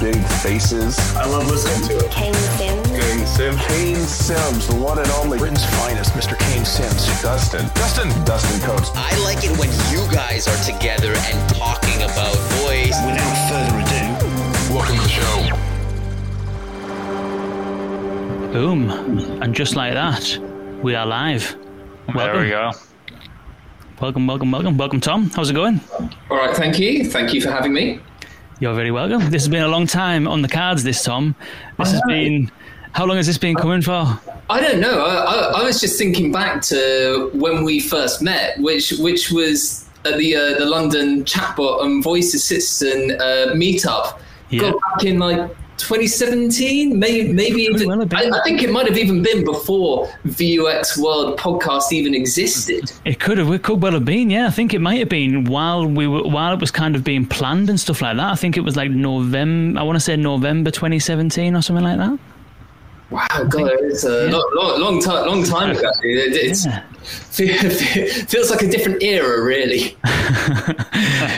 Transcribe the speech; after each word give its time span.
big 0.00 0.16
faces. 0.42 0.98
I 1.14 1.26
love 1.26 1.46
listening 1.50 1.88
to 1.88 2.04
it. 2.04 2.10
Kane 2.10 2.34
Simms. 2.34 2.88
Kane 2.88 3.26
Simms. 3.26 3.66
Kane 3.66 3.96
Simms, 3.96 4.66
the 4.66 4.76
one 4.76 4.98
and 4.98 5.08
only 5.22 5.38
Britain's 5.38 5.64
finest, 5.76 6.12
Mr. 6.12 6.38
Kane 6.38 6.64
Simms. 6.64 7.06
Dustin. 7.22 7.66
Dustin. 7.74 8.08
Dustin 8.24 8.60
Coates. 8.60 8.90
I 8.94 9.16
like 9.24 9.44
it 9.44 9.56
when 9.58 9.70
you 9.90 10.06
guys 10.12 10.46
are 10.48 10.64
together 10.64 11.12
and 11.14 11.48
talking 11.50 12.02
about 12.02 12.34
boys. 12.62 12.94
Without 13.06 13.36
further 13.48 13.78
ado, 13.80 14.74
welcome 14.74 14.96
to 14.96 15.02
the 15.02 15.08
show. 15.08 15.36
Boom. 18.52 18.90
And 19.42 19.54
just 19.54 19.76
like 19.76 19.94
that, 19.94 20.38
we 20.82 20.94
are 20.94 21.06
live. 21.06 21.56
There 22.14 22.38
we 22.40 22.50
go. 22.50 22.72
Welcome, 24.00 24.26
welcome, 24.26 24.50
welcome. 24.50 24.76
Welcome, 24.76 25.00
Tom. 25.00 25.30
How's 25.30 25.50
it 25.50 25.54
going? 25.54 25.80
All 26.30 26.36
right, 26.36 26.54
thank 26.54 26.78
you. 26.78 27.04
Thank 27.04 27.32
you 27.32 27.40
for 27.40 27.50
having 27.50 27.72
me. 27.72 28.00
You're 28.58 28.74
very 28.74 28.90
welcome. 28.90 29.20
This 29.30 29.42
has 29.42 29.48
been 29.48 29.62
a 29.62 29.68
long 29.68 29.86
time 29.86 30.26
on 30.26 30.40
the 30.40 30.48
cards, 30.48 30.82
this, 30.82 31.04
Tom. 31.04 31.34
This 31.78 31.92
has 31.92 32.00
been. 32.06 32.50
How 32.92 33.04
long 33.04 33.18
has 33.18 33.26
this 33.26 33.36
been 33.36 33.54
coming 33.54 33.82
for? 33.82 34.18
I 34.48 34.60
don't 34.60 34.80
know. 34.80 35.04
I, 35.04 35.14
I, 35.14 35.60
I 35.60 35.62
was 35.64 35.78
just 35.78 35.98
thinking 35.98 36.32
back 36.32 36.62
to 36.62 37.30
when 37.34 37.64
we 37.64 37.80
first 37.80 38.22
met, 38.22 38.58
which 38.58 38.92
which 38.92 39.30
was 39.30 39.86
at 40.06 40.16
the 40.16 40.34
uh, 40.34 40.58
the 40.58 40.64
London 40.64 41.22
chatbot 41.24 41.84
and 41.84 42.02
voice 42.02 42.32
assistant 42.32 43.20
uh, 43.20 43.52
meetup. 43.52 44.18
Yeah. 44.48 44.60
Got 44.60 44.80
back 44.80 45.04
in 45.04 45.18
like 45.18 45.50
2017, 45.78 46.98
maybe 46.98 47.32
maybe 47.32 47.62
even, 47.62 47.88
well 47.88 48.02
I. 48.12 48.30
I 48.30 48.42
think 48.42 48.62
it 48.62 48.70
might 48.70 48.86
have 48.86 48.96
even 48.96 49.22
been 49.22 49.44
before 49.44 50.06
VUX 50.26 50.98
World 50.98 51.38
podcast 51.38 51.92
even 51.92 52.14
existed. 52.14 52.92
It 53.04 53.20
could 53.20 53.38
have. 53.38 53.52
It 53.52 53.62
could 53.62 53.82
well 53.82 53.92
have 53.92 54.04
been. 54.04 54.30
Yeah, 54.30 54.46
I 54.46 54.50
think 54.50 54.74
it 54.74 54.80
might 54.80 54.98
have 54.98 55.08
been 55.08 55.44
while 55.44 55.86
we 55.86 56.06
were 56.06 56.22
while 56.22 56.54
it 56.54 56.60
was 56.60 56.70
kind 56.70 56.96
of 56.96 57.04
being 57.04 57.26
planned 57.26 57.68
and 57.68 57.78
stuff 57.78 58.02
like 58.02 58.16
that. 58.16 58.32
I 58.32 58.36
think 58.36 58.56
it 58.56 58.62
was 58.62 58.76
like 58.76 58.90
November. 58.90 59.80
I 59.80 59.82
want 59.82 59.96
to 59.96 60.00
say 60.00 60.16
November 60.16 60.70
2017 60.70 61.54
or 61.54 61.62
something 61.62 61.84
like 61.84 61.98
that. 61.98 62.18
Wow, 63.10 63.44
God, 63.48 63.70
it's 63.82 64.04
a 64.04 64.28
long, 64.30 64.50
long, 64.54 64.80
long 64.80 65.00
time, 65.00 65.26
long 65.28 65.44
time 65.44 65.76
ago. 65.76 65.90
It, 66.02 66.34
it's, 66.34 66.66
Yeah. 66.66 66.82
feels 68.28 68.50
like 68.50 68.62
a 68.62 68.68
different 68.68 69.02
era, 69.02 69.42
really. 69.42 69.96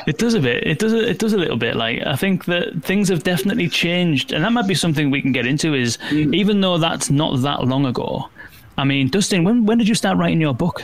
It 0.06 0.16
does 0.16 0.32
a 0.32 0.40
bit. 0.40 0.66
It 0.66 0.78
does. 0.78 0.94
A, 0.94 1.10
it 1.10 1.18
does 1.18 1.34
a 1.34 1.36
little 1.36 1.58
bit. 1.58 1.76
Like 1.76 2.00
I 2.06 2.16
think 2.16 2.46
that 2.46 2.82
things 2.82 3.10
have 3.10 3.24
definitely 3.24 3.68
changed, 3.68 4.32
and 4.32 4.42
that 4.42 4.52
might 4.52 4.66
be 4.66 4.74
something 4.74 5.10
we 5.10 5.20
can 5.20 5.32
get 5.32 5.44
into. 5.44 5.74
Is 5.74 5.98
even 6.12 6.62
though 6.62 6.78
that's 6.78 7.10
not 7.10 7.42
that 7.42 7.64
long 7.64 7.84
ago. 7.84 8.30
I 8.78 8.84
mean, 8.84 9.08
Dustin, 9.08 9.44
when 9.44 9.66
when 9.66 9.76
did 9.76 9.86
you 9.86 9.94
start 9.94 10.16
writing 10.16 10.40
your 10.40 10.54
book? 10.54 10.80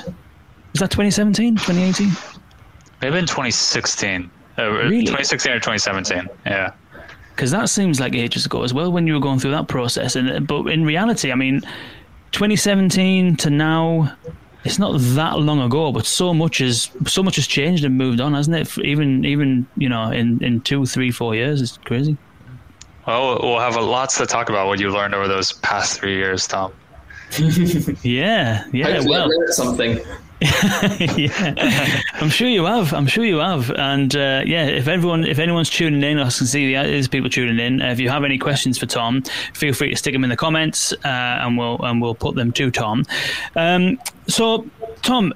Was 0.72 0.80
that 0.80 0.90
2017, 0.90 1.56
2018? 1.56 2.10
Maybe 3.00 3.18
in 3.18 3.24
2016. 3.26 4.30
Uh, 4.58 4.70
Really? 4.70 5.00
2016 5.02 5.52
or 5.52 5.56
2017. 5.60 6.28
Yeah. 6.44 6.72
Because 7.34 7.50
that 7.50 7.68
seems 7.70 8.00
like 8.00 8.14
ages 8.14 8.44
ago 8.44 8.62
as 8.62 8.74
well 8.74 8.92
when 8.92 9.06
you 9.06 9.14
were 9.14 9.20
going 9.20 9.38
through 9.38 9.52
that 9.52 9.68
process. 9.68 10.16
And 10.16 10.46
but 10.46 10.66
in 10.66 10.84
reality, 10.84 11.32
I 11.32 11.34
mean, 11.34 11.62
2017 12.32 13.36
to 13.36 13.50
now, 13.50 14.14
it's 14.64 14.78
not 14.78 14.98
that 14.98 15.38
long 15.38 15.60
ago, 15.60 15.92
but 15.92 16.06
so 16.06 16.32
much 16.32 16.58
has 16.58 16.90
so 17.06 17.22
much 17.22 17.36
has 17.36 17.46
changed 17.46 17.84
and 17.84 17.96
moved 17.96 18.20
on, 18.20 18.34
hasn't 18.34 18.56
it? 18.56 18.78
Even 18.78 19.24
even 19.24 19.66
you 19.76 19.88
know 19.88 20.10
in 20.10 20.42
in 20.42 20.60
two, 20.62 20.86
three, 20.86 21.10
four 21.10 21.34
years, 21.34 21.60
it's 21.60 21.76
crazy. 21.78 22.16
Well, 23.06 23.38
we'll 23.42 23.58
have 23.58 23.76
lots 23.76 24.16
to 24.18 24.26
talk 24.26 24.48
about 24.48 24.66
what 24.66 24.80
you 24.80 24.90
learned 24.90 25.14
over 25.14 25.28
those 25.28 25.52
past 25.52 26.00
three 26.00 26.16
years, 26.16 26.46
Tom. 26.46 26.72
Yeah, 28.02 28.64
yeah. 28.72 28.92
Hopefully, 28.92 29.08
well, 29.10 29.30
something. 29.48 30.00
yeah, 31.16 32.02
I'm 32.14 32.28
sure 32.28 32.48
you 32.48 32.64
have. 32.64 32.92
I'm 32.92 33.06
sure 33.06 33.24
you 33.24 33.38
have. 33.38 33.70
And 33.70 34.14
uh, 34.14 34.42
yeah, 34.44 34.66
if 34.66 34.88
everyone, 34.88 35.24
if 35.24 35.38
anyone's 35.38 35.70
tuning 35.70 36.02
in, 36.02 36.18
I 36.18 36.24
can 36.24 36.46
see 36.46 36.74
there's 36.74 37.08
people 37.08 37.30
tuning 37.30 37.58
in. 37.58 37.80
Uh, 37.80 37.90
if 37.92 38.00
you 38.00 38.10
have 38.10 38.24
any 38.24 38.36
questions 38.36 38.76
for 38.76 38.84
Tom, 38.84 39.22
feel 39.54 39.72
free 39.72 39.90
to 39.90 39.96
stick 39.96 40.12
them 40.12 40.22
in 40.22 40.30
the 40.30 40.36
comments, 40.36 40.92
uh, 40.92 41.38
and 41.42 41.56
we'll 41.56 41.80
and 41.82 42.02
we'll 42.02 42.14
put 42.14 42.34
them 42.34 42.52
to 42.52 42.70
Tom. 42.70 43.04
Um, 43.56 43.98
so, 44.28 44.66
Tom. 45.02 45.32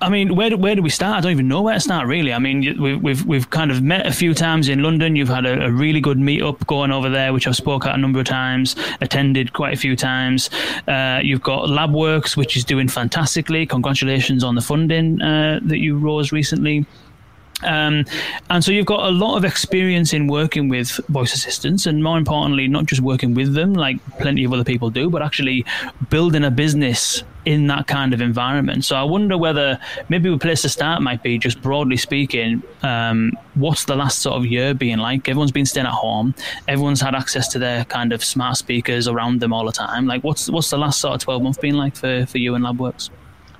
I 0.00 0.08
mean, 0.08 0.36
where 0.36 0.50
do, 0.50 0.56
where 0.56 0.76
do 0.76 0.82
we 0.82 0.90
start? 0.90 1.18
I 1.18 1.20
don't 1.20 1.32
even 1.32 1.48
know 1.48 1.62
where 1.62 1.74
to 1.74 1.80
start, 1.80 2.06
really. 2.06 2.32
I 2.32 2.38
mean, 2.38 2.80
we've 2.80 3.02
we've, 3.02 3.26
we've 3.26 3.50
kind 3.50 3.70
of 3.70 3.82
met 3.82 4.06
a 4.06 4.12
few 4.12 4.32
times 4.32 4.68
in 4.68 4.82
London. 4.82 5.16
You've 5.16 5.28
had 5.28 5.44
a, 5.44 5.66
a 5.66 5.72
really 5.72 6.00
good 6.00 6.18
meetup 6.18 6.64
going 6.66 6.92
over 6.92 7.08
there, 7.08 7.32
which 7.32 7.46
I've 7.46 7.56
spoke 7.56 7.84
at 7.84 7.94
a 7.94 7.98
number 7.98 8.20
of 8.20 8.26
times, 8.26 8.76
attended 9.00 9.52
quite 9.52 9.74
a 9.74 9.76
few 9.76 9.96
times. 9.96 10.50
Uh, 10.86 11.20
you've 11.22 11.42
got 11.42 11.68
LabWorks, 11.68 12.36
which 12.36 12.56
is 12.56 12.64
doing 12.64 12.88
fantastically. 12.88 13.66
Congratulations 13.66 14.44
on 14.44 14.54
the 14.54 14.60
funding 14.60 15.20
uh, 15.20 15.58
that 15.64 15.78
you 15.78 15.98
rose 15.98 16.30
recently. 16.30 16.86
Um, 17.64 18.04
and 18.50 18.62
so 18.62 18.70
you've 18.70 18.86
got 18.86 19.00
a 19.00 19.10
lot 19.10 19.36
of 19.36 19.44
experience 19.44 20.12
in 20.12 20.28
working 20.28 20.68
with 20.68 21.00
voice 21.08 21.34
assistants, 21.34 21.86
and 21.86 22.02
more 22.02 22.16
importantly, 22.16 22.68
not 22.68 22.86
just 22.86 23.00
working 23.00 23.34
with 23.34 23.54
them 23.54 23.74
like 23.74 23.98
plenty 24.20 24.44
of 24.44 24.52
other 24.52 24.64
people 24.64 24.90
do, 24.90 25.10
but 25.10 25.22
actually 25.22 25.64
building 26.08 26.44
a 26.44 26.50
business 26.50 27.24
in 27.48 27.66
that 27.66 27.86
kind 27.86 28.12
of 28.12 28.20
environment. 28.20 28.84
So 28.84 28.94
I 28.94 29.02
wonder 29.02 29.38
whether 29.38 29.80
maybe 30.10 30.30
a 30.30 30.36
place 30.36 30.60
to 30.62 30.68
start 30.68 31.00
might 31.00 31.22
be 31.22 31.38
just 31.38 31.62
broadly 31.62 31.96
speaking, 31.96 32.62
um, 32.82 33.32
what's 33.54 33.86
the 33.86 33.96
last 33.96 34.18
sort 34.18 34.36
of 34.36 34.44
year 34.44 34.74
being 34.74 34.98
like? 34.98 35.30
Everyone's 35.30 35.50
been 35.50 35.64
staying 35.64 35.86
at 35.86 35.94
home, 35.94 36.34
everyone's 36.68 37.00
had 37.00 37.14
access 37.14 37.48
to 37.48 37.58
their 37.58 37.86
kind 37.86 38.12
of 38.12 38.22
smart 38.22 38.58
speakers 38.58 39.08
around 39.08 39.40
them 39.40 39.54
all 39.54 39.64
the 39.64 39.72
time. 39.72 40.06
Like, 40.06 40.22
what's 40.24 40.50
what's 40.50 40.68
the 40.68 40.76
last 40.76 41.00
sort 41.00 41.14
of 41.14 41.20
twelve 41.22 41.42
month 41.42 41.58
been 41.58 41.78
like 41.78 41.96
for 41.96 42.26
for 42.26 42.36
you 42.36 42.54
and 42.54 42.62
LabWorks? 42.62 43.08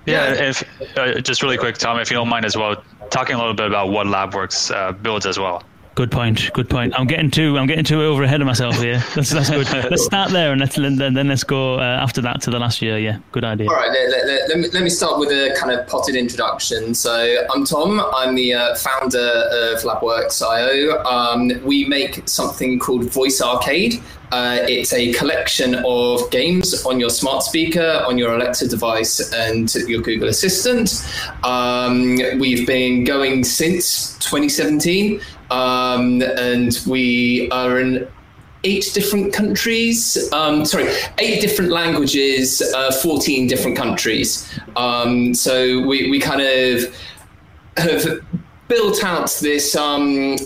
Yeah. 0.04 0.34
If 0.34 0.62
uh, 0.98 1.20
just 1.22 1.42
really 1.42 1.56
quick, 1.56 1.78
Tom, 1.78 1.98
if 1.98 2.10
you 2.10 2.16
don't 2.18 2.28
mind 2.28 2.44
as 2.44 2.58
well, 2.58 2.82
talking 3.08 3.36
a 3.36 3.38
little 3.38 3.54
bit 3.54 3.68
about 3.68 3.88
what 3.88 4.06
LabWorks 4.06 4.70
uh, 4.70 4.92
builds 4.92 5.24
as 5.24 5.38
well. 5.38 5.62
Good 5.98 6.12
point. 6.12 6.52
Good 6.52 6.70
point. 6.70 6.94
I'm 6.96 7.08
getting 7.08 7.28
too. 7.28 7.58
I'm 7.58 7.66
getting 7.66 7.82
too 7.82 8.00
over 8.04 8.22
ahead 8.22 8.40
of 8.40 8.46
myself 8.46 8.80
here. 8.80 9.02
That's 9.16 9.30
that's 9.30 9.50
good. 9.50 9.68
let's 9.90 10.04
start 10.04 10.30
there 10.30 10.52
and 10.52 10.60
let's 10.60 10.76
then, 10.76 10.96
then 10.96 11.26
let's 11.26 11.42
go 11.42 11.74
uh, 11.80 11.82
after 11.82 12.20
that 12.20 12.40
to 12.42 12.50
the 12.50 12.58
last 12.60 12.80
year. 12.80 12.98
Yeah, 12.98 13.18
good 13.32 13.42
idea. 13.42 13.68
All 13.68 13.74
right, 13.74 13.90
let, 13.90 14.08
let- 14.10 14.26
let- 14.26 14.48
let 14.48 14.58
me, 14.58 14.68
let 14.72 14.82
me 14.84 14.90
start 14.90 15.18
with 15.18 15.30
a 15.30 15.52
kind 15.58 15.72
of 15.76 15.88
potted 15.88 16.14
introduction. 16.14 16.94
So, 16.94 17.44
I'm 17.52 17.64
Tom. 17.64 18.00
I'm 18.14 18.36
the 18.36 18.54
uh, 18.54 18.74
founder 18.76 19.18
of 19.50 19.82
LabWorks.io. 19.82 21.02
Um, 21.04 21.50
we 21.64 21.84
make 21.86 22.22
something 22.28 22.78
called 22.78 23.06
Voice 23.10 23.42
Arcade. 23.42 24.00
Uh, 24.30 24.58
it's 24.68 24.92
a 24.92 25.12
collection 25.14 25.82
of 25.86 26.30
games 26.30 26.84
on 26.84 27.00
your 27.00 27.10
smart 27.10 27.42
speaker, 27.42 28.04
on 28.06 28.18
your 28.18 28.34
Alexa 28.36 28.68
device, 28.68 29.32
and 29.32 29.74
your 29.88 30.02
Google 30.02 30.28
Assistant. 30.28 31.04
Um, 31.42 32.16
we've 32.38 32.66
been 32.66 33.04
going 33.04 33.42
since 33.42 34.12
2017, 34.18 35.20
um, 35.50 36.22
and 36.22 36.80
we 36.86 37.50
are 37.50 37.80
in 37.80 38.08
eight 38.64 38.90
different 38.92 39.32
countries. 39.32 40.30
Um, 40.32 40.64
sorry, 40.64 40.92
eight 41.18 41.40
different 41.40 41.70
languages, 41.70 42.62
uh, 42.74 42.92
14 42.92 43.46
different 43.46 43.76
countries. 43.76 44.48
Um, 44.76 45.34
so 45.34 45.80
we, 45.80 46.10
we 46.10 46.20
kind 46.20 46.40
of 46.40 46.94
have 47.76 48.20
built 48.66 49.04
out 49.04 49.30
this, 49.40 49.76
um, 49.76 50.36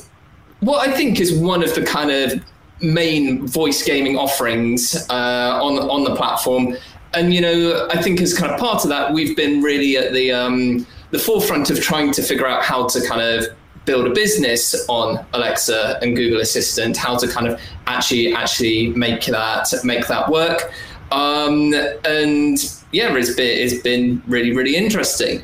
what 0.60 0.86
I 0.86 0.92
think 0.92 1.20
is 1.20 1.32
one 1.34 1.62
of 1.62 1.74
the 1.74 1.82
kind 1.82 2.10
of 2.10 2.42
main 2.80 3.46
voice 3.46 3.82
gaming 3.82 4.16
offerings 4.18 5.06
uh, 5.08 5.60
on, 5.62 5.78
on 5.78 6.04
the 6.04 6.14
platform. 6.14 6.76
And, 7.14 7.34
you 7.34 7.40
know, 7.40 7.88
I 7.90 8.00
think 8.00 8.20
as 8.20 8.36
kind 8.36 8.52
of 8.52 8.58
part 8.58 8.84
of 8.84 8.90
that, 8.90 9.12
we've 9.12 9.36
been 9.36 9.62
really 9.62 9.96
at 9.96 10.12
the, 10.12 10.32
um, 10.32 10.86
the 11.10 11.18
forefront 11.18 11.70
of 11.70 11.80
trying 11.80 12.12
to 12.12 12.22
figure 12.22 12.46
out 12.46 12.62
how 12.62 12.86
to 12.86 13.06
kind 13.06 13.20
of 13.20 13.46
build 13.84 14.06
a 14.06 14.10
business 14.10 14.86
on 14.88 15.24
Alexa 15.32 15.98
and 16.02 16.16
Google 16.16 16.40
Assistant, 16.40 16.96
how 16.96 17.16
to 17.16 17.26
kind 17.28 17.46
of 17.48 17.60
actually 17.86 18.32
actually 18.34 18.88
make 18.88 19.24
that 19.26 19.68
make 19.84 20.06
that 20.08 20.28
work. 20.30 20.72
Um, 21.10 21.74
and 22.04 22.58
yeah, 22.92 23.14
it's 23.16 23.34
been, 23.34 23.58
it's 23.58 23.82
been 23.82 24.22
really 24.26 24.54
really 24.54 24.76
interesting. 24.76 25.42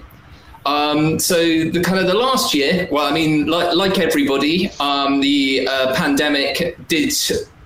Um, 0.66 1.18
so 1.18 1.36
the 1.36 1.80
kind 1.82 1.98
of 1.98 2.06
the 2.06 2.14
last 2.14 2.52
year, 2.54 2.88
well, 2.90 3.06
I 3.06 3.12
mean, 3.12 3.46
like 3.46 3.74
like 3.74 3.98
everybody, 3.98 4.70
um, 4.80 5.20
the 5.20 5.66
uh, 5.70 5.94
pandemic 5.94 6.76
did 6.88 7.12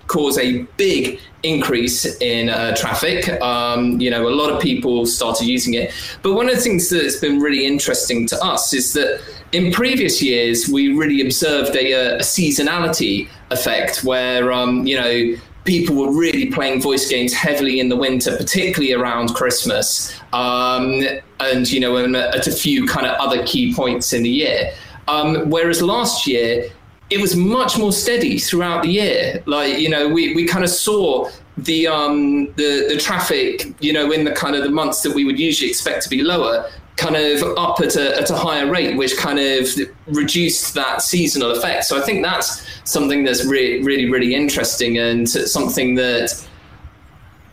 cause 0.07 0.39
a 0.39 0.63
big 0.77 1.19
increase 1.43 2.05
in 2.21 2.49
uh, 2.49 2.77
traffic. 2.77 3.29
Um, 3.41 4.01
you 4.01 4.11
know, 4.11 4.29
a 4.29 4.31
lot 4.31 4.51
of 4.51 4.61
people 4.61 5.07
started 5.07 5.47
using 5.47 5.75
it. 5.75 5.93
But 6.23 6.35
one 6.35 6.49
of 6.49 6.55
the 6.55 6.61
things 6.61 6.91
that's 6.91 7.17
been 7.17 7.41
really 7.41 7.67
interesting 7.67 8.27
to 8.29 8.45
us 8.45 8.73
is 8.73 8.93
that 8.93 9.21
in 9.53 9.71
previous 9.71 10.23
years, 10.23 10.69
we 10.69 10.95
really 10.95 11.21
observed 11.21 11.77
a, 11.77 11.93
a 12.17 12.19
seasonality 12.21 13.29
effect 13.51 14.03
where, 14.03 14.51
um, 14.51 14.87
you 14.87 14.97
know, 14.97 15.37
people 15.65 15.95
were 15.95 16.11
really 16.11 16.47
playing 16.51 16.81
voice 16.81 17.09
games 17.09 17.33
heavily 17.33 17.79
in 17.79 17.89
the 17.89 17.97
winter, 17.97 18.37
particularly 18.37 18.93
around 18.95 19.35
Christmas, 19.35 20.19
um, 20.33 21.03
and 21.41 21.71
you 21.71 21.81
know, 21.81 21.97
and 21.97 22.17
at 22.17 22.47
a 22.47 22.53
few 22.53 22.87
kind 22.87 23.07
of 23.07 23.15
other 23.21 23.45
key 23.47 23.75
points 23.75 24.13
in 24.13 24.23
the 24.23 24.31
year. 24.31 24.73
Um, 25.07 25.51
whereas 25.51 25.83
last 25.83 26.27
year, 26.27 26.71
it 27.11 27.21
was 27.21 27.37
much 27.37 27.79
more 27.79 27.93
steady 27.93 28.39
throughout 28.39 28.83
the 28.83 28.89
year. 28.89 29.43
Like 29.47 29.79
you 29.79 29.91
know, 29.91 30.09
we, 30.09 30.35
we 30.35 30.47
kind 30.47 30.65
of 30.65 30.71
saw 30.71 31.31
the 31.59 31.87
um 31.87 32.47
the 32.55 32.87
the 32.89 32.97
traffic 32.99 33.75
you 33.81 33.93
know 33.93 34.11
in 34.11 34.25
the 34.25 34.33
kind 34.33 34.57
of 34.57 34.63
the 34.63 34.71
months 34.71 35.03
that 35.03 35.15
we 35.15 35.23
would 35.23 35.39
usually 35.39 35.69
expect 35.69 36.03
to 36.03 36.09
be 36.09 36.23
lower 36.23 36.67
kind 36.97 37.17
of 37.17 37.43
up 37.57 37.81
at 37.81 37.97
a, 37.97 38.19
at 38.19 38.31
a 38.31 38.37
higher 38.37 38.71
rate, 38.71 38.97
which 38.97 39.17
kind 39.17 39.39
of 39.39 39.69
reduced 40.07 40.75
that 40.75 41.03
seasonal 41.03 41.53
effect. 41.53 41.85
So 41.85 41.99
I 41.99 42.03
think 42.03 42.23
that's 42.23 42.67
something 42.85 43.25
that's 43.25 43.45
re- 43.45 43.83
really, 43.83 44.11
really 44.11 44.35
interesting 44.35 44.99
and 44.99 45.29
something 45.29 45.95
that 45.97 46.47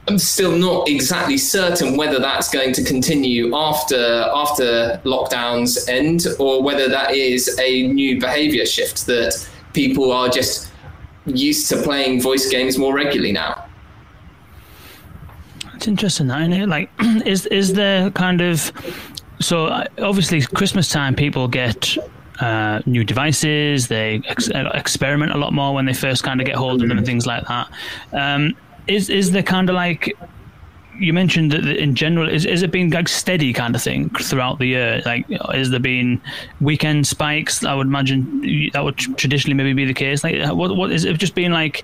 I'm 0.07 0.17
still 0.17 0.57
not 0.57 0.89
exactly 0.89 1.37
certain 1.37 1.95
whether 1.95 2.17
that's 2.17 2.49
going 2.49 2.73
to 2.73 2.83
continue 2.83 3.55
after 3.55 4.25
after 4.33 4.99
lockdowns 5.05 5.87
end 5.87 6.25
or 6.39 6.63
whether 6.63 6.89
that 6.89 7.11
is 7.11 7.59
a 7.59 7.87
new 7.87 8.19
behavior 8.19 8.65
shift 8.65 9.05
that 9.05 9.47
people 9.73 10.11
are 10.11 10.27
just 10.27 10.71
used 11.25 11.69
to 11.69 11.81
playing 11.83 12.21
voice 12.21 12.49
games 12.49 12.77
more 12.77 12.93
regularly 12.93 13.31
now. 13.31 13.65
It's 15.75 15.87
interesting, 15.87 16.29
isn't 16.29 16.53
it? 16.53 16.67
Like, 16.67 16.89
is 17.25 17.45
is 17.45 17.73
there 17.73 18.09
kind 18.11 18.41
of 18.41 18.71
so 19.39 19.67
uh, 19.67 19.85
obviously 19.99 20.41
Christmas 20.41 20.89
time 20.89 21.15
people 21.15 21.47
get 21.47 21.97
uh, 22.39 22.81
new 22.85 23.03
devices. 23.03 23.87
They 23.87 24.21
ex- 24.27 24.49
uh, 24.49 24.71
experiment 24.73 25.31
a 25.33 25.37
lot 25.37 25.53
more 25.53 25.73
when 25.73 25.85
they 25.85 25.93
first 25.93 26.23
kind 26.23 26.39
of 26.39 26.45
get 26.45 26.55
hold 26.55 26.81
of 26.81 26.87
them 26.87 26.97
and 26.97 27.05
things 27.05 27.25
like 27.25 27.45
that. 27.47 27.69
Um, 28.13 28.55
is 28.87 29.09
is 29.09 29.31
there 29.31 29.43
kind 29.43 29.69
of 29.69 29.75
like 29.75 30.17
you 30.97 31.13
mentioned 31.13 31.51
that 31.51 31.65
in 31.65 31.95
general 31.95 32.27
is 32.27 32.45
is 32.45 32.61
it 32.63 32.71
been 32.71 32.89
like 32.89 33.07
steady 33.07 33.53
kind 33.53 33.75
of 33.75 33.81
thing 33.81 34.09
throughout 34.09 34.59
the 34.59 34.67
year? 34.67 35.01
Like, 35.05 35.25
is 35.53 35.69
there 35.69 35.79
been 35.79 36.21
weekend 36.59 37.07
spikes? 37.07 37.63
I 37.63 37.73
would 37.73 37.87
imagine 37.87 38.71
that 38.73 38.83
would 38.83 38.97
traditionally 38.97 39.53
maybe 39.53 39.73
be 39.73 39.85
the 39.85 39.93
case. 39.93 40.23
Like, 40.23 40.35
what 40.53 40.75
what 40.75 40.91
is 40.91 41.05
it 41.05 41.17
just 41.17 41.35
being 41.35 41.51
like 41.51 41.83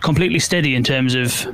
completely 0.00 0.38
steady 0.38 0.74
in 0.74 0.82
terms 0.82 1.14
of 1.14 1.46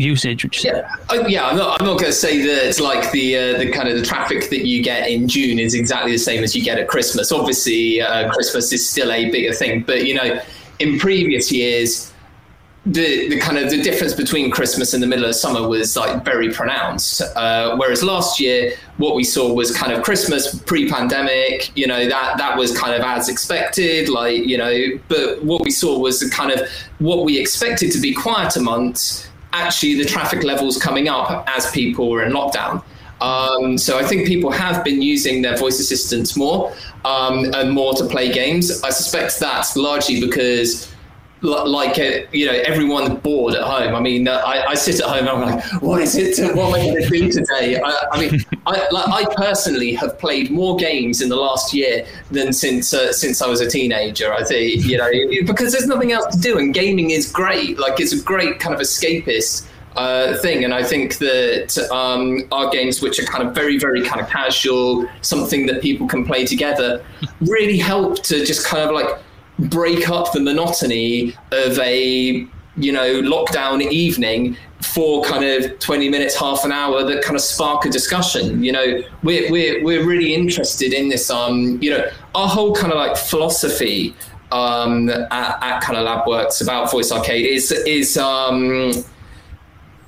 usage. 0.00 0.44
Which 0.44 0.64
yeah, 0.64 0.94
uh, 1.08 1.24
yeah. 1.26 1.46
I'm 1.46 1.56
not. 1.56 1.80
I'm 1.80 1.86
not 1.86 1.98
going 1.98 2.10
to 2.10 2.16
say 2.16 2.40
that 2.42 2.66
it's 2.66 2.80
like 2.80 3.10
the 3.12 3.36
uh, 3.36 3.58
the 3.58 3.70
kind 3.70 3.88
of 3.88 3.96
the 3.96 4.04
traffic 4.04 4.50
that 4.50 4.66
you 4.66 4.82
get 4.82 5.08
in 5.08 5.28
June 5.28 5.58
is 5.58 5.74
exactly 5.74 6.12
the 6.12 6.18
same 6.18 6.42
as 6.42 6.54
you 6.56 6.62
get 6.62 6.78
at 6.78 6.88
Christmas. 6.88 7.32
Obviously, 7.32 8.00
uh, 8.00 8.32
Christmas 8.32 8.72
is 8.72 8.88
still 8.88 9.12
a 9.12 9.30
bigger 9.30 9.52
thing, 9.52 9.82
but 9.82 10.06
you 10.06 10.14
know, 10.14 10.40
in 10.78 10.98
previous 10.98 11.52
years. 11.52 12.06
The, 12.86 13.28
the 13.28 13.38
kind 13.38 13.58
of 13.58 13.68
the 13.68 13.82
difference 13.82 14.14
between 14.14 14.50
Christmas 14.50 14.94
and 14.94 15.02
the 15.02 15.06
middle 15.06 15.26
of 15.26 15.34
summer 15.34 15.68
was 15.68 15.94
like 15.98 16.24
very 16.24 16.50
pronounced. 16.50 17.20
Uh, 17.36 17.76
whereas 17.76 18.02
last 18.02 18.40
year, 18.40 18.72
what 18.96 19.14
we 19.14 19.22
saw 19.22 19.52
was 19.52 19.70
kind 19.76 19.92
of 19.92 20.02
Christmas 20.02 20.58
pre-pandemic. 20.62 21.70
You 21.76 21.86
know 21.86 22.08
that 22.08 22.38
that 22.38 22.56
was 22.56 22.76
kind 22.76 22.94
of 22.94 23.02
as 23.02 23.28
expected. 23.28 24.08
Like 24.08 24.46
you 24.46 24.56
know, 24.56 24.98
but 25.08 25.44
what 25.44 25.62
we 25.62 25.70
saw 25.70 25.98
was 25.98 26.20
the 26.20 26.30
kind 26.30 26.52
of 26.52 26.66
what 27.00 27.26
we 27.26 27.38
expected 27.38 27.92
to 27.92 28.00
be 28.00 28.14
quieter 28.14 28.62
months 28.62 29.28
actually 29.52 29.94
the 29.94 30.04
traffic 30.04 30.44
levels 30.44 30.78
coming 30.78 31.08
up 31.08 31.48
as 31.48 31.70
people 31.70 32.10
were 32.10 32.22
in 32.24 32.32
lockdown. 32.32 32.82
Um, 33.20 33.76
so 33.76 33.98
I 33.98 34.04
think 34.04 34.26
people 34.26 34.50
have 34.50 34.82
been 34.82 35.02
using 35.02 35.42
their 35.42 35.56
voice 35.56 35.78
assistants 35.78 36.36
more 36.36 36.74
um, 37.04 37.52
and 37.54 37.70
more 37.70 37.92
to 37.94 38.06
play 38.06 38.32
games. 38.32 38.82
I 38.82 38.90
suspect 38.90 39.38
that's 39.38 39.76
largely 39.76 40.20
because 40.20 40.89
like 41.42 41.98
uh, 41.98 42.26
you 42.32 42.46
know 42.46 42.52
everyone's 42.52 43.18
bored 43.20 43.54
at 43.54 43.62
home. 43.62 43.94
I 43.94 44.00
mean 44.00 44.28
uh, 44.28 44.42
I, 44.44 44.70
I, 44.70 44.74
sit 44.74 45.00
at 45.00 45.06
home 45.06 45.20
and 45.20 45.28
i'm 45.28 45.40
like 45.40 45.82
what 45.82 46.02
is 46.02 46.16
it? 46.16 46.36
To, 46.36 46.52
what 46.54 46.68
am 46.68 46.74
i 46.74 46.78
going 46.84 47.02
to 47.02 47.08
do 47.08 47.30
today? 47.30 47.80
I, 47.80 48.06
I 48.12 48.20
mean 48.20 48.40
I, 48.66 48.88
like, 48.90 49.28
I, 49.28 49.34
personally 49.34 49.94
have 49.94 50.18
played 50.18 50.50
more 50.50 50.76
games 50.76 51.22
in 51.22 51.28
the 51.28 51.36
last 51.36 51.72
year 51.72 52.06
than 52.30 52.52
since 52.52 52.92
uh, 52.92 53.12
since 53.12 53.40
i 53.40 53.46
was 53.46 53.60
a 53.60 53.70
teenager 53.70 54.32
i 54.32 54.44
think 54.44 54.84
you 54.84 54.98
know 54.98 55.10
because 55.46 55.72
there's 55.72 55.86
nothing 55.86 56.12
else 56.12 56.34
to 56.34 56.40
do 56.40 56.58
and 56.58 56.74
gaming 56.74 57.10
is 57.10 57.30
great. 57.30 57.78
Like 57.78 58.00
it's 58.00 58.12
a 58.12 58.22
great 58.22 58.58
kind 58.58 58.74
of 58.74 58.80
escapist 58.80 59.66
uh, 59.96 60.36
thing. 60.38 60.64
And 60.64 60.72
I 60.72 60.82
think 60.82 61.18
that 61.18 61.78
um, 61.90 62.46
our 62.52 62.70
games, 62.70 63.02
which 63.02 63.18
are 63.18 63.24
kind 63.24 63.46
of 63.46 63.54
very, 63.54 63.78
very 63.78 64.02
kind 64.02 64.20
of 64.20 64.28
casual, 64.28 65.08
something 65.22 65.66
that 65.66 65.82
people 65.82 66.06
can 66.06 66.24
play 66.24 66.44
together, 66.46 67.04
really 67.40 67.78
help 67.78 68.22
to 68.24 68.44
just 68.44 68.66
kind 68.66 68.82
of 68.82 68.94
like 68.94 69.08
break 69.68 70.08
up 70.08 70.32
the 70.32 70.40
monotony 70.40 71.34
of 71.52 71.78
a 71.78 72.46
you 72.76 72.92
know 72.92 73.20
lockdown 73.22 73.82
evening 73.90 74.56
for 74.80 75.22
kind 75.24 75.44
of 75.44 75.78
20 75.80 76.08
minutes 76.08 76.38
half 76.38 76.64
an 76.64 76.72
hour 76.72 77.04
that 77.04 77.22
kind 77.22 77.36
of 77.36 77.42
spark 77.42 77.84
a 77.84 77.90
discussion 77.90 78.62
you 78.64 78.72
know? 78.72 79.02
We're 79.22 79.50
we're, 79.50 79.84
we're 79.84 80.06
really 80.06 80.34
interested 80.34 80.92
in 80.92 81.08
this 81.08 81.30
um 81.30 81.78
you 81.82 81.90
know 81.90 82.08
our 82.34 82.48
whole 82.48 82.74
kind 82.74 82.92
of 82.92 82.98
like 82.98 83.16
philosophy 83.16 84.14
um 84.52 85.10
at, 85.10 85.62
at 85.62 85.82
kind 85.82 85.98
of 85.98 86.06
labworks 86.06 86.62
about 86.62 86.90
voice 86.90 87.12
arcade 87.12 87.46
is 87.46 87.70
is 87.72 88.16
um 88.16 88.92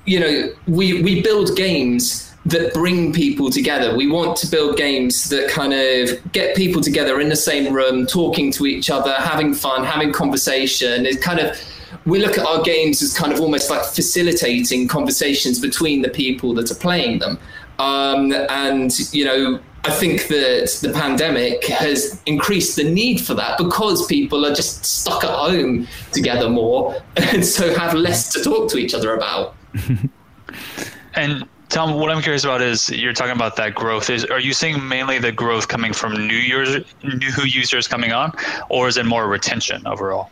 you 0.05 0.19
know 0.19 0.53
we 0.67 1.01
we 1.01 1.21
build 1.21 1.55
games 1.55 2.32
that 2.45 2.73
bring 2.73 3.13
people 3.13 3.49
together. 3.49 3.95
We 3.95 4.07
want 4.07 4.35
to 4.37 4.47
build 4.47 4.75
games 4.75 5.29
that 5.29 5.49
kind 5.49 5.73
of 5.73 6.31
get 6.31 6.55
people 6.55 6.81
together 6.81 7.21
in 7.21 7.29
the 7.29 7.35
same 7.35 7.73
room, 7.73 8.05
talking 8.05 8.51
to 8.53 8.65
each 8.65 8.89
other, 8.89 9.13
having 9.13 9.53
fun, 9.53 9.85
having 9.85 10.11
conversation. 10.11 11.05
It 11.05 11.21
kind 11.21 11.39
of 11.39 11.57
we 12.05 12.19
look 12.19 12.37
at 12.37 12.45
our 12.45 12.61
games 12.61 13.01
as 13.01 13.17
kind 13.17 13.31
of 13.31 13.39
almost 13.39 13.69
like 13.69 13.83
facilitating 13.85 14.87
conversations 14.87 15.59
between 15.59 16.01
the 16.01 16.09
people 16.09 16.53
that 16.55 16.69
are 16.69 16.75
playing 16.75 17.19
them. 17.19 17.39
Um, 17.79 18.33
and 18.49 18.91
you 19.13 19.23
know, 19.23 19.59
I 19.85 19.91
think 19.91 20.27
that 20.27 20.79
the 20.81 20.91
pandemic 20.93 21.65
has 21.65 22.21
increased 22.25 22.75
the 22.75 22.83
need 22.83 23.21
for 23.21 23.33
that 23.35 23.57
because 23.57 24.05
people 24.07 24.45
are 24.45 24.53
just 24.53 24.85
stuck 24.85 25.23
at 25.23 25.29
home 25.29 25.87
together 26.11 26.49
more, 26.49 27.01
and 27.15 27.45
so 27.45 27.73
have 27.77 27.93
less 27.93 28.31
to 28.33 28.43
talk 28.43 28.69
to 28.71 28.77
each 28.77 28.93
other 28.93 29.15
about. 29.15 29.55
and 31.15 31.47
Tom, 31.73 31.95
what 31.95 32.11
I'm 32.11 32.21
curious 32.21 32.43
about 32.43 32.61
is 32.61 32.91
you're 32.91 33.13
talking 33.13 33.35
about 33.35 33.55
that 33.55 33.73
growth. 33.73 34.11
Is 34.11 34.25
are 34.25 34.39
you 34.39 34.53
seeing 34.53 34.87
mainly 34.87 35.17
the 35.17 35.31
growth 35.31 35.67
coming 35.67 35.91
from 35.91 36.13
new 36.13 36.35
users, 36.35 36.85
new 37.01 37.45
users 37.45 37.87
coming 37.87 38.11
on, 38.11 38.31
or 38.69 38.87
is 38.87 38.97
it 38.97 39.07
more 39.07 39.27
retention 39.27 39.81
overall? 39.87 40.29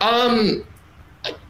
Um, 0.00 0.64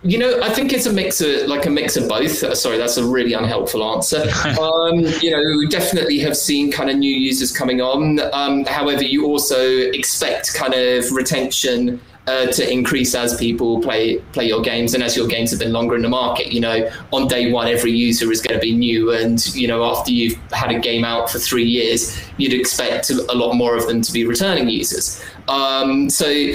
you 0.03 0.19
know, 0.19 0.41
I 0.43 0.51
think 0.51 0.73
it's 0.73 0.87
a 0.87 0.93
mix 0.93 1.21
of 1.21 1.47
like 1.47 1.67
a 1.67 1.71
mix 1.71 1.97
of 1.97 2.09
both. 2.09 2.43
Uh, 2.43 2.55
sorry, 2.55 2.79
that's 2.79 2.97
a 2.97 3.05
really 3.05 3.35
unhelpful 3.35 3.85
answer. 3.95 4.23
um, 4.61 5.01
you 5.21 5.31
know, 5.31 5.59
we 5.59 5.69
definitely 5.69 6.19
have 6.21 6.37
seen 6.37 6.73
kind 6.73 6.91
of 6.91 6.97
new 6.97 7.15
users 7.15 7.57
coming 7.57 7.81
on. 7.81 8.21
Um, 8.33 8.65
however, 8.65 9.05
you 9.05 9.27
also 9.27 9.61
expect 9.61 10.55
kind 10.55 10.75
of 10.75 11.13
retention 11.13 12.01
uh, 12.27 12.47
to 12.47 12.71
increase 12.71 13.15
as 13.15 13.37
people 13.37 13.81
play 13.81 14.19
play 14.33 14.47
your 14.47 14.63
games 14.63 14.95
and 14.95 15.03
as 15.03 15.17
your 15.17 15.27
games 15.27 15.51
have 15.51 15.61
been 15.61 15.73
longer 15.73 15.95
in 15.97 16.03
the 16.03 16.09
market. 16.09 16.53
You 16.53 16.61
know, 16.61 16.91
on 17.13 17.29
day 17.29 17.53
one, 17.53 17.69
every 17.69 17.93
user 17.93 18.33
is 18.33 18.41
going 18.41 18.59
to 18.59 18.61
be 18.61 18.75
new, 18.75 19.13
and 19.13 19.45
you 19.55 19.69
know, 19.69 19.85
after 19.85 20.13
you've 20.13 20.37
had 20.53 20.71
a 20.71 20.79
game 20.79 21.05
out 21.05 21.31
for 21.31 21.39
three 21.39 21.65
years, 21.65 22.19
you'd 22.39 22.55
expect 22.55 23.11
a 23.11 23.35
lot 23.35 23.55
more 23.55 23.77
of 23.77 23.87
them 23.87 24.01
to 24.03 24.13
be 24.13 24.25
returning 24.25 24.69
users. 24.69 25.23
Um, 25.49 26.09
so 26.09 26.55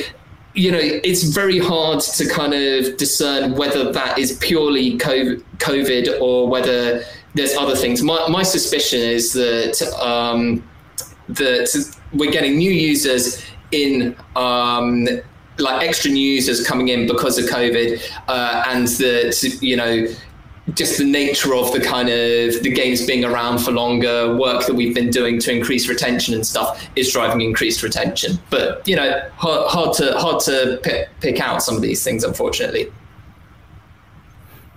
you 0.55 0.71
know, 0.71 0.79
it's 0.81 1.23
very 1.23 1.59
hard 1.59 1.99
to 1.99 2.27
kind 2.29 2.53
of 2.53 2.97
discern 2.97 3.55
whether 3.55 3.91
that 3.91 4.17
is 4.17 4.37
purely 4.37 4.97
COVID 4.97 6.21
or 6.21 6.47
whether 6.47 7.03
there's 7.33 7.53
other 7.55 7.75
things. 7.75 8.01
My, 8.01 8.27
my 8.29 8.43
suspicion 8.43 9.01
is 9.01 9.33
that 9.33 9.81
um, 10.01 10.67
that 11.27 11.93
we're 12.13 12.31
getting 12.31 12.57
new 12.57 12.71
users 12.71 13.43
in 13.71 14.15
um, 14.37 15.07
like 15.57 15.87
extra 15.87 16.11
news 16.11 16.47
is 16.47 16.65
coming 16.65 16.87
in 16.87 17.07
because 17.07 17.37
of 17.37 17.45
COVID, 17.45 18.01
uh, 18.27 18.63
and 18.67 18.87
that 18.87 19.57
you 19.61 19.75
know 19.75 20.07
just 20.73 20.97
the 20.97 21.05
nature 21.05 21.53
of 21.53 21.71
the 21.73 21.79
kind 21.79 22.09
of 22.09 22.63
the 22.63 22.71
games 22.73 23.05
being 23.05 23.23
around 23.23 23.59
for 23.59 23.71
longer, 23.71 24.35
work 24.35 24.65
that 24.65 24.73
we've 24.73 24.95
been 24.95 25.11
doing 25.11 25.39
to 25.39 25.55
increase 25.55 25.87
retention 25.87 26.33
and 26.33 26.45
stuff 26.45 26.87
is 26.95 27.11
driving 27.11 27.41
increased 27.41 27.83
retention. 27.83 28.39
But 28.49 28.87
you 28.87 28.95
know, 28.95 29.29
hard, 29.37 29.93
to 29.95 30.17
hard 30.17 30.41
to 30.43 30.79
pick, 30.83 31.09
pick 31.21 31.39
out 31.39 31.61
some 31.61 31.75
of 31.75 31.81
these 31.81 32.03
things, 32.03 32.23
unfortunately. 32.23 32.91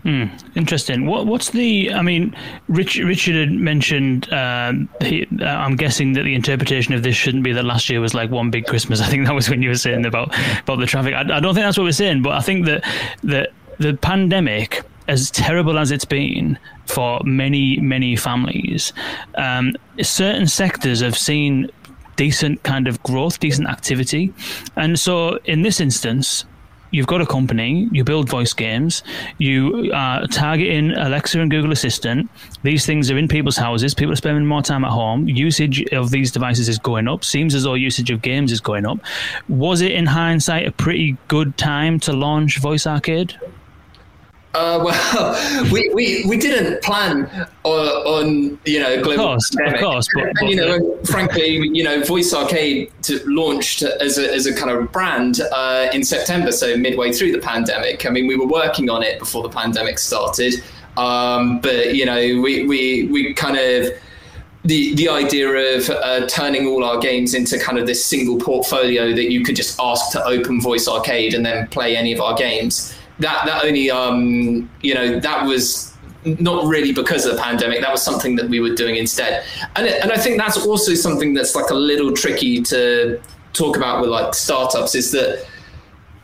Hmm, 0.03 0.27
interesting. 0.55 1.07
What, 1.07 1.27
what's 1.27 1.51
the? 1.51 1.93
I 1.93 2.03
mean, 2.03 2.35
Rich, 2.69 2.99
Richard 2.99 3.35
had 3.35 3.51
mentioned. 3.51 4.33
Um, 4.33 4.89
he, 5.01 5.27
uh, 5.41 5.45
I'm 5.45 5.77
guessing 5.77 6.13
that 6.13 6.23
the 6.23 6.35
interpretation 6.35 6.95
of 6.95 7.03
this 7.03 7.17
shouldn't 7.17 7.45
be 7.45 7.53
that 7.53 7.65
last 7.65 7.91
year 7.91 8.01
was 8.01 8.15
like 8.15 8.31
one 8.31 8.51
big 8.51 8.67
Christmas. 8.67 9.01
I 9.03 9.07
think 9.07 9.27
that 9.27 9.35
was 9.35 9.51
when 9.51 9.61
you 9.61 9.71
were 9.71 9.75
saying 9.75 10.07
about 10.07 10.35
about 10.61 10.79
the 10.79 10.87
traffic. 10.87 11.15
I, 11.15 11.21
I 11.21 11.41
don't 11.41 11.55
think 11.55 11.65
that's 11.65 11.77
what 11.77 11.85
we're 11.85 11.93
saying, 11.93 12.23
but 12.23 12.33
I 12.33 12.41
think 12.41 12.67
that 12.67 12.85
that 13.25 13.51
the 13.79 13.95
pandemic, 13.95 14.83
as 15.09 15.31
terrible 15.31 15.79
as 15.79 15.91
it's 15.91 16.05
been 16.05 16.59
for 16.87 17.21
many 17.25 17.79
many 17.81 18.17
families, 18.17 18.93
um, 19.37 19.75
certain 20.03 20.47
sectors 20.47 21.01
have 21.01 21.17
seen 21.17 21.71
decent 22.17 22.63
kind 22.63 22.89
of 22.89 23.03
growth, 23.03 23.41
decent 23.41 23.69
activity, 23.69 24.33
and 24.77 24.99
so 24.99 25.39
in 25.45 25.63
this 25.63 25.81
instance, 25.81 26.45
you've 26.91 27.07
got 27.07 27.21
a 27.21 27.27
company, 27.27 27.89
you 27.93 28.05
build 28.05 28.29
voice 28.29 28.53
games, 28.53 29.03
you 29.39 29.91
are 29.95 30.27
targeting 30.27 30.93
Alexa 30.93 31.41
and 31.41 31.51
Google 31.51 31.73
Assistant. 31.73 32.31
These 32.63 32.87
things 32.87 33.11
are 33.11 33.19
in 33.19 33.29
people's 33.29 33.57
houses. 33.57 33.95
People 33.95 34.13
are 34.13 34.17
spending 34.17 34.47
more 34.47 34.63
time 34.63 34.85
at 34.85 34.91
home. 34.91 35.29
Usage 35.29 35.85
of 35.93 36.11
these 36.11 36.33
devices 36.33 36.69
is 36.69 36.79
going 36.79 37.09
up. 37.09 37.25
Seems 37.25 37.55
as 37.55 37.65
though 37.65 37.75
usage 37.75 38.11
of 38.11 38.23
games 38.23 38.53
is 38.53 38.61
going 38.61 38.87
up. 38.87 38.99
Was 39.49 39.81
it, 39.81 39.93
in 39.93 40.07
hindsight, 40.07 40.67
a 40.67 40.73
pretty 40.73 41.17
good 41.29 41.57
time 41.59 42.01
to 42.01 42.13
launch 42.13 42.59
Voice 42.59 42.87
Arcade? 42.87 43.39
Uh, 44.55 44.83
well, 44.85 45.71
we, 45.71 45.91
we, 45.93 46.25
we 46.27 46.37
didn't 46.37 46.83
plan 46.83 47.29
on, 47.65 47.89
on 48.07 48.59
you 48.65 48.81
know 48.81 49.03
global 49.03 49.35
Of 49.35 49.41
course, 49.41 49.51
of 49.57 49.81
course, 49.81 50.09
but- 50.15 50.41
and, 50.41 50.51
you 50.51 50.57
know, 50.57 50.99
frankly, 51.05 51.49
you 51.49 51.85
know, 51.85 52.03
Voice 52.03 52.33
Arcade 52.33 52.91
to, 53.03 53.21
launched 53.27 53.83
as 53.83 54.19
a, 54.19 54.33
as 54.33 54.47
a 54.47 54.55
kind 54.55 54.71
of 54.71 54.91
brand 54.91 55.41
uh, 55.53 55.89
in 55.93 56.03
September, 56.03 56.51
so 56.51 56.77
midway 56.77 57.13
through 57.13 57.33
the 57.33 57.39
pandemic. 57.39 58.07
I 58.07 58.11
mean, 58.11 58.27
we 58.27 58.37
were 58.37 58.47
working 58.47 58.89
on 58.89 59.03
it 59.03 59.19
before 59.19 59.43
the 59.43 59.51
pandemic 59.51 59.99
started, 59.99 60.55
um, 60.97 61.61
but 61.61 61.95
you 61.95 62.07
know, 62.07 62.19
we 62.19 62.67
we 62.67 63.05
we 63.09 63.35
kind 63.35 63.59
of 63.59 63.93
the 64.65 64.95
the 64.95 65.09
idea 65.09 65.49
of 65.77 65.89
uh, 65.91 66.27
turning 66.27 66.67
all 66.67 66.85
our 66.85 66.99
games 66.99 67.35
into 67.35 67.59
kind 67.59 67.79
of 67.79 67.87
this 67.87 68.05
single 68.05 68.39
portfolio 68.39 69.15
that 69.15 69.31
you 69.31 69.45
could 69.45 69.57
just 69.57 69.79
ask 69.79 70.11
to 70.13 70.25
open 70.25 70.61
Voice 70.61 70.89
Arcade 70.89 71.35
and 71.35 71.45
then 71.45 71.67
play 71.69 71.97
any 71.97 72.13
of 72.13 72.21
our 72.21 72.35
games. 72.35 72.95
That 73.21 73.47
that 73.47 73.65
only 73.65 73.91
um, 73.91 74.71
you 74.81 74.95
know 74.95 75.19
that 75.21 75.45
was 75.45 75.95
not 76.25 76.67
really 76.67 76.93
because 76.93 77.27
of 77.27 77.37
the 77.37 77.43
pandemic. 77.43 77.81
That 77.81 77.91
was 77.91 78.03
something 78.03 78.37
that 78.37 78.49
we 78.49 78.61
were 78.61 78.75
doing 78.75 78.97
instead, 78.97 79.45
and 79.77 79.87
and 79.87 80.13
I 80.13 80.19
think 80.19 80.39
that's 80.39 80.65
also 80.65 80.95
something 80.95 81.35
that's 81.35 81.55
like 81.55 81.71
a 81.71 81.75
little 81.75 82.13
tricky 82.13 82.63
to 82.63 83.21
talk 83.53 83.77
about 83.77 84.01
with 84.01 84.11
like 84.11 84.35
startups 84.35 84.95
is 84.95 85.11
that 85.13 85.47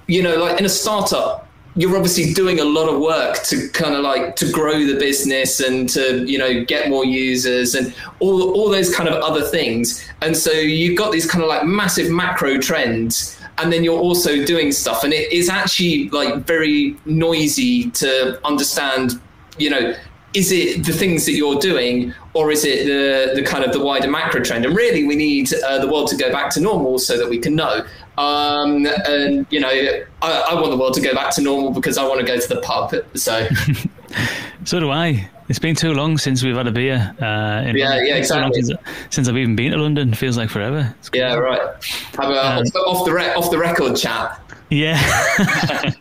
you 0.06 0.22
know 0.22 0.36
like 0.36 0.58
in 0.60 0.66
a 0.66 0.68
startup 0.68 1.48
you're 1.76 1.96
obviously 1.96 2.32
doing 2.32 2.60
a 2.60 2.64
lot 2.64 2.88
of 2.88 3.00
work 3.00 3.42
to 3.42 3.68
kind 3.70 3.96
of 3.96 4.02
like 4.02 4.36
to 4.36 4.50
grow 4.52 4.86
the 4.86 4.96
business 4.98 5.58
and 5.58 5.88
to 5.88 6.24
you 6.24 6.38
know 6.38 6.64
get 6.64 6.88
more 6.88 7.04
users 7.04 7.74
and 7.74 7.94
all 8.20 8.52
all 8.52 8.70
those 8.70 8.94
kind 8.94 9.08
of 9.08 9.20
other 9.22 9.42
things 9.42 10.08
and 10.22 10.36
so 10.36 10.52
you've 10.52 10.96
got 10.96 11.10
these 11.10 11.28
kind 11.28 11.42
of 11.42 11.48
like 11.48 11.64
massive 11.64 12.10
macro 12.10 12.58
trends 12.58 13.36
and 13.58 13.72
then 13.72 13.84
you're 13.84 13.98
also 13.98 14.44
doing 14.44 14.72
stuff. 14.72 15.04
And 15.04 15.12
it 15.12 15.32
is 15.32 15.48
actually 15.48 16.08
like 16.10 16.44
very 16.46 16.96
noisy 17.04 17.90
to 17.92 18.44
understand 18.46 19.20
you 19.58 19.70
know 19.70 19.94
is 20.34 20.50
it 20.50 20.84
the 20.84 20.92
things 20.92 21.26
that 21.26 21.32
you're 21.32 21.60
doing 21.60 22.12
or 22.32 22.50
is 22.50 22.64
it 22.64 22.86
the 22.86 23.40
the 23.40 23.46
kind 23.46 23.64
of 23.64 23.72
the 23.72 23.80
wider 23.80 24.10
macro 24.10 24.42
trend? 24.42 24.64
And 24.64 24.76
really 24.76 25.04
we 25.04 25.14
need 25.14 25.52
uh, 25.54 25.78
the 25.78 25.88
world 25.88 26.08
to 26.08 26.16
go 26.16 26.30
back 26.32 26.50
to 26.50 26.60
normal 26.60 26.98
so 26.98 27.16
that 27.16 27.28
we 27.28 27.38
can 27.38 27.54
know. 27.54 27.86
Um, 28.18 28.86
and 29.06 29.46
you 29.50 29.60
know 29.60 29.68
I, 30.22 30.30
I 30.50 30.54
want 30.54 30.70
the 30.70 30.76
world 30.76 30.94
to 30.94 31.00
go 31.00 31.14
back 31.14 31.32
to 31.36 31.42
normal 31.42 31.70
because 31.70 31.98
I 31.98 32.06
want 32.06 32.20
to 32.20 32.26
go 32.26 32.38
to 32.38 32.48
the 32.48 32.60
pub 32.60 32.94
so. 33.14 33.48
So 34.64 34.80
do 34.80 34.90
I. 34.90 35.28
It's 35.48 35.58
been 35.58 35.74
too 35.76 35.92
long 35.92 36.16
since 36.16 36.42
we've 36.42 36.56
had 36.56 36.66
a 36.66 36.72
beer. 36.72 37.14
Uh, 37.20 37.62
in 37.68 37.76
Yeah, 37.76 37.90
London. 37.90 38.06
yeah, 38.06 38.14
It's 38.16 38.28
too 38.28 38.34
long 38.36 38.52
exactly. 38.54 38.62
Since, 38.94 39.14
since 39.14 39.28
I've 39.28 39.36
even 39.36 39.54
been 39.56 39.72
to 39.72 39.78
London, 39.78 40.14
feels 40.14 40.36
like 40.38 40.48
forever. 40.50 40.94
Yeah 41.12 41.34
right 41.34 41.60
have 42.16 42.30
a 42.30 42.46
Um, 42.46 42.58
off, 42.58 42.72
the, 42.72 42.78
off 42.80 43.04
the 43.04 43.12
re- 43.12 43.34
off 43.34 43.50
the 43.50 43.58
record 43.58 43.96
chat 43.96 44.40
Yeah. 44.70 44.98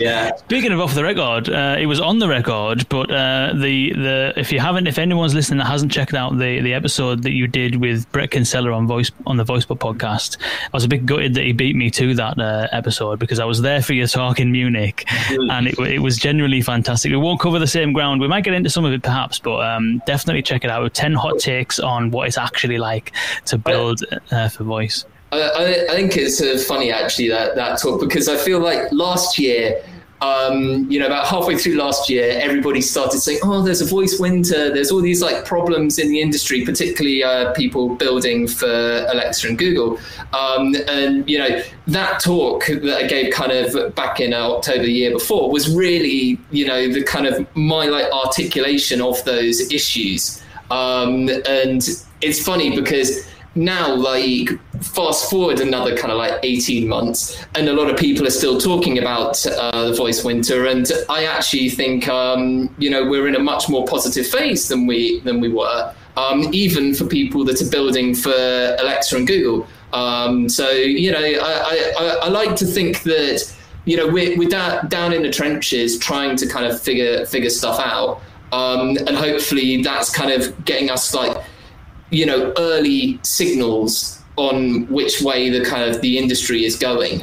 yeah 0.00 0.30
Speaking 0.50 0.72
of 0.72 0.80
off 0.80 0.94
the 0.94 1.04
record, 1.04 1.48
uh, 1.48 1.76
it 1.78 1.86
was 1.86 2.00
on 2.00 2.18
the 2.18 2.28
record, 2.28 2.88
but 2.88 3.10
uh, 3.10 3.52
the 3.54 3.92
the 3.92 4.32
if 4.36 4.50
you 4.50 4.58
haven't, 4.58 4.86
if 4.86 4.98
anyone's 4.98 5.34
listening 5.34 5.58
that 5.58 5.66
hasn't 5.66 5.92
checked 5.92 6.14
out 6.14 6.38
the, 6.38 6.60
the 6.60 6.74
episode 6.74 7.22
that 7.22 7.32
you 7.32 7.46
did 7.46 7.76
with 7.76 8.10
Bret 8.10 8.32
Kinsella 8.32 8.72
on 8.72 8.86
voice 8.86 9.10
on 9.26 9.36
the 9.36 9.44
Voicebot 9.44 9.78
podcast, 9.78 10.38
I 10.40 10.68
was 10.72 10.84
a 10.84 10.88
bit 10.88 11.06
gutted 11.06 11.34
that 11.34 11.44
he 11.44 11.52
beat 11.52 11.76
me 11.76 11.90
to 11.90 12.14
that 12.14 12.38
uh, 12.38 12.66
episode 12.72 13.18
because 13.18 13.38
I 13.38 13.44
was 13.44 13.62
there 13.62 13.80
for 13.80 13.92
your 13.92 14.06
talk 14.06 14.40
in 14.40 14.50
Munich, 14.50 15.04
and 15.30 15.68
it, 15.68 15.78
it 15.78 16.00
was 16.00 16.16
genuinely 16.18 16.62
fantastic. 16.62 17.10
We 17.10 17.16
won't 17.16 17.40
cover 17.40 17.58
the 17.58 17.66
same 17.66 17.92
ground. 17.92 18.20
We 18.20 18.28
might 18.28 18.44
get 18.44 18.54
into 18.54 18.70
some 18.70 18.84
of 18.84 18.92
it 18.92 19.02
perhaps, 19.02 19.38
but 19.38 19.60
um, 19.60 20.02
definitely 20.06 20.42
check 20.42 20.64
it 20.64 20.70
out. 20.70 20.92
Ten 20.94 21.14
hot 21.14 21.38
takes 21.38 21.78
on 21.78 22.10
what 22.10 22.26
it's 22.26 22.38
actually 22.38 22.78
like 22.78 23.12
to 23.46 23.58
build 23.58 24.02
uh, 24.32 24.48
for 24.48 24.64
voice. 24.64 25.04
I, 25.32 25.86
I, 25.88 25.94
think 25.94 26.16
it's 26.16 26.40
uh, 26.40 26.62
funny 26.66 26.90
actually 26.90 27.28
that 27.28 27.54
that 27.54 27.78
talk 27.80 28.00
because 28.00 28.28
I 28.28 28.36
feel 28.36 28.58
like 28.58 28.90
last 28.90 29.38
year, 29.38 29.80
um, 30.22 30.90
you 30.90 30.98
know, 30.98 31.06
about 31.06 31.26
halfway 31.26 31.56
through 31.56 31.76
last 31.76 32.10
year, 32.10 32.38
everybody 32.40 32.80
started 32.80 33.20
saying, 33.20 33.38
"Oh, 33.44 33.62
there's 33.62 33.80
a 33.80 33.86
voice 33.86 34.18
winter. 34.18 34.74
There's 34.74 34.90
all 34.90 35.00
these 35.00 35.22
like 35.22 35.44
problems 35.44 35.98
in 36.00 36.08
the 36.08 36.20
industry, 36.20 36.64
particularly 36.64 37.22
uh, 37.22 37.52
people 37.52 37.94
building 37.94 38.48
for 38.48 38.66
Alexa 38.66 39.46
and 39.46 39.56
Google." 39.56 40.00
Um, 40.32 40.74
and 40.88 41.28
you 41.30 41.38
know, 41.38 41.62
that 41.86 42.20
talk 42.20 42.66
that 42.66 43.04
I 43.04 43.06
gave 43.06 43.32
kind 43.32 43.52
of 43.52 43.94
back 43.94 44.18
in 44.18 44.34
uh, 44.34 44.50
October 44.50 44.82
the 44.82 44.92
year 44.92 45.12
before 45.12 45.50
was 45.50 45.74
really, 45.74 46.40
you 46.50 46.66
know, 46.66 46.92
the 46.92 47.04
kind 47.04 47.26
of 47.26 47.46
my 47.54 47.86
like 47.86 48.12
articulation 48.12 49.00
of 49.00 49.24
those 49.24 49.60
issues. 49.72 50.42
Um, 50.72 51.28
and 51.46 51.82
it's 52.20 52.42
funny 52.42 52.74
because 52.76 53.26
now 53.60 53.94
like 53.94 54.48
fast 54.80 55.28
forward 55.28 55.60
another 55.60 55.94
kind 55.94 56.10
of 56.10 56.16
like 56.16 56.40
18 56.42 56.88
months 56.88 57.44
and 57.54 57.68
a 57.68 57.72
lot 57.74 57.90
of 57.90 57.98
people 57.98 58.26
are 58.26 58.30
still 58.30 58.58
talking 58.58 58.98
about 58.98 59.46
uh, 59.46 59.84
the 59.90 59.94
voice 59.94 60.24
winter 60.24 60.66
and 60.66 60.90
i 61.10 61.24
actually 61.24 61.68
think 61.68 62.08
um, 62.08 62.74
you 62.78 62.88
know 62.88 63.06
we're 63.06 63.28
in 63.28 63.36
a 63.36 63.38
much 63.38 63.68
more 63.68 63.86
positive 63.86 64.26
phase 64.26 64.68
than 64.68 64.86
we 64.86 65.20
than 65.20 65.40
we 65.40 65.48
were 65.48 65.94
um, 66.16 66.48
even 66.52 66.94
for 66.94 67.04
people 67.04 67.44
that 67.44 67.60
are 67.60 67.70
building 67.70 68.14
for 68.14 68.30
alexa 68.30 69.16
and 69.16 69.26
google. 69.26 69.66
Um, 69.92 70.48
so 70.48 70.70
you 70.70 71.12
know 71.12 71.18
I, 71.18 71.92
I, 71.98 72.18
I 72.22 72.28
like 72.28 72.56
to 72.56 72.64
think 72.64 73.02
that 73.02 73.54
you 73.84 73.96
know 73.96 74.06
we're, 74.06 74.38
we're 74.38 74.48
da- 74.48 74.82
down 74.82 75.12
in 75.12 75.22
the 75.22 75.30
trenches 75.30 75.98
trying 75.98 76.36
to 76.36 76.46
kind 76.46 76.64
of 76.64 76.80
figure 76.80 77.26
figure 77.26 77.50
stuff 77.50 77.78
out 77.78 78.22
um, 78.52 78.96
and 79.06 79.10
hopefully 79.10 79.82
that's 79.82 80.10
kind 80.10 80.32
of 80.32 80.64
getting 80.64 80.90
us 80.90 81.12
like 81.14 81.36
you 82.10 82.26
know 82.26 82.52
early 82.58 83.18
signals 83.22 84.22
on 84.36 84.86
which 84.86 85.20
way 85.20 85.50
the 85.50 85.64
kind 85.64 85.82
of 85.82 86.00
the 86.00 86.18
industry 86.18 86.64
is 86.64 86.76
going 86.76 87.22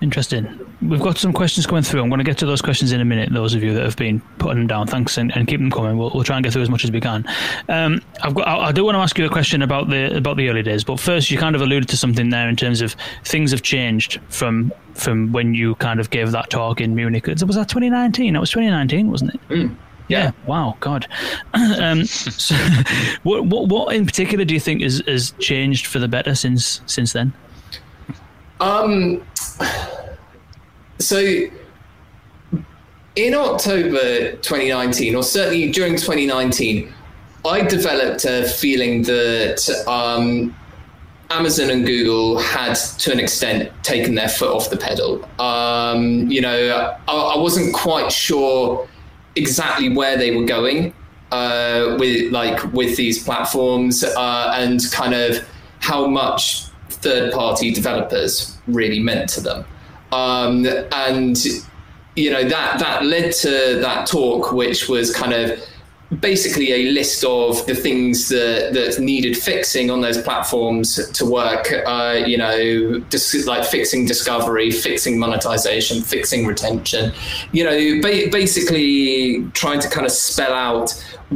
Interesting. 0.00 0.58
We've 0.80 1.00
got 1.00 1.18
some 1.18 1.34
questions 1.34 1.66
coming 1.66 1.82
through. 1.82 2.02
I'm 2.02 2.08
going 2.08 2.20
to 2.20 2.24
get 2.24 2.38
to 2.38 2.46
those 2.46 2.62
questions 2.62 2.92
in 2.92 3.02
a 3.02 3.04
minute. 3.04 3.30
Those 3.34 3.54
of 3.54 3.62
you 3.62 3.74
that 3.74 3.82
have 3.82 3.96
been 3.96 4.20
putting 4.38 4.60
them 4.60 4.66
down, 4.66 4.86
thanks, 4.86 5.18
and, 5.18 5.30
and 5.36 5.46
keep 5.46 5.60
them 5.60 5.70
coming. 5.70 5.98
We'll, 5.98 6.10
we'll 6.14 6.24
try 6.24 6.36
and 6.36 6.44
get 6.44 6.54
through 6.54 6.62
as 6.62 6.70
much 6.70 6.84
as 6.84 6.90
we 6.90 7.02
can. 7.02 7.26
Um, 7.68 8.00
I've 8.22 8.34
got. 8.34 8.48
I, 8.48 8.68
I 8.68 8.72
do 8.72 8.84
want 8.84 8.94
to 8.94 9.00
ask 9.00 9.18
you 9.18 9.26
a 9.26 9.28
question 9.28 9.60
about 9.60 9.90
the 9.90 10.16
about 10.16 10.38
the 10.38 10.48
early 10.48 10.62
days, 10.62 10.84
but 10.84 10.98
first, 10.98 11.30
you 11.30 11.36
kind 11.36 11.54
of 11.54 11.60
alluded 11.60 11.86
to 11.90 11.98
something 11.98 12.30
there 12.30 12.48
in 12.48 12.56
terms 12.56 12.80
of 12.80 12.96
things 13.24 13.50
have 13.50 13.60
changed 13.60 14.20
from 14.30 14.72
from 14.94 15.32
when 15.32 15.52
you 15.52 15.74
kind 15.76 16.00
of 16.00 16.08
gave 16.08 16.30
that 16.32 16.48
talk 16.48 16.80
in 16.80 16.94
Munich. 16.94 17.26
Was 17.26 17.40
that 17.40 17.68
2019? 17.68 18.32
That 18.32 18.40
was 18.40 18.50
2019, 18.50 19.10
wasn't 19.10 19.34
it? 19.34 19.40
Yeah. 20.10 20.32
Wow. 20.46 20.76
God. 20.80 21.06
um, 21.54 22.04
so, 22.04 22.54
what, 23.22 23.46
what 23.46 23.68
what 23.68 23.94
in 23.94 24.06
particular 24.06 24.44
do 24.44 24.54
you 24.54 24.60
think 24.60 24.82
has 24.82 25.02
has 25.06 25.32
changed 25.38 25.86
for 25.86 25.98
the 25.98 26.08
better 26.08 26.34
since 26.34 26.80
since 26.86 27.12
then? 27.12 27.32
Um, 28.60 29.22
so 30.98 31.18
in 33.16 33.34
October 33.34 34.32
2019, 34.36 35.14
or 35.14 35.22
certainly 35.22 35.70
during 35.70 35.96
2019, 35.96 36.92
I 37.44 37.62
developed 37.62 38.24
a 38.26 38.46
feeling 38.46 39.02
that 39.02 39.84
um, 39.88 40.54
Amazon 41.30 41.70
and 41.70 41.86
Google 41.86 42.38
had, 42.38 42.74
to 42.74 43.12
an 43.12 43.18
extent, 43.18 43.72
taken 43.82 44.14
their 44.14 44.28
foot 44.28 44.54
off 44.54 44.68
the 44.68 44.76
pedal. 44.76 45.24
Um, 45.40 46.30
you 46.30 46.40
know, 46.40 46.96
I, 47.08 47.12
I 47.12 47.38
wasn't 47.38 47.74
quite 47.74 48.12
sure 48.12 48.86
exactly 49.40 49.88
where 49.88 50.16
they 50.16 50.30
were 50.36 50.44
going 50.44 50.92
uh, 51.32 51.96
with 51.98 52.32
like 52.32 52.58
with 52.72 52.96
these 52.96 53.22
platforms 53.22 54.04
uh, 54.04 54.52
and 54.54 54.80
kind 54.92 55.14
of 55.14 55.46
how 55.80 56.06
much 56.06 56.66
third-party 57.04 57.72
developers 57.72 58.58
really 58.66 59.00
meant 59.00 59.28
to 59.30 59.40
them. 59.40 59.64
Um, 60.12 60.66
and 60.92 61.38
you 62.16 62.30
know 62.30 62.44
that 62.48 62.78
that 62.80 63.04
led 63.04 63.32
to 63.44 63.78
that 63.80 64.06
talk, 64.06 64.52
which 64.52 64.88
was 64.88 65.14
kind 65.14 65.32
of 65.32 65.58
basically 66.18 66.72
a 66.72 66.90
list 66.90 67.24
of 67.24 67.64
the 67.66 67.74
things 67.74 68.28
that 68.28 68.72
that 68.74 68.98
needed 68.98 69.36
fixing 69.36 69.90
on 69.90 70.00
those 70.00 70.20
platforms 70.20 71.08
to 71.10 71.24
work. 71.24 71.72
Uh, 71.86 72.22
you 72.26 72.36
know, 72.36 72.98
dis- 73.10 73.46
like 73.46 73.64
fixing 73.64 74.06
discovery, 74.06 74.70
fixing 74.70 75.18
monetization, 75.18 76.02
fixing 76.02 76.46
retention. 76.46 77.12
You 77.52 77.64
know, 77.64 78.02
ba- 78.02 78.28
basically 78.30 79.44
trying 79.52 79.80
to 79.80 79.88
kind 79.88 80.04
of 80.04 80.12
spell 80.12 80.52
out 80.52 80.92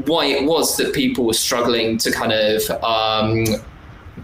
why 0.06 0.26
it 0.26 0.44
was 0.44 0.76
that 0.76 0.92
people 0.92 1.24
were 1.24 1.34
struggling 1.34 1.96
to 1.98 2.10
kind 2.10 2.32
of 2.32 2.68
um, 2.82 3.44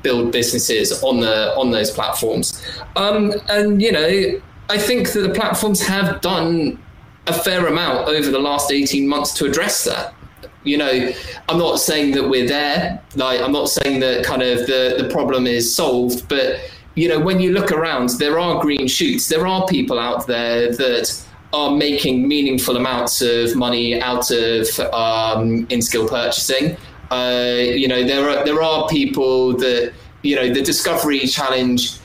build 0.02 0.32
businesses 0.32 1.02
on 1.04 1.20
the 1.20 1.54
on 1.56 1.70
those 1.70 1.92
platforms. 1.92 2.60
Um, 2.96 3.34
and 3.48 3.80
you 3.80 3.92
know, 3.92 4.40
I 4.68 4.78
think 4.78 5.12
that 5.12 5.20
the 5.20 5.30
platforms 5.30 5.80
have 5.86 6.20
done 6.20 6.82
a 7.26 7.32
fair 7.32 7.66
amount 7.66 8.08
over 8.08 8.30
the 8.30 8.38
last 8.40 8.72
18 8.72 9.06
months 9.06 9.32
to 9.34 9.44
address 9.44 9.84
that. 9.84 10.14
You 10.64 10.76
know, 10.76 11.12
I'm 11.48 11.58
not 11.58 11.80
saying 11.80 12.12
that 12.12 12.28
we're 12.28 12.46
there. 12.46 13.02
Like, 13.16 13.40
I'm 13.40 13.52
not 13.52 13.68
saying 13.68 14.00
that 14.00 14.24
kind 14.24 14.42
of 14.42 14.66
the, 14.66 14.96
the 14.98 15.08
problem 15.10 15.46
is 15.46 15.74
solved, 15.74 16.28
but 16.28 16.60
you 16.96 17.08
know, 17.08 17.18
when 17.18 17.40
you 17.40 17.52
look 17.52 17.72
around, 17.72 18.10
there 18.18 18.38
are 18.38 18.60
green 18.60 18.86
shoots. 18.88 19.28
There 19.28 19.46
are 19.46 19.66
people 19.66 19.98
out 19.98 20.26
there 20.26 20.70
that 20.72 21.26
are 21.52 21.70
making 21.70 22.28
meaningful 22.28 22.76
amounts 22.76 23.22
of 23.22 23.56
money 23.56 24.00
out 24.00 24.30
of 24.30 24.66
um, 24.92 25.66
in-skill 25.70 26.08
purchasing. 26.08 26.76
Uh, 27.10 27.56
you 27.58 27.88
know, 27.88 28.04
there 28.04 28.28
are 28.28 28.44
there 28.44 28.62
are 28.62 28.88
people 28.88 29.56
that 29.56 29.92
you 30.22 30.36
know 30.36 30.52
the 30.52 30.62
discovery 30.62 31.26
challenge 31.26 31.99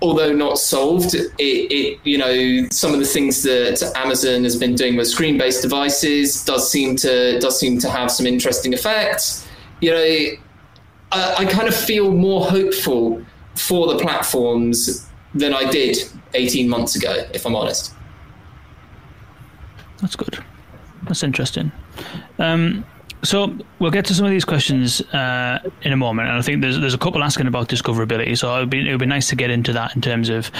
although 0.00 0.32
not 0.32 0.58
solved, 0.58 1.14
it, 1.14 1.32
it 1.38 2.00
you 2.04 2.18
know 2.18 2.68
some 2.70 2.92
of 2.92 3.00
the 3.00 3.06
things 3.06 3.42
that 3.42 3.82
Amazon 3.96 4.44
has 4.44 4.56
been 4.56 4.74
doing 4.74 4.96
with 4.96 5.08
screen-based 5.08 5.62
devices 5.62 6.44
does 6.44 6.70
seem 6.70 6.96
to 6.96 7.38
does 7.40 7.58
seem 7.58 7.78
to 7.80 7.90
have 7.90 8.10
some 8.10 8.26
interesting 8.26 8.72
effects. 8.72 9.46
You 9.80 9.90
know, 9.90 10.26
I, 11.12 11.34
I 11.38 11.44
kind 11.46 11.68
of 11.68 11.74
feel 11.74 12.12
more 12.12 12.44
hopeful 12.44 13.24
for 13.54 13.92
the 13.92 13.98
platforms 13.98 15.08
than 15.34 15.52
I 15.52 15.70
did 15.70 15.98
18 16.34 16.68
months 16.68 16.96
ago, 16.96 17.26
if 17.32 17.46
I'm 17.46 17.54
honest. 17.54 17.92
That's 20.00 20.16
good. 20.16 20.42
That's 21.04 21.22
interesting. 21.22 21.72
Um, 22.38 22.84
so 23.22 23.56
we'll 23.78 23.90
get 23.90 24.04
to 24.06 24.14
some 24.14 24.24
of 24.24 24.30
these 24.30 24.44
questions 24.44 25.00
uh, 25.12 25.58
in 25.82 25.92
a 25.92 25.96
moment, 25.96 26.28
and 26.28 26.38
I 26.38 26.42
think 26.42 26.62
there's 26.62 26.78
there's 26.78 26.94
a 26.94 26.98
couple 26.98 27.22
asking 27.22 27.46
about 27.46 27.68
discoverability. 27.68 28.36
So 28.38 28.54
it 28.56 28.60
would 28.60 28.70
be 28.70 28.88
it 28.88 28.92
would 28.92 29.00
be 29.00 29.06
nice 29.06 29.28
to 29.30 29.36
get 29.36 29.50
into 29.50 29.72
that 29.72 29.94
in 29.96 30.02
terms 30.02 30.28
of 30.28 30.50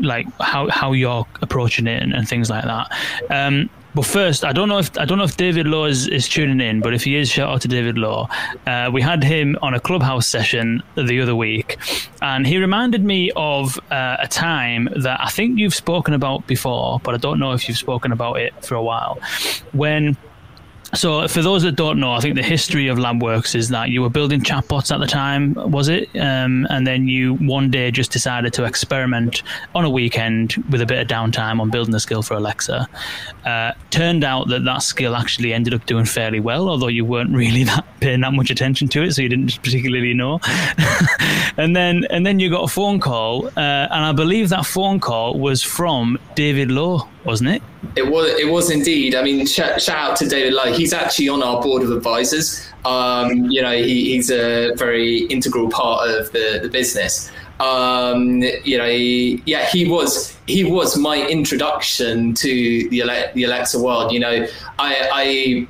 like 0.00 0.26
how 0.40 0.68
how 0.68 0.92
you're 0.92 1.26
approaching 1.40 1.86
it 1.86 2.02
and, 2.02 2.12
and 2.12 2.28
things 2.28 2.50
like 2.50 2.64
that. 2.64 2.92
Um, 3.30 3.70
but 3.94 4.06
first, 4.06 4.44
I 4.44 4.52
don't 4.52 4.68
know 4.68 4.78
if 4.78 4.96
I 4.98 5.04
don't 5.04 5.18
know 5.18 5.24
if 5.24 5.36
David 5.36 5.66
Law 5.66 5.84
is, 5.84 6.08
is 6.08 6.26
tuning 6.28 6.60
in, 6.60 6.80
but 6.80 6.94
if 6.94 7.04
he 7.04 7.16
is, 7.16 7.30
shout 7.30 7.50
out 7.50 7.60
to 7.62 7.68
David 7.68 7.98
Law. 7.98 8.28
Uh, 8.66 8.90
we 8.92 9.02
had 9.02 9.22
him 9.22 9.58
on 9.60 9.74
a 9.74 9.80
clubhouse 9.80 10.26
session 10.26 10.82
the 10.94 11.20
other 11.20 11.36
week, 11.36 11.76
and 12.22 12.46
he 12.46 12.58
reminded 12.58 13.04
me 13.04 13.30
of 13.36 13.78
uh, 13.90 14.16
a 14.20 14.28
time 14.28 14.88
that 14.96 15.20
I 15.20 15.28
think 15.28 15.58
you've 15.58 15.74
spoken 15.74 16.14
about 16.14 16.46
before, 16.46 17.00
but 17.02 17.14
I 17.14 17.18
don't 17.18 17.38
know 17.38 17.52
if 17.52 17.68
you've 17.68 17.78
spoken 17.78 18.12
about 18.12 18.38
it 18.38 18.54
for 18.64 18.76
a 18.76 18.82
while. 18.82 19.18
When 19.72 20.16
so, 20.94 21.26
for 21.26 21.40
those 21.40 21.62
that 21.62 21.72
don't 21.72 21.98
know, 21.98 22.12
I 22.12 22.20
think 22.20 22.34
the 22.34 22.42
history 22.42 22.88
of 22.88 22.98
LabWorks 22.98 23.54
is 23.54 23.70
that 23.70 23.88
you 23.88 24.02
were 24.02 24.10
building 24.10 24.42
chatbots 24.42 24.92
at 24.92 25.00
the 25.00 25.06
time, 25.06 25.54
was 25.54 25.88
it? 25.88 26.08
Um, 26.14 26.66
and 26.68 26.86
then 26.86 27.08
you 27.08 27.34
one 27.36 27.70
day 27.70 27.90
just 27.90 28.12
decided 28.12 28.52
to 28.54 28.64
experiment 28.64 29.42
on 29.74 29.86
a 29.86 29.90
weekend 29.90 30.62
with 30.70 30.82
a 30.82 30.86
bit 30.86 30.98
of 30.98 31.08
downtime 31.08 31.60
on 31.60 31.70
building 31.70 31.94
a 31.94 32.00
skill 32.00 32.22
for 32.22 32.34
Alexa. 32.34 32.86
Uh, 33.46 33.72
turned 33.88 34.22
out 34.22 34.48
that 34.48 34.64
that 34.64 34.82
skill 34.82 35.16
actually 35.16 35.54
ended 35.54 35.72
up 35.72 35.86
doing 35.86 36.04
fairly 36.04 36.40
well, 36.40 36.68
although 36.68 36.88
you 36.88 37.06
weren't 37.06 37.34
really 37.34 37.64
that 37.72 37.86
paying 38.00 38.20
that 38.20 38.34
much 38.34 38.50
attention 38.50 38.86
to 38.88 39.02
it, 39.02 39.12
so 39.12 39.22
you 39.22 39.30
didn't 39.30 39.56
particularly 39.62 40.12
know. 40.12 40.40
and 41.56 41.74
then 41.74 42.04
and 42.10 42.26
then 42.26 42.38
you 42.38 42.50
got 42.50 42.64
a 42.64 42.68
phone 42.68 43.00
call, 43.00 43.46
uh, 43.46 43.88
and 43.90 44.04
I 44.04 44.12
believe 44.12 44.50
that 44.50 44.66
phone 44.66 45.00
call 45.00 45.38
was 45.38 45.62
from 45.62 46.18
David 46.34 46.70
Law, 46.70 47.08
wasn't 47.24 47.50
it? 47.50 47.62
It 47.96 48.06
was 48.06 48.28
it 48.38 48.48
was 48.48 48.70
indeed. 48.70 49.14
I 49.14 49.22
mean, 49.22 49.46
shout, 49.46 49.80
shout 49.80 50.10
out 50.10 50.16
to 50.18 50.28
David 50.28 50.54
Lowe. 50.54 50.72
He's 50.72 50.92
actually 50.92 51.28
on 51.28 51.42
our 51.42 51.62
board 51.62 51.82
of 51.82 51.90
advisors. 51.90 52.66
Um, 52.84 53.50
you 53.50 53.62
know, 53.62 53.76
he, 53.76 54.14
he's 54.14 54.30
a 54.30 54.74
very 54.74 55.18
integral 55.26 55.68
part 55.70 56.08
of 56.08 56.32
the, 56.32 56.60
the 56.62 56.68
business. 56.68 57.30
Um, 57.60 58.42
you 58.64 58.76
know, 58.76 58.88
he, 58.88 59.42
yeah, 59.46 59.66
he 59.66 59.88
was 59.88 60.36
he 60.46 60.64
was 60.64 60.98
my 60.98 61.26
introduction 61.28 62.34
to 62.34 62.88
the 62.88 63.02
Ale- 63.02 63.32
the 63.34 63.44
Alexa 63.44 63.80
world. 63.80 64.12
You 64.12 64.20
know, 64.20 64.46
I, 64.78 65.08
I 65.12 65.68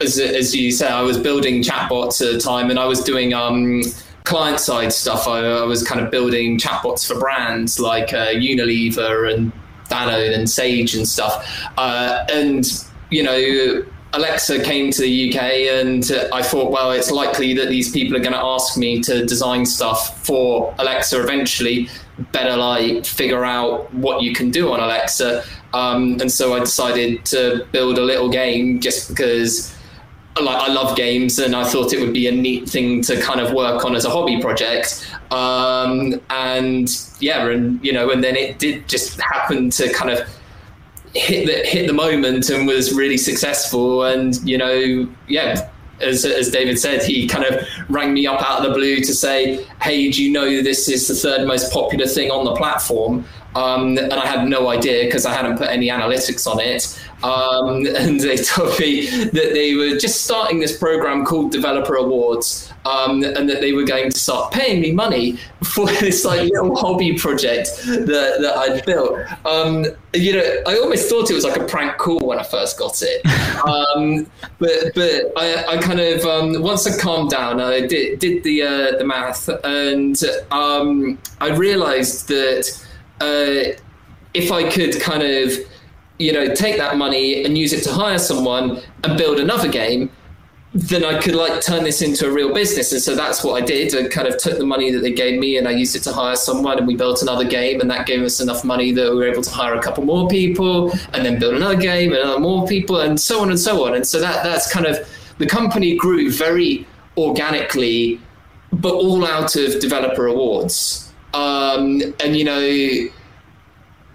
as 0.00 0.18
as 0.18 0.54
you 0.54 0.72
say, 0.72 0.88
I 0.88 1.02
was 1.02 1.18
building 1.18 1.62
chatbots 1.62 2.24
at 2.24 2.32
the 2.32 2.40
time, 2.40 2.70
and 2.70 2.78
I 2.78 2.86
was 2.86 3.00
doing 3.00 3.34
um, 3.34 3.82
client 4.24 4.58
side 4.58 4.92
stuff. 4.92 5.28
I, 5.28 5.40
I, 5.40 5.64
was 5.64 5.82
kind 5.82 6.00
of 6.00 6.10
building 6.10 6.58
chatbots 6.58 7.06
for 7.06 7.18
brands 7.18 7.78
like 7.78 8.14
uh, 8.14 8.28
Unilever 8.28 9.32
and 9.32 9.52
And 9.94 10.48
Sage 10.48 10.94
and 10.94 11.06
stuff. 11.06 11.48
Uh, 11.76 12.26
and 12.30 12.64
you 13.10 13.22
know, 13.22 13.84
Alexa 14.12 14.62
came 14.62 14.90
to 14.90 15.02
the 15.02 15.30
UK, 15.30 15.42
and 15.42 16.04
I 16.32 16.42
thought, 16.42 16.70
well, 16.70 16.92
it's 16.92 17.10
likely 17.10 17.54
that 17.54 17.68
these 17.68 17.90
people 17.90 18.16
are 18.16 18.20
going 18.20 18.32
to 18.32 18.44
ask 18.44 18.76
me 18.76 19.00
to 19.02 19.24
design 19.26 19.66
stuff 19.66 20.24
for 20.24 20.74
Alexa 20.78 21.20
eventually. 21.20 21.88
Better 22.30 22.56
like 22.56 23.04
figure 23.04 23.44
out 23.44 23.92
what 23.92 24.22
you 24.22 24.32
can 24.32 24.50
do 24.50 24.72
on 24.72 24.80
Alexa. 24.80 25.44
Um, 25.72 26.20
and 26.20 26.30
so 26.30 26.54
I 26.54 26.60
decided 26.60 27.24
to 27.26 27.66
build 27.72 27.98
a 27.98 28.02
little 28.02 28.28
game 28.28 28.80
just 28.80 29.08
because 29.08 29.74
like 30.40 30.56
I 30.56 30.72
love 30.72 30.96
games 30.96 31.38
and 31.38 31.54
I 31.54 31.64
thought 31.64 31.92
it 31.92 32.00
would 32.00 32.12
be 32.12 32.26
a 32.26 32.32
neat 32.32 32.68
thing 32.68 33.02
to 33.02 33.20
kind 33.20 33.40
of 33.40 33.52
work 33.52 33.84
on 33.84 33.94
as 33.94 34.04
a 34.04 34.10
hobby 34.10 34.40
project. 34.40 35.08
Um, 35.34 36.20
and 36.30 36.88
yeah, 37.18 37.48
and 37.48 37.84
you 37.84 37.92
know, 37.92 38.10
and 38.10 38.22
then 38.22 38.36
it 38.36 38.58
did 38.58 38.88
just 38.88 39.20
happen 39.20 39.68
to 39.70 39.92
kind 39.92 40.10
of 40.10 40.20
hit 41.14 41.46
the 41.46 41.68
hit 41.68 41.86
the 41.88 41.92
moment 41.92 42.50
and 42.50 42.66
was 42.66 42.94
really 42.94 43.16
successful. 43.16 44.04
And 44.04 44.36
you 44.48 44.56
know, 44.56 45.08
yeah, 45.26 45.70
as, 46.00 46.24
as 46.24 46.50
David 46.50 46.78
said, 46.78 47.02
he 47.02 47.26
kind 47.26 47.44
of 47.44 47.66
rang 47.88 48.14
me 48.14 48.26
up 48.26 48.42
out 48.48 48.60
of 48.60 48.68
the 48.68 48.74
blue 48.74 48.96
to 49.00 49.14
say, 49.14 49.64
"Hey, 49.82 50.08
do 50.10 50.22
you 50.22 50.30
know 50.30 50.62
this 50.62 50.88
is 50.88 51.08
the 51.08 51.14
third 51.14 51.48
most 51.48 51.72
popular 51.72 52.06
thing 52.06 52.30
on 52.30 52.44
the 52.44 52.54
platform?" 52.54 53.24
Um, 53.54 53.98
and 53.98 54.14
I 54.14 54.26
had 54.26 54.48
no 54.48 54.68
idea 54.68 55.04
because 55.04 55.24
I 55.26 55.32
hadn't 55.32 55.58
put 55.58 55.68
any 55.68 55.88
analytics 55.88 56.46
on 56.46 56.60
it. 56.60 56.98
Um, 57.22 57.86
and 57.96 58.20
they 58.20 58.36
told 58.36 58.78
me 58.78 59.08
that 59.08 59.50
they 59.52 59.74
were 59.74 59.96
just 59.96 60.24
starting 60.24 60.60
this 60.60 60.76
program 60.76 61.24
called 61.24 61.52
Developer 61.52 61.94
Awards, 61.94 62.70
um, 62.84 63.22
and 63.22 63.48
that 63.48 63.60
they 63.60 63.72
were 63.72 63.84
going 63.84 64.10
to 64.10 64.18
start 64.18 64.52
paying 64.52 64.82
me 64.82 64.92
money 64.92 65.38
for 65.62 65.86
this 65.86 66.24
like 66.24 66.50
little 66.50 66.76
hobby 66.76 67.16
project 67.16 67.70
that, 67.86 68.38
that 68.40 68.56
I'd 68.56 68.84
built. 68.84 69.18
Um, 69.46 69.86
you 70.12 70.34
know, 70.34 70.62
I 70.66 70.76
almost 70.78 71.08
thought 71.08 71.30
it 71.30 71.34
was 71.34 71.44
like 71.44 71.56
a 71.56 71.64
prank 71.64 71.96
call 71.96 72.20
when 72.20 72.38
I 72.38 72.42
first 72.42 72.78
got 72.78 73.00
it, 73.02 73.24
um, 73.66 74.26
but 74.58 74.94
but 74.94 75.32
I, 75.36 75.76
I 75.76 75.76
kind 75.78 76.00
of 76.00 76.24
um, 76.24 76.62
once 76.62 76.86
I 76.86 76.96
calmed 77.00 77.30
down, 77.30 77.60
I 77.60 77.86
did 77.86 78.18
did 78.18 78.44
the 78.44 78.62
uh, 78.62 78.98
the 78.98 79.04
math, 79.04 79.48
and 79.64 80.20
um, 80.50 81.18
I 81.40 81.48
realised 81.48 82.28
that 82.28 82.83
uh, 83.20 83.74
if 84.34 84.50
I 84.50 84.68
could 84.70 85.00
kind 85.00 85.22
of, 85.22 85.52
you 86.18 86.32
know, 86.32 86.54
take 86.54 86.76
that 86.78 86.96
money 86.96 87.44
and 87.44 87.56
use 87.56 87.72
it 87.72 87.82
to 87.84 87.92
hire 87.92 88.18
someone 88.18 88.80
and 89.02 89.18
build 89.18 89.38
another 89.38 89.68
game, 89.68 90.10
then 90.74 91.04
I 91.04 91.20
could 91.20 91.36
like 91.36 91.60
turn 91.60 91.84
this 91.84 92.02
into 92.02 92.26
a 92.26 92.32
real 92.32 92.52
business. 92.52 92.92
And 92.92 93.00
so 93.00 93.14
that's 93.14 93.44
what 93.44 93.62
I 93.62 93.64
did. 93.64 93.94
I 93.94 94.08
kind 94.08 94.26
of 94.26 94.36
took 94.38 94.58
the 94.58 94.66
money 94.66 94.90
that 94.90 95.00
they 95.00 95.12
gave 95.12 95.38
me 95.38 95.56
and 95.56 95.68
I 95.68 95.70
used 95.70 95.94
it 95.94 96.02
to 96.02 96.12
hire 96.12 96.34
someone 96.34 96.78
and 96.78 96.86
we 96.86 96.96
built 96.96 97.22
another 97.22 97.44
game 97.44 97.80
and 97.80 97.88
that 97.90 98.06
gave 98.06 98.22
us 98.22 98.40
enough 98.40 98.64
money 98.64 98.90
that 98.90 99.10
we 99.10 99.16
were 99.16 99.28
able 99.28 99.42
to 99.42 99.50
hire 99.50 99.74
a 99.74 99.82
couple 99.82 100.04
more 100.04 100.28
people 100.28 100.90
and 101.12 101.24
then 101.24 101.38
build 101.38 101.54
another 101.54 101.76
game 101.76 102.12
and 102.12 102.22
another 102.22 102.40
more 102.40 102.66
people 102.66 103.00
and 103.00 103.20
so 103.20 103.40
on 103.40 103.50
and 103.50 103.60
so 103.60 103.86
on. 103.86 103.94
And 103.94 104.04
so 104.04 104.20
that 104.20 104.42
that's 104.42 104.70
kind 104.72 104.86
of 104.86 104.98
the 105.38 105.46
company 105.46 105.96
grew 105.96 106.32
very 106.32 106.84
organically, 107.16 108.20
but 108.72 108.94
all 108.94 109.24
out 109.24 109.54
of 109.54 109.80
developer 109.80 110.26
awards. 110.26 111.03
Um, 111.34 112.00
and 112.20 112.36
you 112.36 112.44
know, 112.44 113.08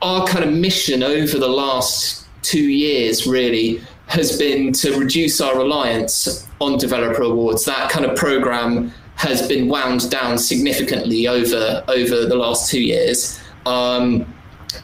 our 0.02 0.26
kind 0.26 0.46
of 0.46 0.54
mission 0.54 1.04
over 1.04 1.38
the 1.38 1.50
last 1.50 2.26
two 2.42 2.64
years 2.64 3.28
really 3.28 3.82
has 4.08 4.38
been 4.40 4.72
to 4.74 4.98
reduce 4.98 5.40
our 5.42 5.58
reliance 5.58 6.48
on 6.60 6.78
developer 6.78 7.22
awards. 7.22 7.66
That 7.66 7.92
kind 7.92 8.06
of 8.06 8.16
program 8.16 8.92
has 9.16 9.46
been 9.48 9.68
wound 9.68 10.10
down 10.10 10.38
significantly 10.38 11.28
over 11.28 11.84
over 11.90 12.26
the 12.26 12.36
last 12.36 12.72
two 12.72 12.82
years. 12.82 13.40
Um, 13.66 14.34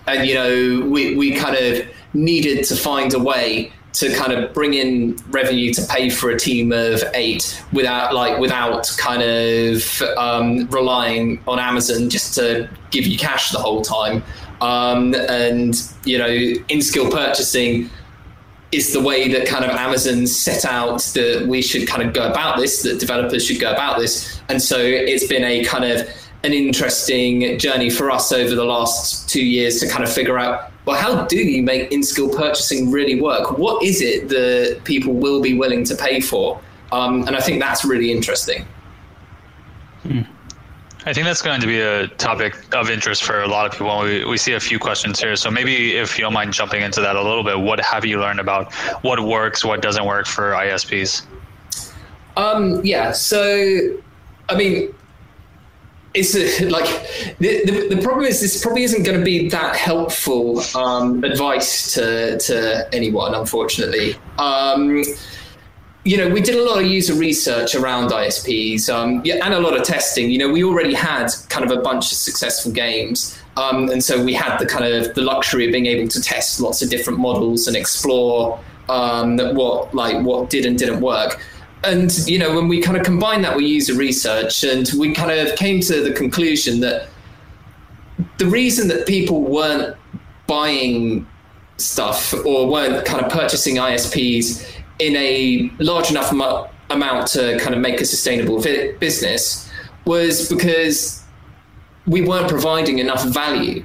and 0.08 0.28
you 0.28 0.36
know, 0.36 0.90
we 0.90 1.16
we 1.16 1.36
kind 1.36 1.56
of 1.56 1.88
needed 2.14 2.66
to 2.66 2.76
find 2.76 3.14
a 3.14 3.20
way 3.20 3.72
to 3.96 4.14
kind 4.14 4.34
of 4.34 4.54
bring 4.54 4.74
in 4.74 5.18
revenue 5.30 5.74
to 5.74 5.82
pay 5.88 6.10
for 6.10 6.30
a 6.30 6.38
team 6.38 6.74
of 6.74 7.02
eight 7.14 7.64
without 7.72 8.14
like 8.14 8.38
without 8.40 8.94
kind 8.98 9.22
of 9.22 10.02
um, 10.18 10.68
relying 10.68 11.42
on 11.48 11.60
Amazon 11.60 12.10
just 12.10 12.36
to 12.36 12.70
give 12.92 13.08
you 13.08 13.18
cash 13.18 13.52
the 13.52 13.58
whole 13.58 13.82
time. 13.82 14.22
Um, 14.60 15.16
and 15.30 15.76
you 16.04 16.18
know, 16.18 16.28
in 16.28 16.82
skill 16.82 17.10
purchasing 17.10 17.90
is 18.72 18.92
the 18.92 19.02
way 19.02 19.32
that 19.32 19.48
kind 19.48 19.64
of 19.64 19.72
Amazon 19.72 20.28
set 20.28 20.66
out 20.66 21.00
that 21.14 21.46
we 21.48 21.62
should 21.62 21.88
kind 21.88 22.04
of 22.04 22.14
go 22.14 22.30
about 22.30 22.58
this, 22.58 22.82
that 22.84 23.00
developers 23.00 23.46
should 23.46 23.62
go 23.62 23.72
about 23.72 23.98
this. 23.98 24.42
And 24.50 24.62
so 24.62 24.78
it's 24.78 25.28
been 25.28 25.44
a 25.46 25.64
kind 25.64 25.86
of 25.86 26.08
an 26.46 26.54
interesting 26.54 27.58
journey 27.58 27.90
for 27.90 28.12
us 28.12 28.32
over 28.32 28.56
the 28.56 28.64
last 28.64 29.28
two 29.28 29.44
years 29.44 29.80
to 29.80 29.88
kind 29.88 30.04
of 30.04 30.12
figure 30.12 30.38
out 30.38 30.72
well, 30.86 31.02
how 31.02 31.26
do 31.26 31.38
you 31.38 31.64
make 31.64 31.92
in 31.92 32.04
skill 32.04 32.30
purchasing 32.30 32.92
really 32.92 33.20
work? 33.20 33.58
What 33.58 33.84
is 33.84 34.02
it 34.02 34.30
that 34.30 34.82
people 34.84 35.14
will 35.14 35.42
be 35.42 35.58
willing 35.58 35.84
to 35.86 35.96
pay 35.96 36.22
for? 36.22 36.62
Um, 36.92 37.28
and 37.28 37.36
I 37.36 37.42
think 37.42 37.60
that's 37.60 37.84
really 37.84 38.12
interesting. 38.12 38.66
Hmm. 40.04 40.22
I 41.08 41.14
think 41.14 41.26
that's 41.26 41.42
going 41.42 41.62
to 41.62 41.68
be 41.68 41.82
a 41.82 42.08
topic 42.08 42.56
of 42.74 42.90
interest 42.90 43.24
for 43.24 43.42
a 43.42 43.48
lot 43.48 43.66
of 43.66 43.72
people. 43.74 44.00
We, 44.02 44.26
we 44.26 44.38
see 44.38 44.54
a 44.54 44.60
few 44.60 44.80
questions 44.80 45.20
here. 45.20 45.36
So 45.36 45.52
maybe 45.52 45.96
if 45.98 46.18
you 46.18 46.24
don't 46.24 46.34
mind 46.34 46.54
jumping 46.54 46.82
into 46.82 47.02
that 47.02 47.16
a 47.16 47.22
little 47.22 47.44
bit, 47.44 47.60
what 47.60 47.80
have 47.80 48.06
you 48.06 48.20
learned 48.20 48.40
about 48.40 48.74
what 49.04 49.20
works, 49.20 49.64
what 49.64 49.82
doesn't 49.82 50.06
work 50.06 50.26
for 50.26 50.52
ISPs? 50.52 51.26
Um, 52.38 52.84
yeah. 52.84 53.12
So, 53.12 53.98
I 54.50 54.56
mean, 54.56 54.94
it's 56.16 56.36
a, 56.36 56.70
like 56.70 56.86
the, 57.40 57.66
the, 57.66 57.96
the, 57.96 58.02
problem 58.02 58.26
is 58.26 58.42
this 58.42 58.62
probably 58.64 58.84
isn't 58.84 59.04
going 59.04 59.20
to 59.20 59.26
be 59.26 59.50
that 59.50 59.76
helpful 59.76 60.62
um, 60.76 61.24
advice 61.24 61.94
to, 61.94 62.38
to 62.40 62.88
anyone, 62.94 63.36
unfortunately. 63.36 64.16
Um, 64.38 65.04
you 66.06 66.18
know, 66.18 66.30
we 66.30 66.40
did 66.40 66.56
a 66.56 66.64
lot 66.64 66.80
of 66.80 66.86
user 66.86 67.16
research 67.16 67.74
around 67.74 68.12
ISPs 68.12 68.94
um, 68.94 69.24
and 69.26 69.54
a 69.54 69.60
lot 69.60 69.76
of 69.76 69.84
testing. 69.84 70.30
You 70.30 70.38
know, 70.38 70.50
we 70.50 70.64
already 70.64 70.94
had 70.94 71.30
kind 71.50 71.70
of 71.70 71.76
a 71.76 71.82
bunch 71.82 72.12
of 72.12 72.18
successful 72.18 72.72
games. 72.72 73.40
Um, 73.58 73.90
and 73.90 74.04
so 74.04 74.24
we 74.24 74.34
had 74.34 74.58
the 74.60 74.66
kind 74.66 74.86
of 74.86 75.16
the 75.16 75.22
luxury 75.22 75.66
of 75.66 75.72
being 75.72 75.88
able 75.88 76.08
to 76.10 76.22
test 76.22 76.62
lots 76.62 76.82
of 76.84 76.90
different 76.90 77.20
models 77.20 77.68
and 77.68 77.76
explore 77.76 78.60
um, 78.88 79.38
what 79.56 79.96
like 79.96 80.24
what 80.24 80.50
did 80.50 80.66
and 80.66 80.78
didn't 80.78 81.02
work. 81.02 81.42
And 81.86 82.12
you 82.28 82.40
know, 82.40 82.56
when 82.56 82.68
we 82.68 82.82
kind 82.82 82.98
of 82.98 83.04
combined 83.04 83.44
that 83.44 83.56
with 83.56 83.66
user 83.66 83.94
research, 83.94 84.64
and 84.64 84.90
we 84.98 85.14
kind 85.14 85.32
of 85.32 85.56
came 85.58 85.80
to 85.82 86.02
the 86.02 86.12
conclusion 86.12 86.80
that 86.82 87.10
the 88.38 88.46
reason 88.46 88.88
that 88.90 89.06
people 89.06 89.42
weren't 89.42 89.96
buying 90.48 91.28
stuff 91.78 92.34
or 92.46 92.68
weren't 92.68 93.06
kind 93.06 93.24
of 93.24 93.32
purchasing 93.32 93.76
ISPs 93.76 94.66
in 95.00 95.16
a 95.16 95.70
large 95.80 96.10
enough 96.10 96.32
mu- 96.32 96.64
amount 96.90 97.28
to 97.28 97.58
kind 97.60 97.76
of 97.76 97.82
make 97.82 98.00
a 98.00 98.06
sustainable 98.06 98.60
vi- 98.60 98.94
business 98.94 99.70
was 100.06 100.50
because 100.50 101.24
we 102.08 102.22
weren't 102.22 102.48
providing 102.48 103.00
enough 103.00 103.26
value. 103.26 103.84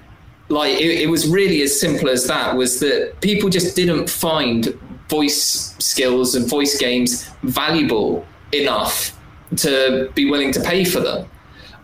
Like 0.48 0.80
it, 0.80 1.02
it 1.02 1.10
was 1.10 1.28
really 1.28 1.62
as 1.62 1.80
simple 1.80 2.08
as 2.08 2.26
that 2.26 2.56
was 2.56 2.80
that 2.80 3.20
people 3.20 3.48
just 3.48 3.74
didn't 3.74 4.08
find 4.10 4.78
voice 5.10 5.74
skills 5.78 6.34
and 6.34 6.48
voice 6.48 6.78
games 6.78 7.28
valuable 7.42 8.24
enough 8.52 9.18
to 9.56 10.10
be 10.14 10.30
willing 10.30 10.52
to 10.52 10.60
pay 10.60 10.84
for 10.84 11.00
them. 11.00 11.28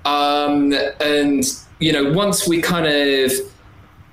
Um, 0.04 0.72
and 1.00 1.44
you 1.80 1.92
know, 1.92 2.12
once 2.12 2.48
we 2.48 2.62
kind 2.62 2.86
of 2.86 3.32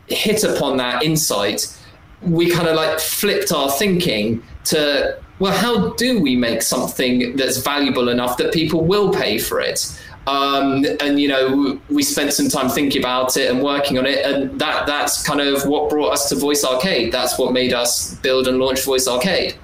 hit 0.07 0.43
upon 0.43 0.77
that 0.77 1.03
insight, 1.03 1.77
we 2.21 2.49
kind 2.49 2.67
of 2.67 2.75
like 2.75 2.99
flipped 2.99 3.51
our 3.51 3.71
thinking 3.71 4.43
to 4.65 5.17
well, 5.39 5.51
how 5.51 5.89
do 5.95 6.21
we 6.21 6.35
make 6.35 6.61
something 6.61 7.35
that's 7.35 7.57
valuable 7.57 8.07
enough 8.09 8.37
that 8.37 8.53
people 8.53 8.85
will 8.85 9.13
pay 9.13 9.37
for 9.39 9.59
it? 9.59 9.99
Um, 10.25 10.85
and 11.01 11.19
you 11.19 11.27
know, 11.27 11.79
we 11.89 12.01
spent 12.01 12.31
some 12.33 12.47
time 12.47 12.69
thinking 12.69 13.01
about 13.01 13.35
it 13.35 13.51
and 13.51 13.61
working 13.61 13.97
on 13.97 14.05
it, 14.05 14.25
and 14.25 14.57
that 14.59 14.85
that's 14.87 15.21
kind 15.23 15.41
of 15.41 15.65
what 15.65 15.89
brought 15.89 16.13
us 16.13 16.29
to 16.29 16.35
Voice 16.35 16.63
Arcade. 16.63 17.11
That's 17.11 17.37
what 17.37 17.51
made 17.51 17.73
us 17.73 18.15
build 18.15 18.47
and 18.47 18.59
launch 18.59 18.83
Voice 18.85 19.07
Arcade. 19.07 19.55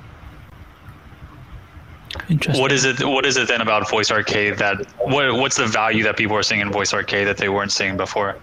Interesting. 2.30 2.62
What 2.62 2.72
is 2.72 2.86
it? 2.86 3.00
What 3.04 3.26
is 3.26 3.38
it 3.38 3.48
then 3.48 3.62
about 3.62 3.90
Voice 3.90 4.12
Arcade 4.12 4.58
that 4.58 4.86
what 5.00 5.34
what's 5.36 5.56
the 5.56 5.66
value 5.66 6.04
that 6.04 6.18
people 6.18 6.36
are 6.36 6.44
seeing 6.44 6.62
in 6.62 6.72
Voice 6.72 6.94
Arcade 6.94 7.28
that 7.28 7.38
they 7.38 7.50
weren't 7.50 7.72
seeing 7.72 7.96
before? 7.96 8.36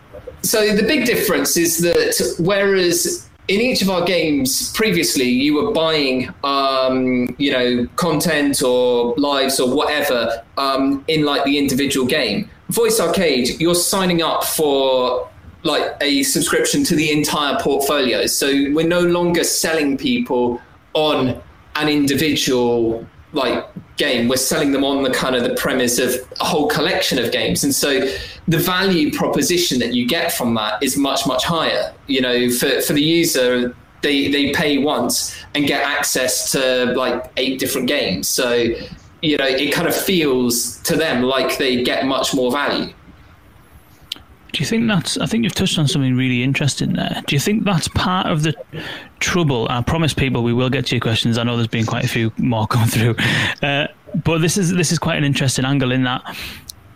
So 0.42 0.74
the 0.74 0.82
big 0.82 1.04
difference 1.04 1.56
is 1.56 1.78
that 1.80 2.36
whereas 2.38 3.28
in 3.48 3.60
each 3.60 3.82
of 3.82 3.88
our 3.88 4.04
games 4.04 4.72
previously 4.72 5.28
you 5.28 5.54
were 5.54 5.72
buying 5.72 6.32
um, 6.42 7.34
you 7.38 7.52
know 7.52 7.86
content 7.96 8.62
or 8.62 9.14
lives 9.16 9.60
or 9.60 9.74
whatever 9.74 10.42
um, 10.56 11.04
in 11.08 11.24
like 11.24 11.44
the 11.44 11.58
individual 11.58 12.06
game. 12.06 12.48
Voice 12.70 12.98
arcade 13.00 13.60
you're 13.60 13.74
signing 13.74 14.22
up 14.22 14.44
for 14.44 15.28
like 15.62 15.96
a 16.00 16.22
subscription 16.22 16.84
to 16.84 16.94
the 16.94 17.10
entire 17.10 17.58
portfolio. 17.60 18.26
So 18.26 18.46
we're 18.72 18.86
no 18.86 19.00
longer 19.00 19.42
selling 19.42 19.96
people 19.96 20.60
on 20.94 21.40
an 21.74 21.88
individual 21.88 23.06
like 23.36 23.66
game 23.96 24.28
we're 24.28 24.36
selling 24.36 24.72
them 24.72 24.84
on 24.84 25.02
the 25.02 25.10
kind 25.10 25.34
of 25.34 25.42
the 25.42 25.54
premise 25.54 25.98
of 25.98 26.14
a 26.40 26.44
whole 26.44 26.68
collection 26.68 27.18
of 27.18 27.32
games. 27.32 27.64
And 27.64 27.74
so 27.74 28.00
the 28.48 28.58
value 28.58 29.12
proposition 29.12 29.78
that 29.78 29.94
you 29.94 30.06
get 30.06 30.32
from 30.32 30.54
that 30.54 30.82
is 30.82 30.96
much 30.96 31.26
much 31.26 31.44
higher. 31.44 31.94
You 32.06 32.20
know 32.20 32.50
for 32.50 32.80
for 32.80 32.92
the 32.92 33.02
user 33.02 33.74
they 34.02 34.28
they 34.28 34.52
pay 34.52 34.78
once 34.78 35.36
and 35.54 35.66
get 35.66 35.82
access 35.82 36.52
to 36.52 36.92
like 36.96 37.30
eight 37.36 37.58
different 37.58 37.88
games. 37.88 38.28
So 38.28 38.52
you 39.22 39.36
know 39.36 39.46
it 39.46 39.72
kind 39.72 39.88
of 39.88 39.96
feels 39.96 40.78
to 40.82 40.96
them 40.96 41.22
like 41.22 41.58
they 41.58 41.82
get 41.82 42.06
much 42.06 42.34
more 42.34 42.50
value 42.50 42.92
Do 44.52 44.60
you 44.60 44.66
think 44.66 44.88
that's? 44.88 45.18
I 45.18 45.26
think 45.26 45.44
you've 45.44 45.54
touched 45.54 45.78
on 45.78 45.86
something 45.88 46.16
really 46.16 46.42
interesting 46.42 46.94
there. 46.94 47.22
Do 47.26 47.36
you 47.36 47.40
think 47.40 47.64
that's 47.64 47.88
part 47.88 48.26
of 48.26 48.42
the 48.42 48.54
trouble? 49.20 49.66
I 49.68 49.82
promise 49.82 50.14
people 50.14 50.42
we 50.42 50.52
will 50.52 50.70
get 50.70 50.86
to 50.86 50.94
your 50.94 51.00
questions. 51.00 51.36
I 51.36 51.42
know 51.42 51.56
there's 51.56 51.66
been 51.68 51.86
quite 51.86 52.04
a 52.04 52.08
few 52.08 52.32
more 52.38 52.66
come 52.74 52.88
through, 52.88 53.16
uh, 53.62 53.88
but 54.24 54.38
this 54.38 54.56
is 54.56 54.72
this 54.72 54.92
is 54.92 54.98
quite 54.98 55.16
an 55.18 55.24
interesting 55.24 55.64
angle 55.64 55.92
in 55.92 56.04
that 56.04 56.22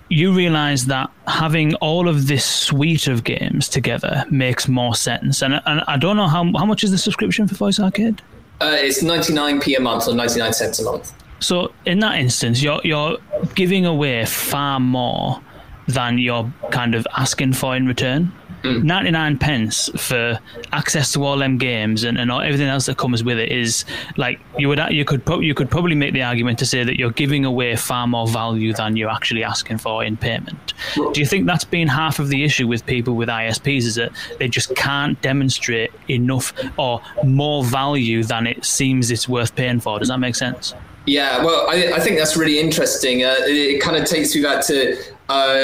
you 0.09 0.33
realise 0.33 0.85
that 0.85 1.09
having 1.29 1.75
all 1.77 2.09
of 2.09 2.27
this 2.27 2.45
suite 2.45 3.07
of 3.07 3.23
games 3.23 3.69
together 3.69 4.25
makes 4.31 4.67
more 4.67 4.95
sense. 4.95 5.43
And 5.43 5.61
and 5.67 5.83
I 5.87 5.97
don't 5.97 6.17
know 6.17 6.29
how 6.29 6.45
how 6.57 6.65
much 6.65 6.83
is 6.83 6.91
the 6.91 6.99
subscription 6.99 7.47
for 7.47 7.55
Voice 7.55 7.79
Arcade. 7.79 8.23
uh, 8.61 8.77
it's 8.79 9.03
99p 9.03 9.77
a 9.77 9.81
month 9.81 10.07
or 10.09 10.15
99 10.15 10.53
cents 10.53 10.79
a 10.81 10.85
month 10.85 11.13
So 11.41 11.73
in 11.87 12.01
that 12.01 12.19
instance, 12.19 12.63
you're 12.63 12.81
you're 12.85 13.19
giving 13.55 13.87
away 13.87 14.25
far 14.27 14.81
more 14.81 15.41
than 15.90 16.18
you're 16.18 16.53
kind 16.70 16.94
of 16.94 17.07
asking 17.16 17.55
for 17.55 17.76
in 17.76 17.87
return. 17.87 18.33
99 18.62 19.38
pence 19.38 19.88
for 19.96 20.38
access 20.72 21.12
to 21.12 21.24
all 21.24 21.38
them 21.38 21.57
games 21.57 22.05
and, 22.05 22.18
and 22.18 22.31
all, 22.31 22.40
everything 22.40 22.68
else 22.68 22.87
that 22.87 22.98
comes 22.98 23.24
with 23.24 23.38
it 23.38 23.50
is 23.50 23.85
like 24.16 24.38
you 24.59 24.68
would 24.68 24.81
you 24.90 25.05
could 25.05 25.24
pro- 25.24 25.40
you 25.40 25.55
could 25.55 25.70
probably 25.70 25.94
make 25.94 26.12
the 26.12 26.22
argument 26.22 26.59
to 26.59 26.66
say 26.66 26.85
that 26.85 26.98
you're 26.98 27.11
giving 27.12 27.44
away 27.44 27.74
far 27.76 28.07
more 28.07 28.29
value 28.29 28.72
than 28.72 28.96
you're 28.96 29.11
actually 29.11 29.42
asking 29.42 29.79
for 29.79 30.05
in 30.05 30.16
payment. 30.16 30.74
Do 30.94 31.20
you 31.20 31.26
think 31.26 31.46
that's 31.46 31.64
been 31.64 31.88
half 31.88 32.18
of 32.18 32.29
the 32.29 32.44
issue 32.44 32.66
with 32.66 32.85
people 32.85 33.14
with 33.14 33.29
ISPs 33.29 33.79
is 33.79 33.94
that 33.94 34.12
they 34.38 34.48
just 34.48 34.74
can't 34.76 35.20
demonstrate 35.22 35.92
enough 36.09 36.53
or 36.79 37.00
more 37.24 37.64
value 37.64 38.22
than 38.24 38.46
it 38.46 38.64
seems 38.64 39.11
it's 39.11 39.29
worth 39.29 39.55
paying 39.55 39.81
for? 39.81 39.98
Does 39.98 40.09
that 40.09 40.18
make 40.18 40.35
sense? 40.35 40.74
Yeah, 41.07 41.42
well, 41.42 41.66
I, 41.68 41.94
I 41.94 42.00
think 42.00 42.18
that's 42.18 42.37
really 42.37 42.61
interesting. 42.61 43.24
Uh, 43.24 43.35
it, 43.40 43.76
it 43.76 43.81
kind 43.81 43.96
of 43.96 44.05
takes 44.05 44.35
you 44.35 44.42
back 44.42 44.64
to 44.66 45.03
uh, 45.31 45.55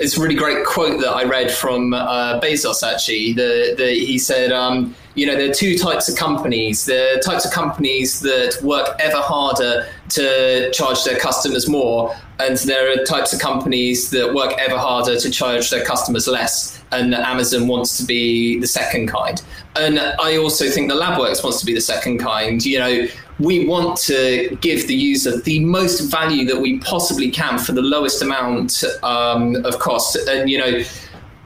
it's 0.00 0.16
a 0.16 0.20
really 0.22 0.36
great 0.36 0.64
quote 0.64 1.00
that 1.00 1.10
I 1.10 1.24
read 1.24 1.50
from 1.50 1.92
uh, 1.92 2.38
Bezos. 2.38 2.84
Actually, 2.84 3.32
the, 3.32 3.74
the 3.76 3.90
he 3.90 4.20
said, 4.20 4.52
um, 4.52 4.94
you 5.16 5.26
know, 5.26 5.34
there 5.34 5.50
are 5.50 5.52
two 5.52 5.76
types 5.76 6.08
of 6.08 6.16
companies. 6.16 6.84
The 6.84 7.20
types 7.24 7.44
of 7.44 7.50
companies 7.50 8.20
that 8.20 8.60
work 8.62 8.94
ever 9.00 9.16
harder 9.16 9.88
to 10.10 10.70
charge 10.70 11.02
their 11.02 11.18
customers 11.18 11.68
more, 11.68 12.14
and 12.38 12.56
there 12.58 12.88
are 12.92 13.04
types 13.04 13.32
of 13.32 13.40
companies 13.40 14.10
that 14.10 14.32
work 14.32 14.52
ever 14.58 14.78
harder 14.78 15.18
to 15.18 15.28
charge 15.28 15.70
their 15.70 15.84
customers 15.84 16.28
less. 16.28 16.80
And 16.92 17.12
Amazon 17.12 17.66
wants 17.66 17.96
to 17.96 18.04
be 18.04 18.60
the 18.60 18.68
second 18.68 19.08
kind. 19.08 19.42
And 19.74 19.98
I 19.98 20.36
also 20.36 20.70
think 20.70 20.88
that 20.88 21.00
LabWorks 21.00 21.42
wants 21.42 21.58
to 21.58 21.66
be 21.66 21.74
the 21.74 21.80
second 21.80 22.18
kind. 22.18 22.64
You 22.64 22.78
know, 22.78 23.06
we 23.38 23.66
want 23.66 23.98
to 23.98 24.56
give 24.60 24.86
the 24.86 24.94
user 24.94 25.40
the 25.40 25.60
most 25.60 26.10
value 26.10 26.46
that 26.46 26.58
we 26.58 26.78
possibly 26.78 27.30
can 27.30 27.58
for 27.58 27.72
the 27.72 27.82
lowest 27.82 28.22
amount 28.22 28.82
um, 29.02 29.56
of 29.64 29.78
cost. 29.78 30.16
And, 30.16 30.48
you 30.48 30.58
know, 30.58 30.82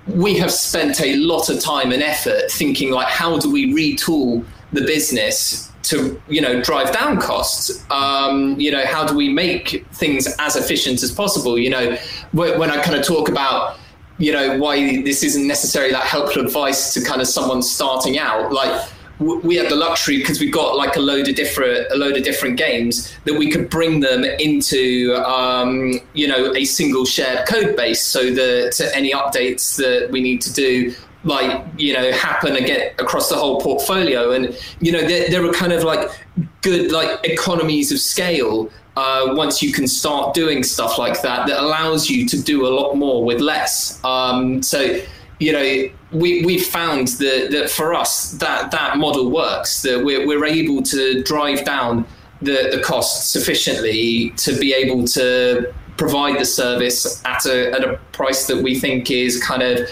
we 0.07 0.39
have 0.39 0.53
spent 0.53 1.01
a 1.01 1.17
lot 1.17 1.49
of 1.49 1.61
time 1.61 1.93
and 1.93 2.03
effort 2.03 2.51
thinking 2.51 2.91
like, 2.91 3.09
how 3.09 3.39
do 3.39 3.51
we 3.51 3.73
retool 3.73 4.45
the 4.73 4.83
business 4.83 5.71
to, 5.83 6.21
you 6.29 6.41
know, 6.41 6.63
drive 6.63 6.93
down 6.93 7.21
costs? 7.21 7.85
Um, 7.91 8.59
you 8.61 8.71
know, 8.71 8.87
how 8.87 9.05
do 9.05 9.17
we 9.17 9.29
make 9.29 9.85
things 9.93 10.33
as 10.39 10.55
efficient 10.55 11.03
as 11.03 11.11
possible? 11.11 11.59
You 11.59 11.71
know, 11.71 11.97
when, 12.33 12.71
I 12.71 12.81
kind 12.83 12.97
of 12.97 13.05
talk 13.05 13.29
about, 13.29 13.79
you 14.19 14.33
know, 14.33 14.59
why 14.59 15.03
this 15.03 15.25
isn't 15.25 15.47
necessarily 15.47 15.93
that 15.93 16.05
helpful 16.05 16.45
advice 16.45 16.95
to 16.95 17.03
kind 17.03 17.21
of 17.21 17.27
someone 17.27 17.63
starting 17.63 18.19
out, 18.19 18.53
like, 18.53 18.89
we 19.21 19.57
had 19.57 19.71
the 19.71 19.77
luxury 19.77 20.19
because 20.19 20.41
we've 20.41 20.53
got 20.53 20.77
like 20.77 20.97
a 20.97 21.01
load 21.01 21.29
of 21.29 21.35
different 21.35 21.87
a 21.93 21.97
load 21.97 22.17
of 22.17 22.25
different 22.25 22.57
games 22.57 23.15
that 23.25 23.35
we 23.35 23.51
could 23.51 23.69
bring 23.69 24.01
them 24.01 24.25
into 24.25 25.15
um, 25.27 25.93
you 26.15 26.27
know 26.27 26.55
a 26.55 26.65
single 26.65 27.05
shared 27.05 27.47
code 27.47 27.77
base 27.77 28.03
so 28.03 28.33
that 28.33 28.91
any 28.95 29.13
updates 29.13 29.77
that 29.77 30.11
we 30.11 30.21
need 30.21 30.41
to 30.41 30.53
do 30.53 30.95
like 31.25 31.65
you 31.77 31.93
know 31.93 32.11
happen 32.13 32.57
again 32.57 32.93
across 32.99 33.29
the 33.29 33.37
whole 33.37 33.61
portfolio. 33.61 34.33
And 34.33 34.57
you 34.81 34.93
know 34.93 35.07
there, 35.07 35.29
there 35.31 35.45
are 35.45 35.53
kind 35.53 35.73
of 35.73 35.85
like 35.85 36.11
good 36.63 36.93
like 36.93 37.21
economies 37.25 37.93
of 37.93 37.99
scale 37.99 38.71
uh, 38.97 39.35
once 39.35 39.63
you 39.63 39.73
can 39.73 39.87
start 39.87 40.35
doing 40.35 40.63
stuff 40.63 40.99
like 40.99 41.21
that 41.23 41.47
that 41.47 41.63
allows 41.63 42.09
you 42.09 42.27
to 42.29 42.43
do 42.43 42.67
a 42.67 42.69
lot 42.69 42.95
more 42.95 43.25
with 43.25 43.41
less. 43.41 44.03
Um, 44.05 44.63
so 44.63 45.01
you 45.39 45.53
know, 45.53 45.91
we 46.13 46.45
we 46.45 46.59
found 46.59 47.09
that 47.09 47.49
that 47.51 47.71
for 47.71 47.95
us 47.95 48.33
that 48.33 48.71
that 48.71 48.99
model 48.99 49.31
works. 49.31 49.83
That 49.83 50.05
we're 50.05 50.27
we're 50.27 50.45
able 50.45 50.83
to 50.83 51.23
drive 51.23 51.65
down 51.65 52.07
the 52.43 52.69
the 52.75 52.81
cost 52.83 53.31
sufficiently 53.31 54.31
to 54.37 54.59
be 54.59 54.73
able 54.73 55.05
to 55.09 55.73
provide 55.97 56.41
the 56.41 56.45
service 56.45 57.23
at 57.25 57.45
a 57.47 57.73
at 57.73 57.85
a 57.85 57.99
price 58.13 58.47
that 58.47 58.63
we 58.63 58.79
think 58.79 59.11
is 59.11 59.43
kind 59.43 59.63
of 59.63 59.89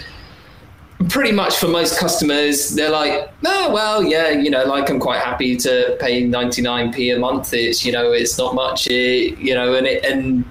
pretty 1.07 1.31
much 1.31 1.55
for 1.55 1.67
most 1.67 1.97
customers 1.97 2.71
they're 2.71 2.89
like 2.89 3.31
oh 3.45 3.71
well 3.71 4.03
yeah 4.03 4.31
you 4.31 4.49
know 4.49 4.65
like 4.65 4.89
i'm 4.89 4.99
quite 4.99 5.21
happy 5.21 5.55
to 5.55 5.95
pay 6.01 6.23
99p 6.23 7.15
a 7.15 7.19
month 7.19 7.53
it's 7.53 7.85
you 7.85 7.91
know 7.91 8.11
it's 8.11 8.37
not 8.37 8.53
much 8.53 8.87
it, 8.87 9.37
you 9.37 9.53
know 9.53 9.75
and 9.75 9.87
it 9.87 10.03
and 10.03 10.43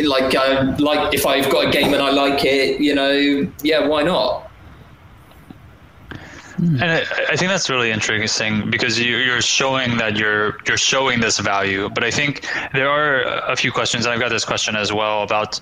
like 0.00 0.34
uh, 0.34 0.74
like 0.78 1.14
if 1.14 1.26
I've 1.26 1.50
got 1.50 1.68
a 1.68 1.70
game 1.70 1.92
and 1.92 2.02
I 2.02 2.10
like 2.10 2.44
it, 2.44 2.80
you 2.80 2.94
know, 2.94 3.50
yeah, 3.62 3.86
why 3.86 4.02
not? 4.02 4.50
And 6.62 6.84
I, 6.84 7.00
I 7.30 7.36
think 7.36 7.50
that's 7.50 7.68
really 7.68 7.90
interesting 7.90 8.70
because 8.70 8.98
you, 8.98 9.16
you're 9.16 9.42
showing 9.42 9.96
that 9.96 10.16
you're 10.16 10.58
you're 10.66 10.76
showing 10.76 11.20
this 11.20 11.38
value. 11.40 11.88
But 11.88 12.04
I 12.04 12.10
think 12.12 12.46
there 12.72 12.88
are 12.88 13.22
a 13.50 13.56
few 13.56 13.72
questions. 13.72 14.06
I've 14.06 14.20
got 14.20 14.30
this 14.30 14.44
question 14.44 14.76
as 14.76 14.92
well 14.92 15.24
about 15.24 15.60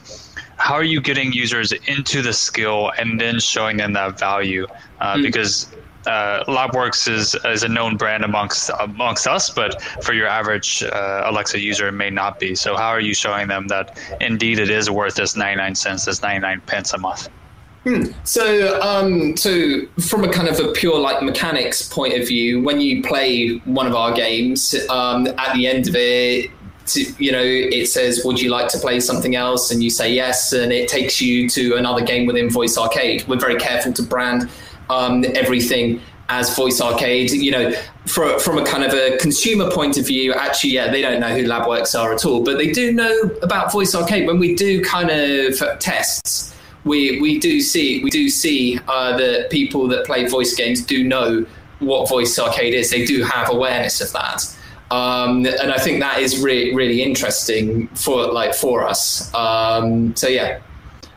how 0.59 0.75
are 0.75 0.85
you 0.85 1.01
getting 1.01 1.33
users 1.33 1.73
into 1.73 2.21
the 2.21 2.35
skill 2.35 2.93
and 2.99 3.19
then 3.19 3.41
showing 3.41 3.79
them 3.79 3.95
that 3.95 4.19
value? 4.19 4.67
Uh, 5.01 5.17
Mm. 5.17 5.23
Because 5.23 5.67
uh, 6.07 6.45
LabWorks 6.45 7.09
is 7.09 7.35
is 7.45 7.63
a 7.63 7.69
known 7.69 7.97
brand 7.97 8.25
amongst 8.25 8.71
amongst 8.79 9.27
us, 9.27 9.51
but 9.51 9.81
for 10.03 10.13
your 10.13 10.27
average 10.27 10.83
uh, 10.83 11.23
Alexa 11.27 11.59
user, 11.59 11.89
it 11.89 11.93
may 11.93 12.11
not 12.11 12.39
be. 12.39 12.55
So 12.55 12.77
how 12.77 12.89
are 12.89 13.01
you 13.01 13.15
showing 13.15 13.49
them 13.49 13.69
that 13.69 13.99
indeed 14.21 14.59
it 14.59 14.71
is 14.71 14.91
worth 14.91 15.15
this 15.15 15.37
99 15.37 15.75
cents, 15.75 16.05
this 16.05 16.23
99 16.23 16.61
pence 16.67 16.93
a 16.93 16.99
month? 16.99 17.29
So, 18.25 18.81
um, 18.83 19.37
so 19.37 19.87
from 20.01 20.25
a 20.25 20.31
kind 20.31 20.49
of 20.49 20.61
a 20.61 20.73
pure 20.73 20.99
like 20.99 21.23
mechanics 21.23 21.89
point 21.89 22.15
of 22.15 22.29
view, 22.29 22.63
when 22.63 22.81
you 22.81 23.03
play 23.03 23.57
one 23.65 23.87
of 23.87 23.95
our 23.95 24.13
games, 24.13 24.75
um, 24.91 25.27
at 25.27 25.55
the 25.55 25.67
end 25.67 25.89
of 25.89 25.97
it, 25.97 26.51
to, 26.87 27.01
you 27.19 27.33
know, 27.33 27.43
it 27.43 27.87
says, 27.87 28.23
"Would 28.25 28.41
you 28.41 28.51
like 28.51 28.69
to 28.69 28.79
play 28.79 29.01
something 29.01 29.35
else?" 29.35 29.71
And 29.71 29.83
you 29.83 29.91
say 29.91 30.13
yes, 30.13 30.53
and 30.53 30.73
it 30.73 30.89
takes 30.89 31.21
you 31.21 31.49
to 31.51 31.77
another 31.77 32.05
game 32.05 32.27
within 32.27 32.51
Voice 32.51 32.77
Arcade. 32.77 33.27
We're 33.29 33.39
very 33.39 33.57
careful 33.57 33.93
to 33.95 34.03
brand 34.03 34.51
um, 34.91 35.25
everything 35.35 36.01
as 36.29 36.55
Voice 36.55 36.81
Arcade. 36.81 37.31
You 37.31 37.51
know, 37.53 37.73
for, 38.07 38.39
from 38.41 38.59
a 38.59 38.65
kind 38.65 38.85
of 38.85 38.93
a 38.93 39.17
consumer 39.19 39.71
point 39.71 39.99
of 39.99 40.07
view, 40.07 40.35
actually, 40.35 40.71
yeah, 40.71 40.91
they 40.91 41.01
don't 41.01 41.21
know 41.21 41.29
who 41.29 41.45
LabWorks 41.45 41.99
are 41.99 42.13
at 42.13 42.25
all, 42.25 42.43
but 42.43 42.59
they 42.59 42.73
do 42.73 42.93
know 42.93 43.31
about 43.43 43.73
Voice 43.73 43.95
Arcade. 43.95 44.27
When 44.27 44.39
we 44.39 44.55
do 44.55 44.83
kind 44.83 45.11
of 45.11 45.79
tests 45.79 46.51
we 46.85 47.21
we 47.21 47.39
do 47.39 47.61
see 47.61 48.03
we 48.03 48.11
do 48.11 48.29
see 48.29 48.79
uh, 48.89 49.17
that 49.17 49.51
people 49.51 49.89
that 49.89 50.07
play 50.07 50.27
voice 50.27 50.55
games 50.55 50.83
do 50.83 51.05
know 51.05 51.47
what 51.81 52.09
voice 52.09 52.39
arcade 52.39 52.75
is. 52.75 52.91
They 52.91 53.05
do 53.05 53.23
have 53.23 53.51
awareness 53.51 54.01
of 54.01 54.13
that, 54.13 54.57
um, 54.91 55.47
and 55.47 55.73
I 55.73 55.79
think 55.79 56.01
that 56.01 56.21
is 56.21 56.39
really 56.39 56.75
really 56.75 57.03
interesting 57.03 57.89
for 57.89 58.27
like 58.33 58.55
for 58.55 58.87
us. 58.87 59.33
Um, 59.35 60.15
so 60.17 60.29
yeah, 60.29 60.61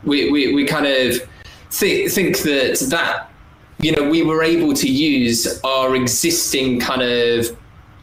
we, 0.04 0.30
we 0.30 0.54
we 0.54 0.66
kind 0.66 0.86
of 0.86 1.28
th- 1.70 2.10
think 2.12 2.38
that 2.40 2.86
that 2.90 3.30
you 3.78 3.92
know 3.92 4.08
we 4.08 4.22
were 4.22 4.42
able 4.42 4.74
to 4.74 4.88
use 4.90 5.60
our 5.62 5.96
existing 5.96 6.80
kind 6.80 7.02
of 7.02 7.56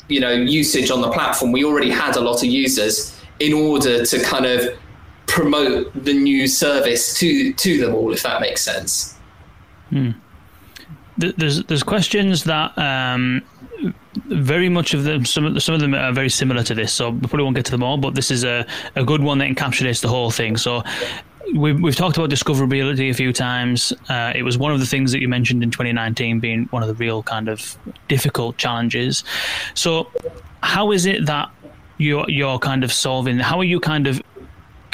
you 0.07 0.19
know 0.19 0.31
usage 0.31 0.89
on 0.89 1.01
the 1.01 1.11
platform. 1.11 1.51
We 1.51 1.63
already 1.63 1.91
had 1.91 2.15
a 2.15 2.21
lot 2.21 2.43
of 2.43 2.49
users 2.49 3.15
in 3.39 3.53
order 3.53 4.05
to 4.05 4.23
kind 4.23 4.45
of 4.45 4.77
promote 5.31 5.91
the 6.03 6.13
new 6.13 6.47
service 6.47 7.17
to 7.17 7.53
to 7.53 7.77
them 7.77 7.93
all 7.95 8.11
if 8.13 8.21
that 8.23 8.41
makes 8.41 8.61
sense 8.61 9.15
Th- 11.19 11.35
There's 11.35 11.63
there's 11.63 11.83
questions 11.83 12.43
that 12.45 12.75
um, 12.77 13.43
very 14.27 14.69
much 14.69 14.93
of 14.93 15.03
them 15.03 15.25
some 15.25 15.45
of, 15.45 15.61
some 15.61 15.75
of 15.75 15.81
them 15.81 15.93
are 15.93 16.13
very 16.13 16.29
similar 16.29 16.63
to 16.63 16.73
this, 16.73 16.93
so 16.93 17.11
we 17.11 17.19
probably 17.19 17.43
won't 17.43 17.55
get 17.55 17.65
to 17.65 17.71
them 17.71 17.83
all. 17.83 17.97
But 17.97 18.15
this 18.15 18.31
is 18.31 18.43
a, 18.43 18.65
a 18.95 19.03
good 19.03 19.21
one 19.21 19.37
that 19.39 19.49
encapsulates 19.49 20.01
the 20.01 20.09
whole 20.09 20.31
thing. 20.31 20.57
So. 20.57 20.83
We've, 21.53 21.77
we've 21.81 21.97
talked 21.97 22.15
about 22.15 22.29
discoverability 22.29 23.09
a 23.09 23.13
few 23.13 23.33
times. 23.33 23.91
Uh, 24.07 24.31
it 24.33 24.43
was 24.43 24.57
one 24.57 24.71
of 24.71 24.79
the 24.79 24.85
things 24.85 25.11
that 25.11 25.19
you 25.19 25.27
mentioned 25.27 25.63
in 25.63 25.69
2019 25.69 26.39
being 26.39 26.65
one 26.65 26.81
of 26.81 26.87
the 26.87 26.93
real 26.93 27.23
kind 27.23 27.49
of 27.49 27.77
difficult 28.07 28.55
challenges. 28.55 29.25
So, 29.73 30.09
how 30.63 30.91
is 30.91 31.05
it 31.05 31.25
that 31.25 31.49
you're 31.97 32.29
you're 32.29 32.57
kind 32.57 32.85
of 32.85 32.93
solving? 32.93 33.37
How 33.37 33.59
are 33.59 33.65
you 33.65 33.81
kind 33.81 34.07
of 34.07 34.21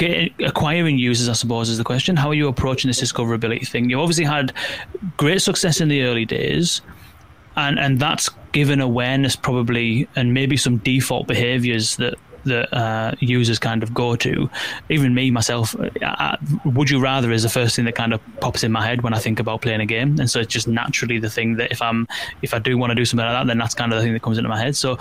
acquiring 0.01 0.97
users, 0.97 1.29
I 1.29 1.33
suppose, 1.33 1.69
is 1.69 1.77
the 1.77 1.83
question. 1.83 2.15
How 2.15 2.29
are 2.29 2.33
you 2.33 2.47
approaching 2.47 2.89
this 2.89 3.01
discoverability 3.01 3.67
thing? 3.67 3.89
You 3.89 3.99
obviously 3.99 4.25
had 4.25 4.53
great 5.17 5.41
success 5.41 5.81
in 5.81 5.87
the 5.89 6.03
early 6.03 6.25
days, 6.25 6.81
and 7.55 7.79
and 7.79 7.99
that's 7.99 8.29
given 8.51 8.81
awareness 8.81 9.35
probably, 9.35 10.07
and 10.15 10.33
maybe 10.33 10.57
some 10.57 10.77
default 10.77 11.27
behaviors 11.27 11.97
that 11.97 12.15
that 12.47 12.73
uh, 12.75 13.13
users 13.19 13.59
kind 13.59 13.83
of 13.83 13.93
go 13.93 14.15
to. 14.17 14.49
Even 14.89 15.13
me 15.13 15.31
myself, 15.31 15.75
I, 16.01 16.37
would 16.65 16.89
you 16.89 16.99
rather 16.99 17.31
is 17.31 17.43
the 17.43 17.49
first 17.49 17.75
thing 17.75 17.85
that 17.85 17.95
kind 17.95 18.13
of 18.13 18.21
pops 18.41 18.63
in 18.63 18.71
my 18.71 18.85
head 18.85 19.01
when 19.01 19.13
I 19.13 19.19
think 19.19 19.39
about 19.39 19.61
playing 19.61 19.81
a 19.81 19.85
game, 19.85 20.19
and 20.19 20.29
so 20.29 20.39
it's 20.39 20.51
just 20.51 20.67
naturally 20.67 21.19
the 21.19 21.29
thing 21.29 21.55
that 21.57 21.71
if 21.71 21.81
I'm 21.81 22.07
if 22.41 22.53
I 22.53 22.59
do 22.59 22.77
want 22.77 22.91
to 22.91 22.95
do 22.95 23.05
something 23.05 23.25
like 23.25 23.35
that, 23.35 23.47
then 23.47 23.57
that's 23.57 23.75
kind 23.75 23.93
of 23.93 23.99
the 23.99 24.03
thing 24.03 24.13
that 24.13 24.21
comes 24.21 24.37
into 24.37 24.49
my 24.49 24.59
head. 24.59 24.75
So 24.75 24.97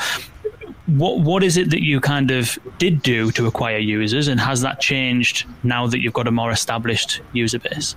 what 0.87 1.21
what 1.21 1.43
is 1.43 1.57
it 1.57 1.71
that 1.71 1.83
you 1.83 2.01
kind 2.01 2.31
of 2.31 2.59
did 2.79 3.03
do 3.03 3.31
to 3.33 3.47
acquire 3.47 3.79
users, 3.79 4.29
and 4.29 4.41
has 4.41 4.61
that 4.61 4.81
changed 4.81 5.47
now 5.63 5.87
that 5.87 6.01
you've 6.01 6.15
got 6.15 6.29
a 6.29 6.33
more 6.33 6.51
established 6.51 7.21
user 7.33 7.59
base? 7.59 7.97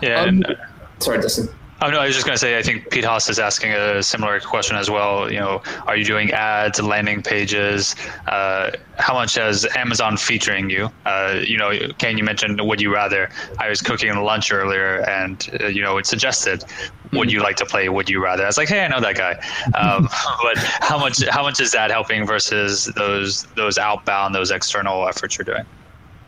Yeah. 0.00 0.22
Um, 0.22 0.28
and, 0.28 0.56
sorry 0.98 1.20
dustin 1.20 1.48
Oh 1.82 1.90
no, 1.90 1.98
I 1.98 2.06
was 2.06 2.14
just 2.14 2.24
going 2.24 2.34
to 2.34 2.38
say 2.38 2.56
I 2.56 2.62
think 2.62 2.90
Pete 2.90 3.04
Haas 3.04 3.28
is 3.28 3.38
asking 3.38 3.72
a 3.72 4.02
similar 4.02 4.38
question 4.40 4.76
as 4.76 4.88
well. 4.88 5.30
You 5.30 5.40
know, 5.40 5.62
are 5.86 5.96
you 5.96 6.04
doing 6.04 6.30
ads, 6.30 6.80
landing 6.80 7.22
pages? 7.22 7.96
Uh, 8.26 8.70
how 8.98 9.14
much 9.14 9.36
is 9.36 9.66
Amazon 9.76 10.16
featuring 10.16 10.70
you? 10.70 10.88
Uh, 11.04 11.40
you 11.44 11.58
know, 11.58 11.72
Kane, 11.98 12.16
you 12.16 12.24
mentioned 12.24 12.60
would 12.60 12.80
you 12.80 12.94
rather? 12.94 13.28
I 13.58 13.68
was 13.68 13.80
cooking 13.80 14.14
lunch 14.14 14.52
earlier, 14.52 15.00
and 15.08 15.48
uh, 15.60 15.66
you 15.66 15.82
know, 15.82 15.98
it 15.98 16.06
suggested 16.06 16.64
would 17.12 17.30
you 17.30 17.40
like 17.40 17.56
to 17.56 17.66
play 17.66 17.88
Would 17.88 18.08
You 18.08 18.22
Rather? 18.22 18.44
I 18.44 18.46
was 18.46 18.56
like, 18.56 18.68
hey, 18.68 18.84
I 18.84 18.88
know 18.88 19.00
that 19.00 19.16
guy. 19.16 19.32
Um, 19.76 20.08
but 20.42 20.58
how 20.58 20.98
much 20.98 21.24
how 21.28 21.42
much 21.42 21.60
is 21.60 21.72
that 21.72 21.90
helping 21.90 22.26
versus 22.26 22.86
those 22.96 23.44
those 23.56 23.78
outbound, 23.78 24.34
those 24.34 24.50
external 24.50 25.06
efforts 25.08 25.38
you're 25.38 25.44
doing? 25.44 25.64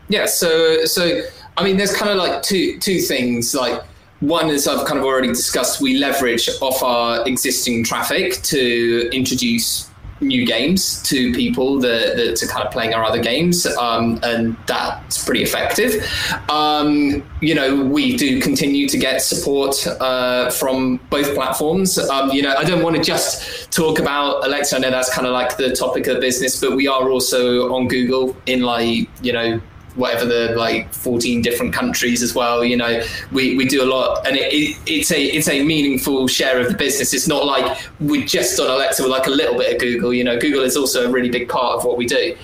Yeah, 0.09 0.25
so 0.25 0.85
so 0.85 1.21
I 1.57 1.63
mean, 1.63 1.77
there's 1.77 1.95
kind 1.95 2.11
of 2.11 2.17
like 2.17 2.41
two 2.43 2.79
two 2.79 2.99
things. 2.99 3.53
Like 3.53 3.81
one 4.19 4.49
is 4.49 4.67
I've 4.67 4.85
kind 4.87 4.99
of 4.99 5.05
already 5.05 5.27
discussed. 5.29 5.81
We 5.81 5.97
leverage 5.97 6.49
off 6.61 6.81
our 6.81 7.27
existing 7.27 7.83
traffic 7.83 8.41
to 8.43 9.09
introduce 9.13 9.89
new 10.19 10.45
games 10.45 11.01
to 11.03 11.31
people 11.33 11.79
that, 11.79 12.15
that 12.15 12.41
are 12.41 12.47
kind 12.47 12.65
of 12.65 12.71
playing 12.71 12.93
our 12.93 13.03
other 13.03 13.21
games, 13.21 13.65
um, 13.77 14.19
and 14.23 14.57
that's 14.65 15.23
pretty 15.23 15.43
effective. 15.43 16.03
Um, 16.49 17.23
you 17.41 17.53
know, 17.53 17.83
we 17.83 18.17
do 18.17 18.41
continue 18.41 18.87
to 18.89 18.97
get 18.97 19.21
support 19.21 19.85
uh, 19.85 20.49
from 20.49 20.97
both 21.09 21.33
platforms. 21.35 21.97
Um, 21.99 22.31
you 22.31 22.41
know, 22.41 22.55
I 22.55 22.63
don't 22.63 22.81
want 22.81 22.95
to 22.95 23.03
just 23.03 23.71
talk 23.71 23.99
about 23.99 24.45
Alexa. 24.45 24.75
I 24.75 24.79
know 24.79 24.91
that's 24.91 25.13
kind 25.13 25.27
of 25.27 25.33
like 25.33 25.57
the 25.57 25.75
topic 25.75 26.07
of 26.07 26.19
business, 26.19 26.59
but 26.59 26.75
we 26.75 26.87
are 26.87 27.09
also 27.09 27.73
on 27.73 27.87
Google 27.87 28.35
in 28.45 28.61
like 28.61 29.07
you 29.21 29.33
know 29.33 29.61
whatever 29.97 30.25
the 30.25 30.53
like 30.55 30.93
14 30.93 31.41
different 31.41 31.73
countries 31.73 32.21
as 32.21 32.33
well 32.33 32.63
you 32.63 32.77
know 32.77 33.01
we, 33.31 33.57
we 33.57 33.65
do 33.65 33.83
a 33.83 33.85
lot 33.85 34.25
and 34.25 34.37
it, 34.37 34.53
it, 34.53 34.77
it's 34.85 35.11
a 35.11 35.21
it's 35.21 35.49
a 35.49 35.63
meaningful 35.63 36.27
share 36.27 36.59
of 36.59 36.69
the 36.69 36.77
business. 36.77 37.13
It's 37.13 37.27
not 37.27 37.45
like 37.45 37.77
we're 37.99 38.25
just 38.25 38.59
on 38.59 38.69
alexa 38.69 39.03
with 39.03 39.11
like 39.11 39.27
a 39.27 39.31
little 39.31 39.57
bit 39.57 39.73
of 39.73 39.79
google 39.79 40.13
you 40.13 40.23
know 40.23 40.39
google 40.39 40.63
is 40.63 40.77
also 40.77 41.07
a 41.07 41.11
really 41.11 41.29
big 41.29 41.49
part 41.49 41.77
of 41.77 41.83
what 41.83 41.97
we 41.97 42.05
do. 42.05 42.35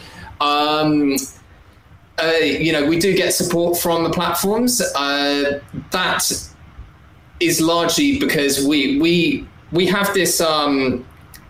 Um, 0.42 1.16
uh, 2.22 2.28
you 2.42 2.72
know 2.72 2.86
we 2.86 3.00
do 3.00 3.16
get 3.16 3.34
support 3.34 3.78
from 3.78 4.04
the 4.04 4.10
platforms. 4.10 4.82
Uh, 4.96 5.60
that 5.92 6.32
is 7.40 7.62
largely 7.62 8.20
because 8.20 8.66
we 8.66 9.00
we 9.00 9.48
we 9.72 9.88
have 9.88 10.14
this 10.14 10.40
um, 10.40 11.06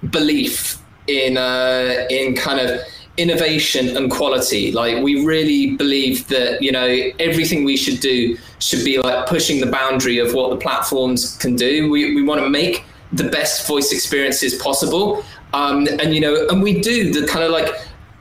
belief 0.10 0.82
in 1.08 1.38
uh, 1.38 2.08
in 2.10 2.36
kind 2.36 2.60
of 2.60 2.82
innovation 3.18 3.96
and 3.96 4.12
quality. 4.12 4.72
Like 4.72 5.04
we 5.04 5.26
really 5.26 5.76
believe 5.76 6.28
that 6.30 6.62
you 6.62 6.72
know 6.72 6.88
everything 7.20 7.64
we 7.64 7.78
should 7.78 8.00
do 8.00 8.38
should 8.60 8.84
be 8.84 8.98
like 8.98 9.28
pushing 9.28 9.60
the 9.60 9.68
boundary 9.68 10.18
of 10.18 10.34
what 10.34 10.50
the 10.50 10.58
platforms 10.58 11.38
can 11.38 11.56
do. 11.56 11.90
We 11.90 12.16
we 12.16 12.24
want 12.24 12.42
to 12.42 12.50
make 12.50 12.84
the 13.12 13.26
best 13.26 13.68
voice 13.68 13.92
experiences 13.92 14.56
possible, 14.56 15.24
um, 15.54 15.88
and 16.00 16.14
you 16.14 16.22
know, 16.22 16.48
and 16.50 16.62
we 16.62 16.82
do 16.82 17.14
the 17.14 17.28
kind 17.28 17.44
of 17.44 17.52
like 17.52 17.70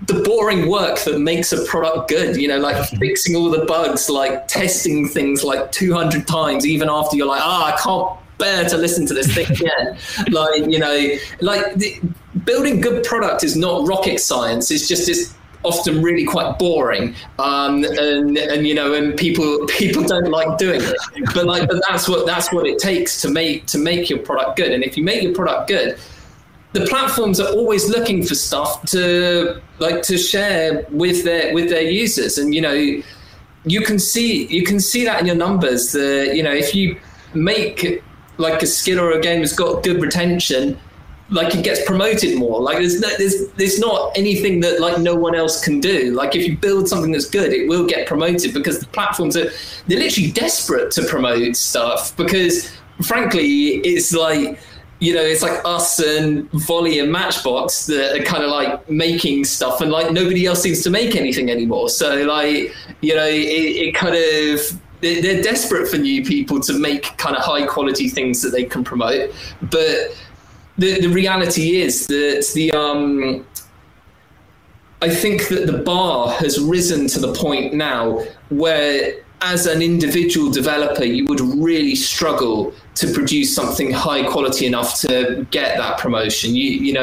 the 0.07 0.14
boring 0.14 0.68
work 0.68 0.98
that 1.00 1.20
makes 1.20 1.52
a 1.52 1.64
product 1.64 2.09
good. 2.09 2.37
You 2.37 2.48
know, 2.48 2.59
like 2.59 2.85
fixing 2.98 3.35
all 3.35 3.50
the 3.50 3.64
bugs, 3.64 4.11
like 4.11 4.46
testing 4.48 5.09
things 5.09 5.42
like 5.42 5.72
200 5.72 6.26
times, 6.26 6.66
even 6.66 6.88
after 6.90 7.16
you're 7.16 7.26
like, 7.26 7.42
ah, 7.42 7.74
I 7.74 7.81
can't 7.81 8.18
bear 8.38 8.68
to 8.68 8.76
listen 8.76 9.07
to 9.07 9.14
this 9.14 9.33
thing 9.33 9.50
again. 9.50 9.96
like 10.31 10.70
you 10.70 10.78
know, 10.78 11.16
like 11.40 11.74
the, 11.74 12.00
building 12.44 12.81
good 12.81 13.05
product 13.05 13.44
is 13.44 13.57
not 13.57 13.87
rocket 13.87 14.18
science. 14.18 14.70
It's 14.70 14.88
just 14.88 15.09
it's 15.09 15.35
often 15.64 16.02
really 16.02 16.24
quite 16.24 16.59
boring, 16.59 17.14
um, 17.38 17.85
and 17.85 18.37
and 18.37 18.66
you 18.66 18.74
know, 18.74 18.94
and 18.94 19.16
people 19.16 19.66
people 19.68 20.02
don't 20.02 20.31
like 20.31 20.59
doing 20.59 20.81
it. 20.83 20.96
But 21.35 21.46
like, 21.46 21.68
but 21.68 21.83
that's 21.88 22.09
what 22.09 22.26
that's 22.26 22.52
what 22.52 22.66
it 22.66 22.78
takes 22.78 23.20
to 23.22 23.31
make 23.31 23.66
to 23.66 23.78
make 23.78 24.11
your 24.11 24.18
product 24.20 24.57
good. 24.57 24.72
And 24.72 24.85
if 24.85 24.96
you 24.96 25.05
make 25.05 25.22
your 25.22 25.35
product 25.35 25.68
good, 25.68 25.98
the 26.72 26.87
platforms 26.87 27.40
are 27.40 27.52
always 27.52 27.88
looking 27.88 28.22
for 28.22 28.35
stuff 28.35 28.85
to 28.87 29.61
like 29.78 30.02
to 30.02 30.18
share 30.18 30.87
with 30.90 31.24
their 31.24 31.55
with 31.55 31.68
their 31.68 31.83
users, 31.83 32.38
and 32.38 32.55
you 32.55 32.61
know, 32.61 33.02
you 33.64 33.81
can 33.83 33.98
see 33.98 34.46
you 34.46 34.64
can 34.64 34.81
see 34.81 35.05
that 35.05 35.20
in 35.20 35.26
your 35.26 35.37
numbers. 35.37 35.92
The 35.92 36.33
you 36.35 36.42
know, 36.42 36.52
if 36.52 36.74
you 36.74 36.98
make 37.35 38.02
like 38.38 38.62
a 38.62 38.66
skill 38.66 38.98
or 38.98 39.12
a 39.12 39.20
game 39.20 39.40
that's 39.40 39.55
got 39.55 39.83
good 39.83 40.00
retention 40.00 40.78
like 41.33 41.55
it 41.55 41.64
gets 41.64 41.85
promoted 41.85 42.38
more. 42.38 42.61
Like 42.61 42.79
there's 42.79 43.01
no, 43.01 43.09
there's 43.16 43.49
there's 43.53 43.79
not 43.79 44.16
anything 44.16 44.61
that 44.61 44.81
like 44.81 44.99
no 44.99 45.14
one 45.14 45.35
else 45.35 45.64
can 45.64 45.81
do. 45.81 46.12
Like 46.12 46.37
if 46.37 46.47
you 46.47 46.57
build 46.57 46.88
something 46.88 47.12
that's 47.12 47.29
good, 47.29 47.53
it 47.53 47.68
will 47.68 47.87
get 47.87 48.07
promoted 48.07 48.55
because 48.55 48.79
the 48.79 48.87
platforms 48.87 49.37
are 49.37 49.51
they're 49.87 49.99
literally 49.99 50.31
desperate 50.31 50.90
to 50.92 51.05
promote 51.05 51.57
stuff 51.57 52.16
because 52.16 52.71
frankly 53.03 53.77
it's 53.79 54.12
like 54.12 54.61
you 55.01 55.12
know, 55.12 55.23
it's 55.23 55.42
like 55.42 55.61
us 55.64 55.99
and 55.99 56.49
Volley 56.53 57.01
and 57.01 57.11
Matchbox 57.11 57.87
that 57.87 58.21
are 58.21 58.23
kind 58.23 58.45
of 58.45 58.51
like 58.51 58.88
making 58.88 59.42
stuff, 59.45 59.81
and 59.81 59.90
like 59.90 60.12
nobody 60.12 60.47
else 60.47 60.62
seems 60.62 60.81
to 60.83 60.90
make 60.90 61.16
anything 61.16 61.51
anymore. 61.51 61.88
So 61.88 62.23
like, 62.23 62.73
you 63.01 63.16
know, 63.16 63.27
it, 63.27 63.33
it 63.35 63.95
kind 63.97 64.14
of 64.14 64.81
they're 65.01 65.42
desperate 65.42 65.88
for 65.88 65.99
new 65.99 66.25
people 66.25 66.61
to 66.61 66.79
make 66.79 67.16
kind 67.18 67.37
of 67.37 67.42
high 67.42 67.66
quality 67.66 68.09
things 68.09 68.40
that 68.42 68.51
they 68.51 68.62
can 68.62 68.85
promote, 68.85 69.35
but 69.61 70.14
the 70.78 71.00
the 71.00 71.08
reality 71.08 71.80
is 71.80 72.06
that 72.06 72.50
the 72.54 72.72
um. 72.72 73.46
I 75.00 75.08
think 75.08 75.48
that 75.48 75.66
the 75.66 75.78
bar 75.78 76.30
has 76.35 76.61
risen 76.61 77.08
to 77.08 77.18
the 77.18 77.35
point 77.35 77.74
now 77.74 78.20
where 78.50 79.14
as 79.42 79.66
an 79.66 79.82
individual 79.82 80.50
developer, 80.50 81.04
you 81.04 81.24
would 81.26 81.40
really 81.40 81.96
struggle 81.96 82.72
to 82.94 83.12
produce 83.12 83.54
something 83.54 83.90
high 83.90 84.22
quality 84.30 84.66
enough 84.66 85.00
to 85.00 85.44
get 85.50 85.76
that 85.76 85.98
promotion. 85.98 86.54
You, 86.54 86.70
you 86.70 86.92
know, 86.92 87.02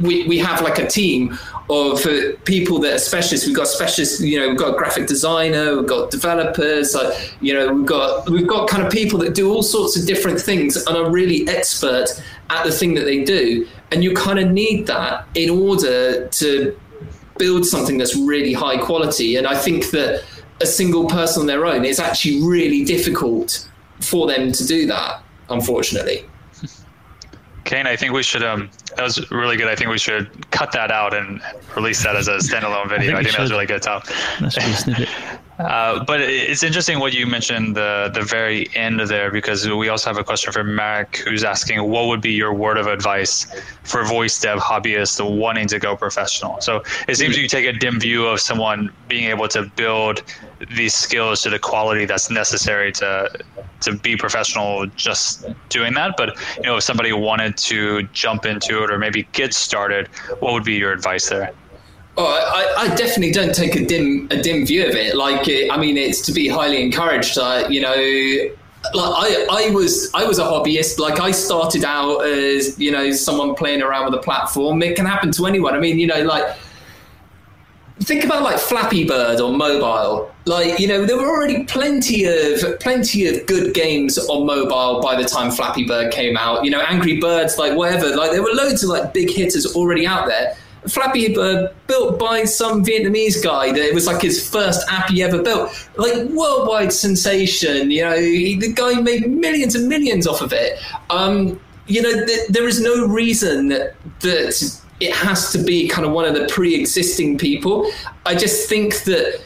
we, 0.00 0.26
we 0.28 0.38
have 0.38 0.60
like 0.60 0.78
a 0.78 0.86
team 0.86 1.38
of 1.70 2.04
uh, 2.04 2.36
people 2.44 2.78
that 2.80 2.94
are 2.94 2.98
specialists. 2.98 3.46
We've 3.46 3.56
got 3.56 3.68
specialists, 3.68 4.20
you 4.20 4.38
know, 4.38 4.48
we've 4.48 4.58
got 4.58 4.74
a 4.74 4.76
graphic 4.76 5.06
designer, 5.06 5.76
we've 5.76 5.88
got 5.88 6.10
developers, 6.10 6.94
uh, 6.94 7.18
you 7.40 7.54
know, 7.54 7.72
we've 7.72 7.86
got 7.86 8.28
we've 8.28 8.46
got 8.46 8.68
kind 8.68 8.84
of 8.84 8.92
people 8.92 9.18
that 9.20 9.34
do 9.34 9.50
all 9.50 9.62
sorts 9.62 9.98
of 9.98 10.06
different 10.06 10.38
things 10.38 10.76
and 10.76 10.96
are 10.96 11.10
really 11.10 11.48
expert 11.48 12.08
at 12.50 12.64
the 12.64 12.72
thing 12.72 12.94
that 12.94 13.04
they 13.04 13.24
do. 13.24 13.66
And 13.92 14.02
you 14.02 14.14
kind 14.14 14.38
of 14.38 14.50
need 14.50 14.86
that 14.86 15.26
in 15.34 15.50
order 15.50 16.28
to 16.28 16.80
build 17.38 17.64
something 17.66 17.98
that's 17.98 18.16
really 18.16 18.52
high 18.52 18.78
quality. 18.78 19.36
And 19.36 19.46
I 19.46 19.56
think 19.56 19.90
that 19.90 20.24
a 20.60 20.66
single 20.66 21.06
person 21.06 21.42
on 21.42 21.46
their 21.46 21.66
own, 21.66 21.84
it's 21.84 21.98
actually 21.98 22.42
really 22.42 22.84
difficult 22.84 23.68
for 24.00 24.26
them 24.26 24.52
to 24.52 24.66
do 24.66 24.86
that, 24.86 25.22
unfortunately. 25.48 26.24
Kane, 27.64 27.86
I 27.86 27.96
think 27.96 28.12
we 28.12 28.22
should. 28.22 28.42
Um, 28.42 28.70
that 28.96 29.02
was 29.02 29.30
really 29.30 29.56
good. 29.56 29.68
I 29.68 29.74
think 29.74 29.90
we 29.90 29.98
should 29.98 30.50
cut 30.50 30.70
that 30.72 30.90
out 30.90 31.14
and 31.14 31.40
release 31.74 32.02
that 32.02 32.14
as 32.14 32.28
a 32.28 32.36
standalone 32.36 32.90
video. 32.90 33.16
I 33.16 33.16
think, 33.16 33.18
I 33.18 33.22
think 33.22 33.36
that 33.36 33.42
was 33.42 33.50
really 33.50 33.66
good, 33.66 33.82
Tom. 33.82 34.02
Uh, 35.58 36.02
but 36.04 36.20
it's 36.20 36.64
interesting 36.64 36.98
what 36.98 37.12
you 37.12 37.26
mentioned 37.26 37.76
the 37.76 38.10
the 38.12 38.22
very 38.22 38.68
end 38.74 38.98
there 38.98 39.30
because 39.30 39.68
we 39.68 39.88
also 39.88 40.10
have 40.10 40.18
a 40.18 40.24
question 40.24 40.52
from 40.52 40.74
Mark 40.74 41.16
who's 41.18 41.44
asking 41.44 41.88
what 41.88 42.08
would 42.08 42.20
be 42.20 42.32
your 42.32 42.52
word 42.52 42.76
of 42.76 42.88
advice 42.88 43.46
for 43.84 44.04
voice 44.04 44.36
dev 44.40 44.58
hobbyists 44.58 45.20
wanting 45.38 45.68
to 45.68 45.78
go 45.78 45.96
professional. 45.96 46.60
So 46.60 46.82
it 47.06 47.16
seems 47.16 47.38
you 47.38 47.46
take 47.46 47.66
a 47.66 47.72
dim 47.72 48.00
view 48.00 48.26
of 48.26 48.40
someone 48.40 48.90
being 49.06 49.30
able 49.30 49.46
to 49.48 49.62
build 49.76 50.24
these 50.74 50.94
skills 50.94 51.42
to 51.42 51.50
the 51.50 51.58
quality 51.60 52.04
that's 52.04 52.30
necessary 52.30 52.90
to 52.92 53.30
to 53.82 53.92
be 53.92 54.16
professional 54.16 54.86
just 54.86 55.46
doing 55.68 55.94
that. 55.94 56.16
But 56.16 56.36
you 56.56 56.64
know 56.64 56.78
if 56.78 56.82
somebody 56.82 57.12
wanted 57.12 57.56
to 57.58 58.02
jump 58.12 58.44
into 58.44 58.82
it 58.82 58.90
or 58.90 58.98
maybe 58.98 59.28
get 59.30 59.54
started, 59.54 60.08
what 60.40 60.52
would 60.52 60.64
be 60.64 60.74
your 60.74 60.90
advice 60.90 61.28
there? 61.28 61.54
Oh, 62.16 62.26
I, 62.26 62.84
I, 62.84 62.94
definitely 62.94 63.32
don't 63.32 63.52
take 63.52 63.74
a 63.74 63.84
dim 63.84 64.28
a 64.30 64.40
dim 64.40 64.64
view 64.64 64.86
of 64.86 64.94
it. 64.94 65.16
Like, 65.16 65.48
I 65.48 65.76
mean, 65.76 65.96
it's 65.96 66.20
to 66.26 66.32
be 66.32 66.46
highly 66.46 66.80
encouraged. 66.80 67.36
Uh, 67.36 67.66
you 67.68 67.80
know, 67.80 67.94
like 68.92 69.12
I, 69.16 69.46
I 69.50 69.70
was 69.70 70.12
I 70.14 70.24
was 70.24 70.38
a 70.38 70.42
hobbyist. 70.42 70.98
Like 71.00 71.18
I 71.18 71.32
started 71.32 71.84
out 71.84 72.20
as 72.20 72.78
you 72.78 72.92
know 72.92 73.10
someone 73.10 73.54
playing 73.54 73.82
around 73.82 74.04
with 74.04 74.14
a 74.14 74.22
platform. 74.22 74.82
It 74.82 74.94
can 74.94 75.06
happen 75.06 75.32
to 75.32 75.46
anyone. 75.46 75.74
I 75.74 75.80
mean, 75.80 75.98
you 75.98 76.06
know, 76.06 76.22
like 76.22 76.56
think 78.00 78.24
about 78.24 78.42
like 78.42 78.58
Flappy 78.58 79.04
Bird 79.04 79.40
on 79.40 79.56
mobile. 79.56 80.32
Like 80.44 80.78
you 80.78 80.86
know, 80.86 81.04
there 81.04 81.16
were 81.16 81.28
already 81.28 81.64
plenty 81.64 82.26
of 82.26 82.78
plenty 82.78 83.26
of 83.26 83.44
good 83.46 83.74
games 83.74 84.18
on 84.18 84.46
mobile 84.46 85.00
by 85.00 85.20
the 85.20 85.26
time 85.28 85.50
Flappy 85.50 85.84
Bird 85.84 86.12
came 86.12 86.36
out. 86.36 86.64
You 86.64 86.70
know, 86.70 86.80
Angry 86.80 87.18
Birds, 87.18 87.58
like 87.58 87.76
whatever. 87.76 88.14
Like 88.14 88.30
there 88.30 88.42
were 88.42 88.52
loads 88.52 88.84
of 88.84 88.90
like 88.90 89.12
big 89.12 89.30
hitters 89.30 89.66
already 89.74 90.06
out 90.06 90.28
there 90.28 90.56
Flappy 90.88 91.34
Bird 91.34 91.74
built 91.86 92.18
by 92.18 92.44
some 92.44 92.84
Vietnamese 92.84 93.42
guy 93.42 93.72
that 93.72 93.80
it 93.80 93.94
was 93.94 94.06
like 94.06 94.22
his 94.22 94.48
first 94.48 94.86
app 94.90 95.08
he 95.10 95.22
ever 95.22 95.42
built. 95.42 95.88
Like 95.96 96.28
worldwide 96.30 96.92
sensation, 96.92 97.90
you 97.90 98.02
know, 98.02 98.16
he, 98.16 98.56
the 98.58 98.72
guy 98.72 99.00
made 99.00 99.28
millions 99.30 99.74
and 99.74 99.88
millions 99.88 100.26
off 100.26 100.42
of 100.42 100.52
it. 100.52 100.78
Um, 101.10 101.60
you 101.86 102.02
know, 102.02 102.26
th- 102.26 102.48
there 102.48 102.66
is 102.68 102.80
no 102.80 103.06
reason 103.06 103.68
that, 103.68 103.94
that 104.20 104.80
it 105.00 105.12
has 105.12 105.52
to 105.52 105.58
be 105.58 105.88
kind 105.88 106.06
of 106.06 106.12
one 106.12 106.24
of 106.24 106.34
the 106.34 106.46
pre-existing 106.48 107.38
people. 107.38 107.90
I 108.26 108.34
just 108.34 108.68
think 108.68 109.04
that 109.04 109.40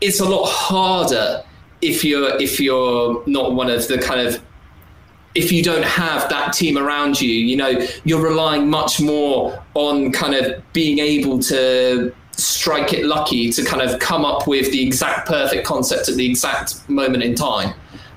it's 0.00 0.20
a 0.20 0.28
lot 0.28 0.46
harder 0.46 1.42
if 1.80 2.04
you're 2.04 2.36
if 2.40 2.58
you're 2.60 3.22
not 3.26 3.54
one 3.54 3.70
of 3.70 3.86
the 3.88 3.98
kind 3.98 4.26
of 4.26 4.42
if 5.38 5.52
you 5.52 5.62
don't 5.62 5.84
have 5.84 6.28
that 6.28 6.52
team 6.52 6.76
around 6.76 7.20
you, 7.20 7.30
you 7.30 7.56
know, 7.56 7.80
you're 8.02 8.20
relying 8.20 8.68
much 8.68 9.00
more 9.00 9.62
on 9.74 10.10
kind 10.10 10.34
of 10.34 10.60
being 10.72 10.98
able 10.98 11.38
to 11.38 12.12
strike 12.32 12.92
it 12.92 13.04
lucky 13.04 13.50
to 13.52 13.64
kind 13.64 13.80
of 13.80 14.00
come 14.00 14.24
up 14.24 14.48
with 14.48 14.72
the 14.72 14.84
exact 14.84 15.28
perfect 15.28 15.64
concept 15.64 16.08
at 16.08 16.16
the 16.16 16.28
exact 16.28 16.88
moment 16.88 17.22
in 17.22 17.36
time. 17.36 17.72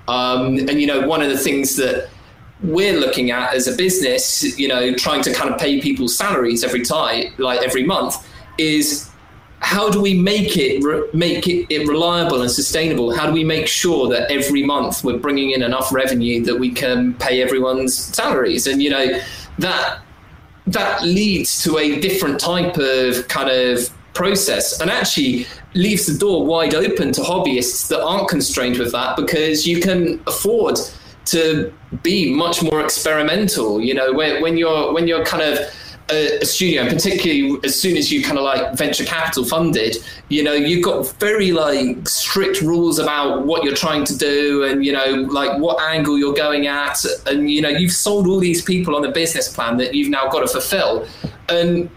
Um, 0.08 0.58
and, 0.58 0.82
you 0.82 0.88
know, 0.88 1.08
one 1.08 1.22
of 1.22 1.30
the 1.30 1.38
things 1.38 1.76
that 1.76 2.10
we're 2.64 3.00
looking 3.00 3.30
at 3.30 3.54
as 3.54 3.68
a 3.68 3.76
business, 3.76 4.58
you 4.58 4.68
know, 4.68 4.96
trying 4.96 5.22
to 5.22 5.32
kind 5.32 5.54
of 5.54 5.60
pay 5.60 5.80
people's 5.80 6.18
salaries 6.18 6.64
every 6.64 6.82
time, 6.82 7.34
like 7.38 7.62
every 7.62 7.84
month, 7.84 8.28
is 8.58 9.11
how 9.62 9.90
do 9.90 10.02
we 10.02 10.14
make 10.16 10.58
it 10.58 10.84
make 11.14 11.48
it, 11.48 11.68
it, 11.70 11.88
reliable 11.88 12.42
and 12.42 12.52
sustainable? 12.52 13.16
How 13.16 13.28
do 13.28 13.32
we 13.32 13.44
make 13.44 13.68
sure 13.68 14.10
that 14.10 14.30
every 14.32 14.64
month 14.64 15.04
we're 15.04 15.20
bringing 15.20 15.52
in 15.52 15.62
enough 15.62 15.94
revenue 15.94 16.44
that 16.46 16.58
we 16.58 16.72
can 16.72 17.14
pay 17.16 17.42
everyone's 17.42 17.96
salaries? 17.96 18.68
And 18.68 18.82
you 18.82 18.90
know 18.90 19.20
that 19.60 20.02
that 20.68 21.04
leads 21.04 21.64
to 21.64 21.78
a 21.78 22.00
different 22.00 22.40
type 22.40 22.78
of 22.78 23.28
kind 23.28 23.50
of 23.50 23.90
process, 24.14 24.82
and 24.82 24.90
actually 24.90 25.46
leaves 25.74 26.06
the 26.06 26.18
door 26.18 26.46
wide 26.46 26.76
open 26.76 27.12
to 27.14 27.22
hobbyists 27.22 27.88
that 27.88 28.02
aren't 28.04 28.28
constrained 28.28 28.78
with 28.78 28.92
that 28.92 29.16
because 29.16 29.66
you 29.66 29.80
can 29.80 30.22
afford 30.28 30.78
to 31.26 31.72
be 32.04 32.34
much 32.34 32.62
more 32.62 32.82
experimental. 32.84 33.80
You 33.80 33.94
know, 33.94 34.12
when, 34.12 34.42
when 34.42 34.58
you're 34.58 34.94
when 34.94 35.08
you're 35.08 35.24
kind 35.24 35.44
of 35.44 35.60
a, 36.12 36.40
a 36.40 36.46
studio, 36.46 36.82
and 36.82 36.92
particularly 36.92 37.60
as 37.64 37.80
soon 37.80 37.98
as 37.98 38.12
you 38.12 38.24
kind 38.24 38.38
of 38.38 38.44
like 38.44 38.74
venture 38.74 39.06
capital 39.06 39.46
funded, 39.46 39.98
you 40.30 40.44
know, 40.44 40.54
you've 40.54 40.84
got 40.84 41.08
very 41.20 41.52
like 41.52 42.08
strict 42.08 42.62
rules 42.62 43.00
about 43.00 43.46
what 43.46 43.64
you're 43.64 43.76
trying 43.76 44.04
to 44.06 44.18
do 44.18 44.64
and, 44.64 44.86
you 44.86 44.92
know, 44.92 45.28
like 45.30 45.60
what 45.60 45.82
angle 45.82 46.18
you're 46.18 46.34
going 46.34 46.68
at. 46.68 47.04
And, 47.26 47.50
you 47.50 47.62
know, 47.62 47.70
you've 47.70 47.92
sold 47.92 48.28
all 48.28 48.40
these 48.40 48.62
people 48.62 48.96
on 48.96 49.06
a 49.06 49.12
business 49.12 49.54
plan 49.54 49.78
that 49.78 49.94
you've 49.96 50.10
now 50.10 50.30
got 50.30 50.42
to 50.42 50.48
fulfill. 50.48 51.08
And 51.50 51.90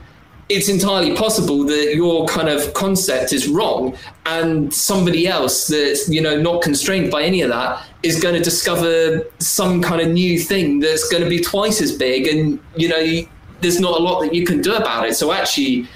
it's 0.49 0.69
entirely 0.69 1.17
possible 1.17 1.65
that 1.65 1.95
your 1.95 2.27
kind 2.27 2.49
of 2.49 2.75
concept 2.75 3.33
is 3.33 3.49
wrong 3.49 3.97
and 4.27 4.73
somebody 4.75 5.27
else 5.27 5.69
that's 5.69 6.09
you 6.09 6.21
know 6.21 6.39
not 6.39 6.63
constrained 6.63 7.11
by 7.11 7.23
any 7.23 7.41
of 7.41 7.49
that 7.49 7.83
is 8.03 8.21
going 8.21 8.35
to 8.35 8.43
discover 8.43 9.25
some 9.39 9.81
kind 9.81 10.03
of 10.03 10.09
new 10.09 10.39
thing 10.39 10.81
that's 10.81 11.09
going 11.09 11.23
to 11.23 11.29
be 11.31 11.41
twice 11.41 11.81
as 11.81 11.93
big 11.97 12.27
and 12.27 12.61
you 12.77 12.89
know 12.89 13.27
there's 13.65 13.81
not 13.81 13.99
a 13.99 14.03
lot 14.03 14.21
that 14.21 14.35
you 14.35 14.45
can 14.45 14.61
do 14.61 14.75
about 14.75 15.09
it. 15.09 15.15
So 15.17 15.33
actually, 15.33 15.89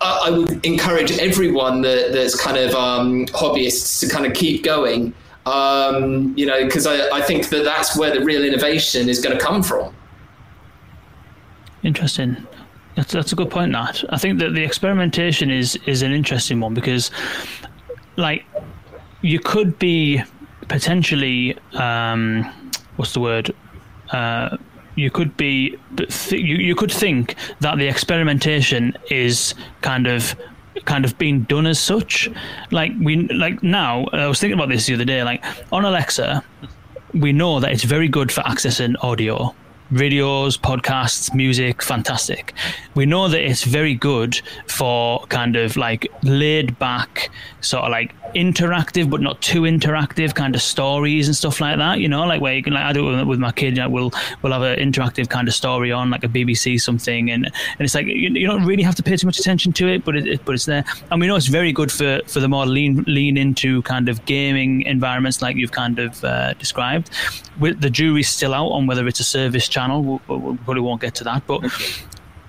I, 0.00 0.26
I 0.26 0.30
would 0.30 0.64
encourage 0.64 1.10
everyone 1.18 1.80
that, 1.82 2.12
that's 2.12 2.40
kind 2.40 2.58
of 2.58 2.74
um, 2.74 3.26
hobbyists 3.26 4.00
to 4.00 4.08
kind 4.08 4.26
of 4.26 4.34
keep 4.34 4.62
going. 4.62 5.14
Um, 5.46 6.32
you 6.36 6.46
know, 6.46 6.64
because 6.64 6.86
I, 6.86 7.08
I 7.18 7.20
think 7.20 7.48
that 7.48 7.64
that's 7.64 7.96
where 7.98 8.12
the 8.16 8.24
real 8.24 8.44
innovation 8.44 9.08
is 9.08 9.20
going 9.20 9.36
to 9.36 9.42
come 9.42 9.62
from. 9.62 9.92
Interesting. 11.82 12.36
That's, 12.94 13.12
that's 13.12 13.32
a 13.32 13.34
good 13.34 13.50
point, 13.50 13.72
Nat. 13.72 14.04
I 14.10 14.18
think 14.18 14.38
that 14.38 14.50
the 14.50 14.62
experimentation 14.62 15.50
is 15.50 15.76
is 15.86 16.02
an 16.02 16.12
interesting 16.12 16.60
one 16.60 16.74
because, 16.74 17.10
like, 18.16 18.44
you 19.22 19.40
could 19.40 19.78
be 19.78 20.22
potentially 20.68 21.58
um, 21.72 22.44
what's 22.96 23.14
the 23.14 23.20
word 23.20 23.52
uh, 24.10 24.56
you 24.94 25.10
could 25.10 25.36
be 25.36 25.78
you, 26.30 26.56
you 26.56 26.74
could 26.74 26.92
think 26.92 27.34
that 27.60 27.78
the 27.78 27.88
experimentation 27.88 28.96
is 29.10 29.54
kind 29.80 30.06
of 30.06 30.36
kind 30.84 31.04
of 31.04 31.16
being 31.18 31.42
done 31.42 31.66
as 31.66 31.78
such. 31.78 32.30
Like 32.70 32.92
we 33.00 33.28
like 33.28 33.62
now 33.62 34.06
i 34.12 34.26
was 34.26 34.40
thinking 34.40 34.58
about 34.58 34.68
this 34.68 34.86
the 34.86 34.94
other 34.94 35.04
day 35.04 35.22
like 35.22 35.44
on 35.70 35.84
alexa 35.84 36.44
we 37.14 37.32
know 37.32 37.60
that 37.60 37.70
it's 37.72 37.84
very 37.84 38.08
good 38.08 38.32
for 38.32 38.40
accessing 38.42 38.94
audio 39.02 39.54
videos 39.92 40.58
podcasts 40.58 41.34
music 41.34 41.82
fantastic 41.82 42.54
we 42.94 43.04
know 43.04 43.28
that 43.28 43.42
it's 43.42 43.64
very 43.64 43.94
good 43.94 44.40
for 44.66 45.24
kind 45.26 45.54
of 45.56 45.76
like 45.76 46.10
laid 46.22 46.78
back 46.78 47.30
sort 47.60 47.84
of 47.84 47.90
like 47.90 48.14
interactive 48.34 49.10
but 49.10 49.20
not 49.20 49.40
too 49.40 49.62
interactive 49.62 50.34
kind 50.34 50.54
of 50.54 50.62
stories 50.62 51.28
and 51.28 51.36
stuff 51.36 51.60
like 51.60 51.78
that. 51.78 52.00
You 52.00 52.08
know, 52.08 52.24
like 52.26 52.40
where 52.40 52.54
you 52.54 52.62
can 52.62 52.72
like 52.72 52.84
I 52.84 52.92
do 52.92 53.18
it 53.18 53.24
with, 53.24 53.38
my 53.38 53.52
kid. 53.52 53.76
You 53.76 53.82
know, 53.82 53.88
we'll 53.88 54.12
we'll 54.42 54.52
have 54.52 54.62
an 54.62 54.78
interactive 54.78 55.28
kind 55.28 55.48
of 55.48 55.54
story 55.54 55.92
on 55.92 56.10
like 56.10 56.24
a 56.24 56.28
BBC 56.28 56.80
something, 56.80 57.30
and 57.30 57.46
and 57.46 57.80
it's 57.80 57.94
like 57.94 58.06
you, 58.06 58.30
you 58.30 58.46
don't 58.46 58.64
really 58.64 58.82
have 58.82 58.94
to 58.96 59.02
pay 59.02 59.16
too 59.16 59.26
much 59.26 59.38
attention 59.38 59.72
to 59.74 59.88
it, 59.88 60.04
but 60.04 60.16
it, 60.16 60.26
it 60.26 60.44
but 60.44 60.54
it's 60.54 60.66
there. 60.66 60.84
And 61.10 61.20
we 61.20 61.26
know 61.26 61.36
it's 61.36 61.46
very 61.46 61.72
good 61.72 61.90
for 61.90 62.20
for 62.26 62.40
the 62.40 62.48
more 62.48 62.66
lean 62.66 63.04
lean 63.06 63.36
into 63.36 63.82
kind 63.82 64.08
of 64.08 64.24
gaming 64.24 64.82
environments 64.82 65.42
like 65.42 65.56
you've 65.56 65.72
kind 65.72 65.98
of 65.98 66.24
uh, 66.24 66.54
described. 66.54 67.10
With 67.58 67.80
the 67.80 67.90
jury's 67.90 68.28
still 68.28 68.54
out 68.54 68.68
on 68.68 68.86
whether 68.86 69.06
it's 69.06 69.20
a 69.20 69.24
service 69.24 69.68
channel. 69.82 70.20
We, 70.28 70.36
we 70.36 70.56
probably 70.58 70.82
won't 70.82 71.00
get 71.00 71.14
to 71.16 71.24
that, 71.24 71.46
but 71.46 71.60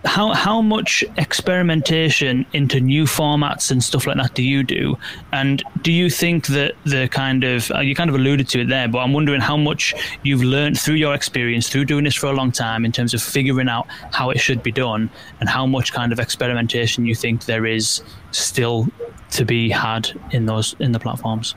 how 0.06 0.34
how 0.34 0.62
much 0.62 1.04
experimentation 1.18 2.46
into 2.52 2.80
new 2.80 3.06
formats 3.06 3.72
and 3.72 3.82
stuff 3.82 4.06
like 4.06 4.18
that 4.18 4.34
do 4.34 4.44
you 4.44 4.64
do? 4.64 4.98
And 5.32 5.64
do 5.82 5.92
you 5.92 6.10
think 6.10 6.48
that 6.48 6.74
the 6.84 7.08
kind 7.08 7.44
of 7.44 7.72
uh, 7.72 7.80
you 7.80 7.96
kind 7.96 8.10
of 8.10 8.16
alluded 8.16 8.50
to 8.50 8.62
it 8.62 8.68
there, 8.68 8.88
but 8.88 9.00
I'm 9.00 9.14
wondering 9.14 9.42
how 9.42 9.58
much 9.58 9.94
you've 10.24 10.44
learned 10.44 10.80
through 10.80 10.96
your 10.96 11.16
experience 11.16 11.70
through 11.70 11.86
doing 11.86 12.04
this 12.04 12.16
for 12.16 12.28
a 12.28 12.34
long 12.34 12.52
time 12.52 12.86
in 12.86 12.92
terms 12.92 13.14
of 13.14 13.22
figuring 13.22 13.70
out 13.70 13.88
how 14.12 14.30
it 14.30 14.40
should 14.40 14.62
be 14.62 14.72
done, 14.72 15.10
and 15.40 15.50
how 15.50 15.66
much 15.66 15.94
kind 15.94 16.12
of 16.12 16.20
experimentation 16.20 17.06
you 17.06 17.16
think 17.16 17.46
there 17.46 17.66
is 17.66 18.02
still 18.32 18.88
to 19.32 19.46
be 19.46 19.70
had 19.70 20.12
in 20.32 20.46
those 20.46 20.76
in 20.80 20.92
the 20.92 21.00
platforms. 21.00 21.56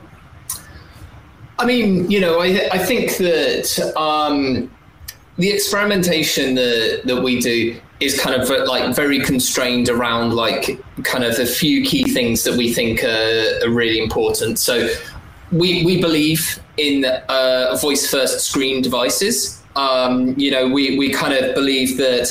I 1.59 1.65
mean, 1.65 2.09
you 2.09 2.21
know, 2.21 2.39
I 2.39 2.69
I 2.71 2.77
think 2.77 3.17
that 3.17 3.93
um, 3.97 4.71
the 5.37 5.49
experimentation 5.51 6.55
that 6.55 7.01
that 7.05 7.21
we 7.21 7.39
do 7.39 7.79
is 7.99 8.19
kind 8.19 8.39
of 8.39 8.49
like 8.67 8.95
very 8.95 9.19
constrained 9.19 9.89
around 9.89 10.33
like 10.33 10.79
kind 11.03 11.23
of 11.23 11.37
a 11.39 11.45
few 11.45 11.83
key 11.83 12.03
things 12.03 12.43
that 12.43 12.55
we 12.55 12.71
think 12.71 13.03
are, 13.03 13.59
are 13.63 13.69
really 13.69 14.01
important. 14.01 14.59
So 14.59 14.89
we 15.51 15.85
we 15.85 15.99
believe 16.01 16.59
in 16.77 17.05
uh, 17.05 17.77
voice 17.81 18.09
first 18.09 18.41
screen 18.41 18.81
devices. 18.81 19.61
Um, 19.75 20.33
you 20.37 20.51
know, 20.51 20.67
we 20.67 20.97
we 20.97 21.11
kind 21.11 21.33
of 21.33 21.55
believe 21.55 21.97
that 21.97 22.29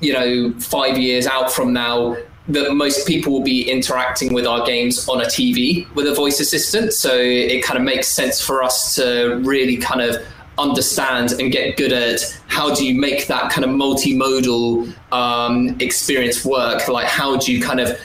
you 0.00 0.12
know 0.12 0.52
five 0.60 0.98
years 0.98 1.26
out 1.26 1.52
from 1.52 1.72
now 1.72 2.16
that 2.48 2.72
most 2.74 3.08
people 3.08 3.32
will 3.32 3.42
be 3.42 3.68
interacting 3.68 4.32
with 4.32 4.46
our 4.46 4.64
games 4.64 5.08
on 5.08 5.20
a 5.20 5.24
TV 5.24 5.92
with 5.94 6.06
a 6.06 6.14
voice 6.14 6.38
assistant. 6.38 6.92
So 6.92 7.12
it 7.12 7.64
kind 7.64 7.76
of 7.76 7.84
makes 7.84 8.06
sense 8.06 8.40
for 8.40 8.62
us 8.62 8.94
to 8.96 9.40
really 9.42 9.76
kind 9.76 10.00
of 10.00 10.24
understand 10.58 11.32
and 11.32 11.52
get 11.52 11.76
good 11.76 11.92
at 11.92 12.20
how 12.46 12.74
do 12.74 12.86
you 12.86 12.98
make 12.98 13.26
that 13.26 13.50
kind 13.50 13.64
of 13.64 13.70
multimodal 13.70 14.92
um, 15.12 15.76
experience 15.80 16.44
work? 16.44 16.88
Like 16.88 17.06
how 17.06 17.36
do 17.36 17.52
you 17.52 17.62
kind 17.62 17.80
of 17.80 17.98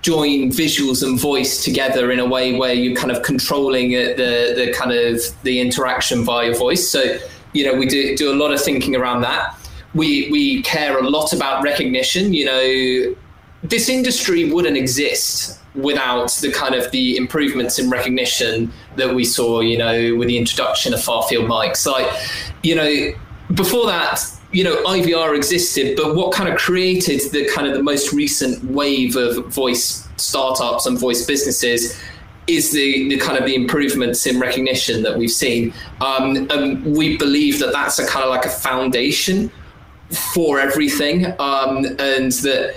join 0.00 0.50
visuals 0.50 1.02
and 1.02 1.18
voice 1.20 1.62
together 1.62 2.10
in 2.10 2.20
a 2.20 2.26
way 2.26 2.56
where 2.56 2.72
you're 2.72 2.96
kind 2.96 3.10
of 3.10 3.22
controlling 3.22 3.90
the 3.90 4.54
the 4.56 4.72
kind 4.76 4.92
of 4.92 5.20
the 5.42 5.60
interaction 5.60 6.24
via 6.24 6.54
voice? 6.54 6.88
So 6.88 7.18
you 7.52 7.64
know 7.64 7.74
we 7.74 7.86
do 7.86 8.16
do 8.16 8.32
a 8.32 8.36
lot 8.36 8.52
of 8.52 8.60
thinking 8.60 8.96
around 8.96 9.22
that. 9.22 9.56
We 9.94 10.30
we 10.30 10.62
care 10.62 10.98
a 10.98 11.08
lot 11.08 11.32
about 11.32 11.62
recognition 11.62 12.32
you 12.32 12.44
know 12.44 13.16
this 13.62 13.88
industry 13.88 14.52
wouldn't 14.52 14.76
exist 14.76 15.58
without 15.74 16.30
the 16.40 16.50
kind 16.52 16.74
of 16.74 16.90
the 16.90 17.16
improvements 17.16 17.78
in 17.78 17.90
recognition 17.90 18.72
that 18.96 19.14
we 19.14 19.24
saw, 19.24 19.60
you 19.60 19.78
know, 19.78 20.14
with 20.16 20.28
the 20.28 20.38
introduction 20.38 20.94
of 20.94 21.02
far 21.02 21.22
field 21.24 21.48
mics. 21.48 21.86
Like, 21.86 22.10
you 22.62 22.74
know, 22.74 23.12
before 23.54 23.86
that, 23.86 24.20
you 24.52 24.64
know, 24.64 24.82
IVR 24.84 25.36
existed, 25.36 25.96
but 25.96 26.14
what 26.14 26.32
kind 26.32 26.48
of 26.48 26.58
created 26.58 27.20
the 27.32 27.48
kind 27.54 27.66
of 27.66 27.74
the 27.74 27.82
most 27.82 28.12
recent 28.12 28.62
wave 28.64 29.16
of 29.16 29.46
voice 29.46 30.08
startups 30.16 30.86
and 30.86 30.98
voice 30.98 31.26
businesses 31.26 32.00
is 32.46 32.72
the, 32.72 33.08
the 33.10 33.18
kind 33.18 33.38
of 33.38 33.44
the 33.44 33.54
improvements 33.54 34.26
in 34.26 34.40
recognition 34.40 35.02
that 35.02 35.18
we've 35.18 35.30
seen. 35.30 35.72
Um, 36.00 36.48
and 36.50 36.96
we 36.96 37.18
believe 37.18 37.58
that 37.58 37.72
that's 37.72 37.98
a 37.98 38.06
kind 38.06 38.24
of 38.24 38.30
like 38.30 38.46
a 38.46 38.50
foundation 38.50 39.50
for 40.32 40.58
everything. 40.58 41.26
Um, 41.38 41.84
and 41.98 42.32
that 42.32 42.76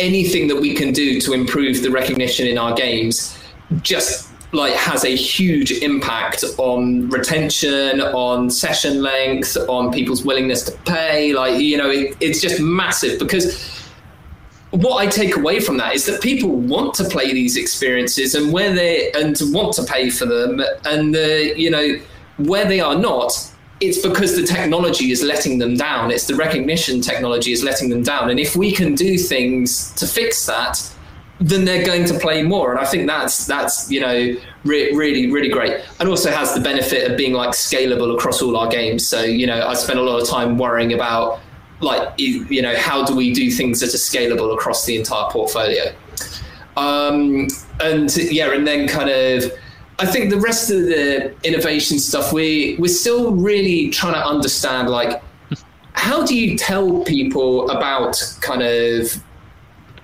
anything 0.00 0.48
that 0.48 0.56
we 0.56 0.74
can 0.74 0.92
do 0.92 1.20
to 1.20 1.32
improve 1.32 1.82
the 1.82 1.90
recognition 1.90 2.46
in 2.46 2.58
our 2.58 2.74
games 2.74 3.36
just 3.82 4.28
like 4.52 4.74
has 4.74 5.04
a 5.04 5.14
huge 5.14 5.70
impact 5.70 6.44
on 6.58 7.08
retention 7.08 8.00
on 8.00 8.50
session 8.50 9.00
length 9.02 9.56
on 9.68 9.92
people's 9.92 10.24
willingness 10.24 10.64
to 10.64 10.72
pay 10.78 11.32
like 11.32 11.60
you 11.60 11.76
know 11.76 11.88
it, 11.88 12.16
it's 12.20 12.40
just 12.40 12.60
massive 12.60 13.18
because 13.18 13.80
what 14.70 14.98
I 14.98 15.06
take 15.08 15.36
away 15.36 15.58
from 15.60 15.76
that 15.78 15.94
is 15.94 16.06
that 16.06 16.20
people 16.20 16.50
want 16.50 16.94
to 16.94 17.04
play 17.04 17.32
these 17.32 17.56
experiences 17.56 18.34
and 18.34 18.52
where 18.52 18.72
they 18.72 19.10
and 19.12 19.36
want 19.52 19.72
to 19.74 19.84
pay 19.84 20.10
for 20.10 20.26
them 20.26 20.62
and 20.84 21.14
the 21.14 21.52
you 21.56 21.70
know 21.70 21.98
where 22.38 22.64
they 22.64 22.80
are 22.80 22.94
not 22.94 23.32
it's 23.80 23.98
because 24.06 24.36
the 24.36 24.42
technology 24.42 25.10
is 25.10 25.22
letting 25.22 25.58
them 25.58 25.74
down. 25.76 26.10
It's 26.10 26.26
the 26.26 26.34
recognition 26.34 27.00
technology 27.00 27.52
is 27.52 27.64
letting 27.64 27.88
them 27.88 28.02
down. 28.02 28.30
And 28.30 28.38
if 28.38 28.54
we 28.54 28.72
can 28.72 28.94
do 28.94 29.16
things 29.16 29.92
to 29.94 30.06
fix 30.06 30.44
that, 30.46 30.78
then 31.40 31.64
they're 31.64 31.84
going 31.84 32.04
to 32.04 32.18
play 32.18 32.42
more. 32.42 32.70
And 32.70 32.78
I 32.78 32.84
think 32.84 33.06
that's 33.06 33.46
that's 33.46 33.90
you 33.90 34.00
know 34.00 34.34
re- 34.64 34.92
really 34.92 35.30
really 35.30 35.48
great. 35.48 35.82
And 35.98 36.08
also 36.08 36.30
has 36.30 36.54
the 36.54 36.60
benefit 36.60 37.10
of 37.10 37.16
being 37.16 37.32
like 37.32 37.50
scalable 37.50 38.14
across 38.14 38.42
all 38.42 38.56
our 38.56 38.68
games. 38.68 39.06
So 39.06 39.22
you 39.22 39.46
know 39.46 39.66
I 39.66 39.74
spend 39.74 39.98
a 39.98 40.02
lot 40.02 40.20
of 40.20 40.28
time 40.28 40.58
worrying 40.58 40.92
about 40.92 41.40
like 41.80 42.12
you 42.18 42.60
know 42.60 42.76
how 42.76 43.04
do 43.04 43.16
we 43.16 43.32
do 43.32 43.50
things 43.50 43.80
that 43.80 43.94
are 43.94 43.98
scalable 43.98 44.54
across 44.54 44.84
the 44.84 44.96
entire 44.96 45.30
portfolio. 45.30 45.94
Um, 46.76 47.48
and 47.80 48.14
yeah, 48.16 48.52
and 48.52 48.66
then 48.66 48.86
kind 48.86 49.08
of 49.08 49.50
I 50.00 50.06
think 50.06 50.30
the 50.30 50.40
rest 50.40 50.70
of 50.70 50.80
the 50.86 51.34
innovation 51.44 51.98
stuff, 51.98 52.32
we 52.32 52.76
we're 52.78 52.88
still 52.88 53.34
really 53.34 53.90
trying 53.90 54.14
to 54.14 54.24
understand 54.24 54.88
like 54.88 55.22
how 55.92 56.24
do 56.24 56.34
you 56.34 56.56
tell 56.56 57.04
people 57.04 57.68
about 57.70 58.16
kind 58.40 58.62
of 58.62 59.22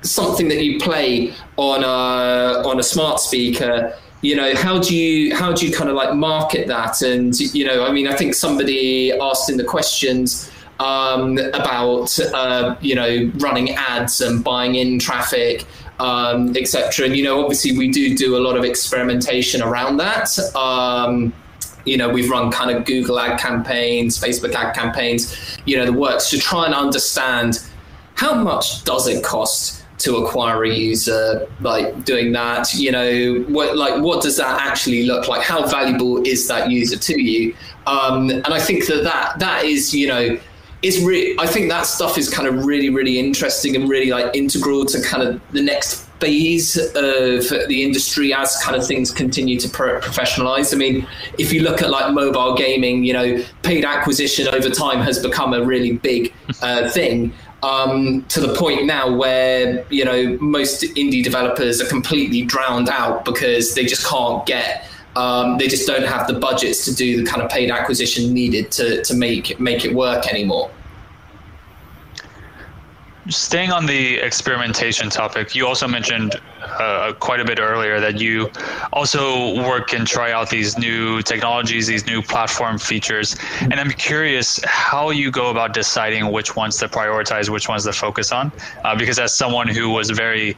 something 0.02 0.48
that 0.48 0.62
you 0.62 0.78
play 0.78 1.32
on 1.56 1.82
a 1.82 2.68
on 2.68 2.78
a 2.78 2.82
smart 2.82 3.20
speaker? 3.20 3.96
You 4.20 4.36
know 4.36 4.54
how 4.54 4.78
do 4.80 4.94
you 4.94 5.34
how 5.34 5.54
do 5.54 5.66
you 5.66 5.74
kind 5.74 5.88
of 5.88 5.96
like 5.96 6.14
market 6.14 6.66
that? 6.68 7.00
And 7.00 7.38
you 7.38 7.64
know 7.64 7.86
i 7.86 7.92
mean 7.92 8.08
i 8.08 8.14
think 8.14 8.34
somebody 8.34 9.12
asked 9.12 9.48
in 9.48 9.56
the 9.56 9.64
questions 9.64 10.50
um, 10.78 11.38
about 11.54 12.18
uh, 12.20 12.76
you 12.80 12.94
know 12.94 13.30
running 13.36 13.70
ads 13.70 14.20
and 14.20 14.44
buying 14.44 14.74
in 14.74 14.98
traffic 14.98 15.64
um, 15.98 16.56
etc. 16.56 17.06
And 17.06 17.16
you 17.16 17.24
know, 17.24 17.42
obviously, 17.42 17.76
we 17.76 17.90
do 17.90 18.16
do 18.16 18.36
a 18.36 18.40
lot 18.40 18.56
of 18.56 18.64
experimentation 18.64 19.62
around 19.62 19.98
that. 19.98 20.38
Um, 20.54 21.32
you 21.84 21.96
know, 21.96 22.08
we've 22.08 22.28
run 22.28 22.50
kind 22.50 22.76
of 22.76 22.84
Google 22.84 23.18
ad 23.20 23.38
campaigns, 23.38 24.18
Facebook 24.18 24.54
ad 24.54 24.74
campaigns. 24.74 25.58
You 25.64 25.76
know, 25.76 25.86
the 25.86 25.92
works 25.92 26.30
to 26.30 26.38
try 26.38 26.66
and 26.66 26.74
understand 26.74 27.60
how 28.14 28.34
much 28.34 28.84
does 28.84 29.06
it 29.06 29.22
cost 29.22 29.84
to 29.98 30.16
acquire 30.16 30.64
a 30.64 30.74
user 30.74 31.48
like 31.60 32.04
doing 32.04 32.32
that 32.32 32.72
you 32.74 32.92
know 32.92 33.42
what 33.48 33.76
like 33.76 34.02
what 34.02 34.22
does 34.22 34.36
that 34.36 34.60
actually 34.60 35.04
look 35.04 35.26
like 35.26 35.42
how 35.42 35.66
valuable 35.66 36.24
is 36.26 36.46
that 36.48 36.70
user 36.70 36.98
to 36.98 37.20
you 37.20 37.54
um, 37.86 38.28
and 38.30 38.48
i 38.48 38.60
think 38.60 38.86
that 38.86 39.02
that 39.04 39.38
that 39.38 39.64
is 39.64 39.94
you 39.94 40.06
know 40.06 40.38
is 40.82 41.02
really 41.02 41.38
i 41.38 41.46
think 41.46 41.68
that 41.68 41.86
stuff 41.86 42.18
is 42.18 42.28
kind 42.28 42.46
of 42.46 42.64
really 42.64 42.90
really 42.90 43.18
interesting 43.18 43.74
and 43.74 43.88
really 43.88 44.10
like 44.10 44.34
integral 44.36 44.84
to 44.84 45.00
kind 45.02 45.22
of 45.22 45.40
the 45.52 45.62
next 45.62 46.06
phase 46.20 46.76
of 46.76 47.48
the 47.68 47.82
industry 47.82 48.32
as 48.32 48.56
kind 48.62 48.76
of 48.76 48.86
things 48.86 49.10
continue 49.10 49.58
to 49.60 49.68
professionalize. 49.68 50.72
I 50.72 50.78
mean 50.78 51.06
if 51.38 51.52
you 51.52 51.62
look 51.62 51.82
at 51.82 51.90
like 51.90 52.12
mobile 52.12 52.54
gaming 52.54 53.04
you 53.04 53.12
know 53.12 53.44
paid 53.62 53.84
acquisition 53.84 54.48
over 54.48 54.70
time 54.70 55.00
has 55.00 55.18
become 55.18 55.52
a 55.52 55.62
really 55.64 55.92
big 55.92 56.32
uh, 56.62 56.88
thing 56.90 57.32
um, 57.62 58.24
to 58.28 58.40
the 58.40 58.54
point 58.54 58.86
now 58.86 59.14
where 59.14 59.84
you 59.90 60.04
know 60.04 60.38
most 60.40 60.82
indie 60.82 61.22
developers 61.22 61.80
are 61.80 61.88
completely 61.88 62.42
drowned 62.42 62.88
out 62.88 63.24
because 63.24 63.74
they 63.74 63.84
just 63.84 64.06
can't 64.06 64.46
get 64.46 64.88
um, 65.16 65.56
they 65.56 65.66
just 65.66 65.86
don't 65.86 66.06
have 66.06 66.26
the 66.26 66.34
budgets 66.34 66.84
to 66.84 66.94
do 66.94 67.16
the 67.16 67.28
kind 67.28 67.42
of 67.42 67.50
paid 67.50 67.70
acquisition 67.70 68.32
needed 68.32 68.70
to, 68.72 69.02
to 69.02 69.14
make 69.14 69.58
make 69.58 69.84
it 69.84 69.94
work 69.94 70.26
anymore. 70.28 70.70
Staying 73.28 73.72
on 73.72 73.86
the 73.86 74.18
experimentation 74.18 75.10
topic, 75.10 75.56
you 75.56 75.66
also 75.66 75.88
mentioned 75.88 76.36
uh, 76.62 77.12
quite 77.18 77.40
a 77.40 77.44
bit 77.44 77.58
earlier 77.58 77.98
that 77.98 78.20
you 78.20 78.48
also 78.92 79.60
work 79.64 79.92
and 79.92 80.06
try 80.06 80.30
out 80.30 80.48
these 80.48 80.78
new 80.78 81.22
technologies, 81.22 81.88
these 81.88 82.06
new 82.06 82.22
platform 82.22 82.78
features. 82.78 83.34
And 83.60 83.74
I'm 83.74 83.90
curious 83.90 84.60
how 84.64 85.10
you 85.10 85.32
go 85.32 85.50
about 85.50 85.74
deciding 85.74 86.30
which 86.30 86.54
ones 86.54 86.76
to 86.78 86.88
prioritize, 86.88 87.48
which 87.48 87.68
ones 87.68 87.82
to 87.84 87.92
focus 87.92 88.30
on. 88.30 88.52
Uh, 88.84 88.94
because 88.96 89.18
as 89.18 89.34
someone 89.34 89.66
who 89.66 89.90
was 89.90 90.10
very 90.10 90.56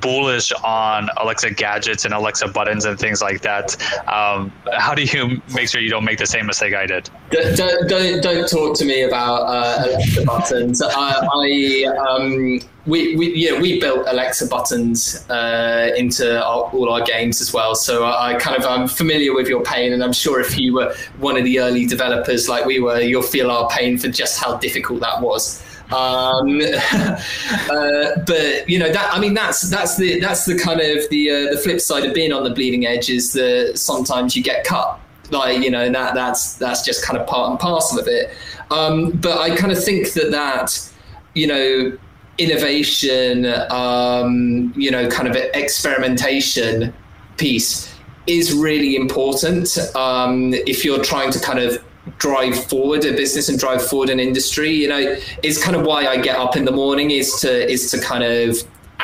bullish 0.00 0.52
on 0.64 1.08
Alexa 1.16 1.50
gadgets 1.50 2.04
and 2.04 2.14
Alexa 2.14 2.48
buttons 2.48 2.84
and 2.84 2.98
things 2.98 3.22
like 3.22 3.40
that. 3.42 3.76
Um, 4.08 4.52
how 4.72 4.94
do 4.94 5.02
you 5.02 5.40
make 5.54 5.68
sure 5.68 5.80
you 5.80 5.90
don't 5.90 6.04
make 6.04 6.18
the 6.18 6.26
same 6.26 6.46
mistake 6.46 6.74
I 6.74 6.86
did? 6.86 7.10
Don't 7.30 7.88
don't 7.88 8.22
don't, 8.22 8.48
talk 8.48 8.76
to 8.78 8.84
me 8.84 9.02
about 9.02 9.42
uh, 9.42 9.84
Alexa 9.86 10.24
buttons. 10.24 10.82
I, 10.82 11.26
I 11.32 11.84
um, 12.08 12.60
we, 12.86 13.16
we 13.16 13.34
yeah 13.34 13.60
we 13.60 13.80
built 13.80 14.06
Alexa 14.06 14.46
buttons 14.46 15.28
uh, 15.28 15.90
into 15.96 16.40
our, 16.42 16.62
all 16.70 16.92
our 16.92 17.02
games 17.02 17.40
as 17.40 17.52
well. 17.52 17.74
So 17.74 18.04
I, 18.04 18.34
I 18.34 18.38
kind 18.38 18.56
of 18.56 18.64
I'm 18.64 18.86
familiar 18.86 19.34
with 19.34 19.48
your 19.48 19.62
pain, 19.62 19.92
and 19.92 20.02
I'm 20.02 20.12
sure 20.12 20.40
if 20.40 20.58
you 20.58 20.74
were 20.74 20.94
one 21.18 21.36
of 21.36 21.44
the 21.44 21.58
early 21.60 21.86
developers 21.86 22.48
like 22.48 22.64
we 22.64 22.78
were, 22.78 23.00
you'll 23.00 23.22
feel 23.22 23.50
our 23.50 23.68
pain 23.70 23.98
for 23.98 24.08
just 24.08 24.40
how 24.40 24.56
difficult 24.58 25.00
that 25.00 25.20
was. 25.20 25.62
Um, 25.92 26.60
uh, 26.92 28.18
but 28.26 28.68
you 28.68 28.78
know 28.78 28.90
that 28.90 29.10
I 29.12 29.20
mean 29.20 29.34
that's 29.34 29.70
that's 29.70 29.96
the 29.96 30.20
that's 30.20 30.44
the 30.44 30.58
kind 30.58 30.80
of 30.80 31.08
the 31.10 31.30
uh, 31.30 31.52
the 31.52 31.60
flip 31.62 31.80
side 31.80 32.04
of 32.04 32.14
being 32.14 32.32
on 32.32 32.44
the 32.44 32.50
bleeding 32.50 32.86
edge 32.86 33.08
is 33.08 33.32
that 33.34 33.72
sometimes 33.76 34.36
you 34.36 34.42
get 34.42 34.64
cut. 34.64 35.00
Like 35.30 35.62
you 35.62 35.70
know 35.70 35.90
that 35.90 36.14
that's 36.14 36.54
that's 36.54 36.84
just 36.84 37.04
kind 37.04 37.18
of 37.18 37.26
part 37.26 37.50
and 37.50 37.58
parcel 37.58 37.98
of 37.98 38.08
it. 38.08 38.34
Um, 38.70 39.12
but 39.12 39.38
i 39.38 39.54
kind 39.54 39.70
of 39.70 39.82
think 39.82 40.12
that 40.14 40.32
that 40.32 40.92
you 41.34 41.46
know 41.46 41.96
innovation 42.38 43.46
um, 43.70 44.72
you 44.76 44.90
know 44.90 45.08
kind 45.08 45.28
of 45.28 45.36
experimentation 45.36 46.92
piece 47.36 47.92
is 48.26 48.52
really 48.52 48.96
important 48.96 49.78
um, 49.94 50.52
if 50.52 50.84
you're 50.84 51.02
trying 51.02 51.30
to 51.30 51.40
kind 51.40 51.60
of 51.60 51.82
drive 52.18 52.64
forward 52.64 53.04
a 53.04 53.12
business 53.12 53.48
and 53.48 53.58
drive 53.58 53.84
forward 53.84 54.10
an 54.10 54.20
industry 54.20 54.70
you 54.70 54.88
know 54.88 55.16
it's 55.42 55.62
kind 55.62 55.76
of 55.76 55.84
why 55.84 56.06
i 56.06 56.16
get 56.16 56.36
up 56.36 56.56
in 56.56 56.64
the 56.64 56.72
morning 56.72 57.10
is 57.10 57.40
to 57.40 57.70
is 57.70 57.90
to 57.90 58.00
kind 58.00 58.22
of 58.22 58.56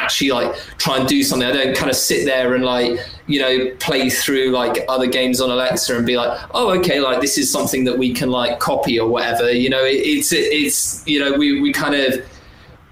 actually 0.02 0.30
like 0.30 0.54
try 0.78 0.98
and 0.98 1.08
do 1.08 1.22
something. 1.22 1.48
I 1.48 1.52
don't 1.52 1.76
kind 1.76 1.90
of 1.90 1.96
sit 1.96 2.24
there 2.24 2.54
and 2.54 2.64
like, 2.64 2.98
you 3.26 3.40
know, 3.40 3.70
play 3.78 4.10
through 4.10 4.50
like 4.50 4.84
other 4.88 5.06
games 5.06 5.40
on 5.40 5.50
Alexa 5.50 5.96
and 5.96 6.06
be 6.06 6.16
like, 6.16 6.38
oh, 6.52 6.70
okay, 6.78 7.00
like 7.00 7.20
this 7.20 7.38
is 7.38 7.50
something 7.50 7.84
that 7.84 7.96
we 7.96 8.12
can 8.12 8.30
like 8.30 8.58
copy 8.58 8.98
or 8.98 9.08
whatever. 9.08 9.50
You 9.50 9.70
know, 9.70 9.84
it, 9.84 9.96
it's 9.96 10.32
it's 10.32 11.06
you 11.06 11.20
know, 11.20 11.32
we 11.32 11.60
we 11.60 11.72
kind 11.72 11.94
of 11.94 12.24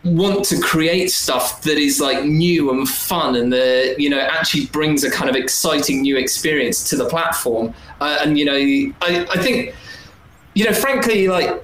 want 0.02 0.44
to 0.46 0.58
create 0.60 1.10
stuff 1.10 1.60
that 1.62 1.76
is 1.76 2.00
like 2.00 2.24
new 2.24 2.70
and 2.70 2.88
fun 2.88 3.36
and 3.36 3.52
the 3.52 3.94
you 3.98 4.08
know 4.08 4.18
actually 4.18 4.64
brings 4.66 5.04
a 5.04 5.10
kind 5.10 5.28
of 5.28 5.36
exciting 5.36 6.00
new 6.00 6.16
experience 6.16 6.88
to 6.90 6.96
the 6.96 7.08
platform. 7.08 7.74
Uh, 8.00 8.18
and 8.22 8.38
you 8.38 8.44
know, 8.44 8.54
I 9.02 9.26
I 9.30 9.38
think 9.42 9.74
you 10.54 10.64
know, 10.64 10.72
frankly, 10.72 11.28
like 11.28 11.62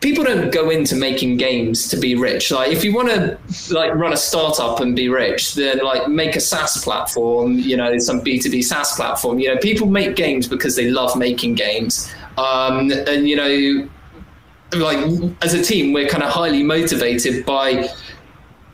people 0.00 0.22
don't 0.22 0.52
go 0.52 0.68
into 0.68 0.94
making 0.94 1.38
games 1.38 1.88
to 1.88 1.96
be 1.96 2.14
rich. 2.14 2.50
Like 2.50 2.70
if 2.70 2.84
you 2.84 2.94
want 2.94 3.08
to 3.08 3.38
like 3.72 3.94
run 3.94 4.12
a 4.12 4.16
startup 4.16 4.80
and 4.80 4.94
be 4.94 5.08
rich, 5.08 5.54
then 5.54 5.78
like 5.78 6.08
make 6.08 6.36
a 6.36 6.40
SaaS 6.40 6.84
platform, 6.84 7.58
you 7.58 7.76
know, 7.76 7.96
some 7.98 8.20
B2B 8.20 8.64
SaaS 8.64 8.94
platform. 8.96 9.38
You 9.38 9.54
know, 9.54 9.60
people 9.60 9.86
make 9.86 10.14
games 10.14 10.46
because 10.46 10.76
they 10.76 10.90
love 10.90 11.16
making 11.16 11.54
games. 11.54 12.12
Um, 12.36 12.90
and 12.90 13.28
you 13.28 13.36
know, 13.36 13.88
like 14.78 14.98
as 15.40 15.54
a 15.54 15.62
team, 15.62 15.94
we're 15.94 16.08
kind 16.08 16.22
of 16.22 16.30
highly 16.30 16.62
motivated 16.62 17.46
by 17.46 17.88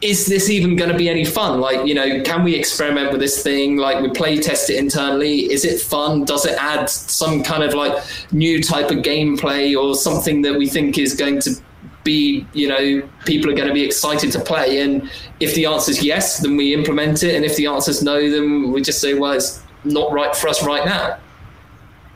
is 0.00 0.26
this 0.26 0.48
even 0.48 0.76
going 0.76 0.90
to 0.90 0.96
be 0.96 1.08
any 1.08 1.24
fun? 1.24 1.60
Like, 1.60 1.86
you 1.86 1.94
know, 1.94 2.22
can 2.22 2.42
we 2.42 2.54
experiment 2.54 3.12
with 3.12 3.20
this 3.20 3.42
thing? 3.42 3.76
Like, 3.76 4.00
we 4.00 4.08
play 4.10 4.38
test 4.38 4.70
it 4.70 4.76
internally. 4.76 5.50
Is 5.52 5.64
it 5.64 5.80
fun? 5.80 6.24
Does 6.24 6.46
it 6.46 6.56
add 6.58 6.88
some 6.88 7.42
kind 7.42 7.62
of 7.62 7.74
like 7.74 8.02
new 8.32 8.62
type 8.62 8.90
of 8.90 8.98
gameplay 8.98 9.76
or 9.76 9.94
something 9.94 10.42
that 10.42 10.56
we 10.56 10.68
think 10.68 10.96
is 10.96 11.14
going 11.14 11.40
to 11.40 11.54
be, 12.02 12.46
you 12.54 12.66
know, 12.66 13.06
people 13.26 13.50
are 13.50 13.54
going 13.54 13.68
to 13.68 13.74
be 13.74 13.84
excited 13.84 14.32
to 14.32 14.40
play? 14.40 14.80
And 14.80 15.10
if 15.38 15.54
the 15.54 15.66
answer 15.66 15.90
is 15.90 16.02
yes, 16.02 16.38
then 16.38 16.56
we 16.56 16.72
implement 16.72 17.22
it. 17.22 17.34
And 17.34 17.44
if 17.44 17.56
the 17.56 17.66
answer 17.66 17.90
is 17.90 18.02
no, 18.02 18.30
then 18.30 18.72
we 18.72 18.80
just 18.80 19.00
say, 19.00 19.12
well, 19.14 19.32
it's 19.32 19.62
not 19.84 20.12
right 20.12 20.34
for 20.34 20.48
us 20.48 20.64
right 20.64 20.84
now. 20.86 21.18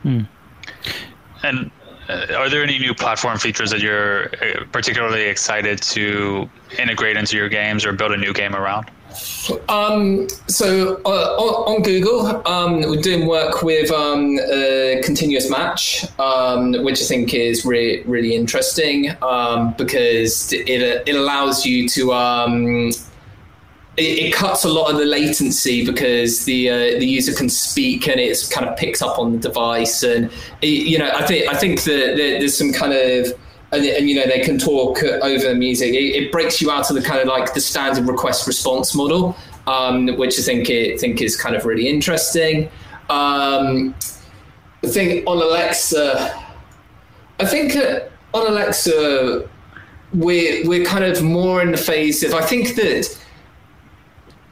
Hmm. 0.01 0.21
And 1.43 1.69
uh, 2.09 2.27
are 2.37 2.49
there 2.49 2.63
any 2.63 2.77
new 2.77 2.93
platform 2.93 3.37
features 3.37 3.71
that 3.71 3.81
you're 3.81 4.25
uh, 4.25 4.63
particularly 4.71 5.23
excited 5.23 5.81
to 5.81 6.49
integrate 6.77 7.17
into 7.17 7.35
your 7.35 7.49
games 7.49 7.85
or 7.85 7.93
build 7.93 8.11
a 8.11 8.17
new 8.17 8.33
game 8.33 8.55
around? 8.55 8.89
Um, 9.69 10.27
so 10.47 11.01
uh, 11.05 11.37
on, 11.37 11.75
on, 11.75 11.81
Google, 11.83 12.45
um, 12.47 12.81
we're 12.81 13.01
doing 13.01 13.27
work 13.27 13.63
with 13.63 13.89
um, 13.91 14.37
continuous 15.03 15.49
match, 15.49 16.05
um, 16.19 16.73
which 16.83 17.01
I 17.01 17.05
think 17.05 17.33
is 17.33 17.65
really 17.65 18.03
really 18.03 18.35
interesting 18.35 19.11
um, 19.21 19.73
because 19.77 20.51
it 20.51 21.07
it 21.07 21.15
allows 21.15 21.65
you 21.65 21.87
to 21.89 22.13
um, 22.13 22.91
it, 23.97 24.01
it, 24.01 24.33
cuts 24.33 24.65
a 24.65 24.69
lot 24.69 24.91
of 24.91 24.97
the 24.97 25.05
latency 25.05 25.85
because 25.85 26.45
the 26.45 26.69
uh, 26.69 26.77
the 26.99 27.05
user 27.05 27.33
can 27.33 27.49
speak 27.49 28.07
and 28.07 28.19
it 28.19 28.37
kind 28.51 28.67
of 28.67 28.77
picks 28.77 29.01
up 29.01 29.17
on 29.17 29.31
the 29.31 29.37
device 29.37 30.03
and 30.03 30.31
it, 30.61 30.67
you 30.67 30.97
know 30.97 31.09
I 31.13 31.25
think 31.25 31.47
I 31.47 31.55
think 31.55 31.83
that 31.83 32.15
there's 32.17 32.57
some 32.57 32.73
kind 32.73 32.93
of 32.93 33.27
and, 33.71 33.85
and, 33.85 34.09
you 34.09 34.15
know 34.15 34.25
they 34.25 34.41
can 34.41 34.57
talk 34.57 35.01
over 35.03 35.55
music. 35.55 35.93
It, 35.93 36.23
it, 36.23 36.31
breaks 36.31 36.61
you 36.61 36.71
out 36.71 36.89
of 36.89 36.95
the 36.95 37.01
kind 37.01 37.19
of 37.19 37.27
like 37.27 37.53
the 37.53 37.61
standard 37.61 38.07
request 38.07 38.47
response 38.47 38.93
model, 38.95 39.35
um, 39.67 40.07
which 40.17 40.39
I 40.39 40.41
think 40.41 40.69
it 40.69 40.99
think 40.99 41.21
is 41.21 41.35
kind 41.35 41.55
of 41.55 41.65
really 41.65 41.87
interesting. 41.87 42.69
Um, 43.09 43.95
I 44.83 44.87
think 44.87 45.27
on 45.27 45.37
Alexa, 45.37 46.43
I 47.39 47.45
think 47.45 47.75
uh, 47.75 48.01
on 48.33 48.47
Alexa 48.47 49.49
we're 50.13 50.67
we're 50.67 50.85
kind 50.85 51.03
of 51.03 51.21
more 51.23 51.61
in 51.61 51.71
the 51.71 51.77
phase 51.77 52.23
of 52.23 52.33
I 52.33 52.41
think 52.41 52.75
that 52.75 53.17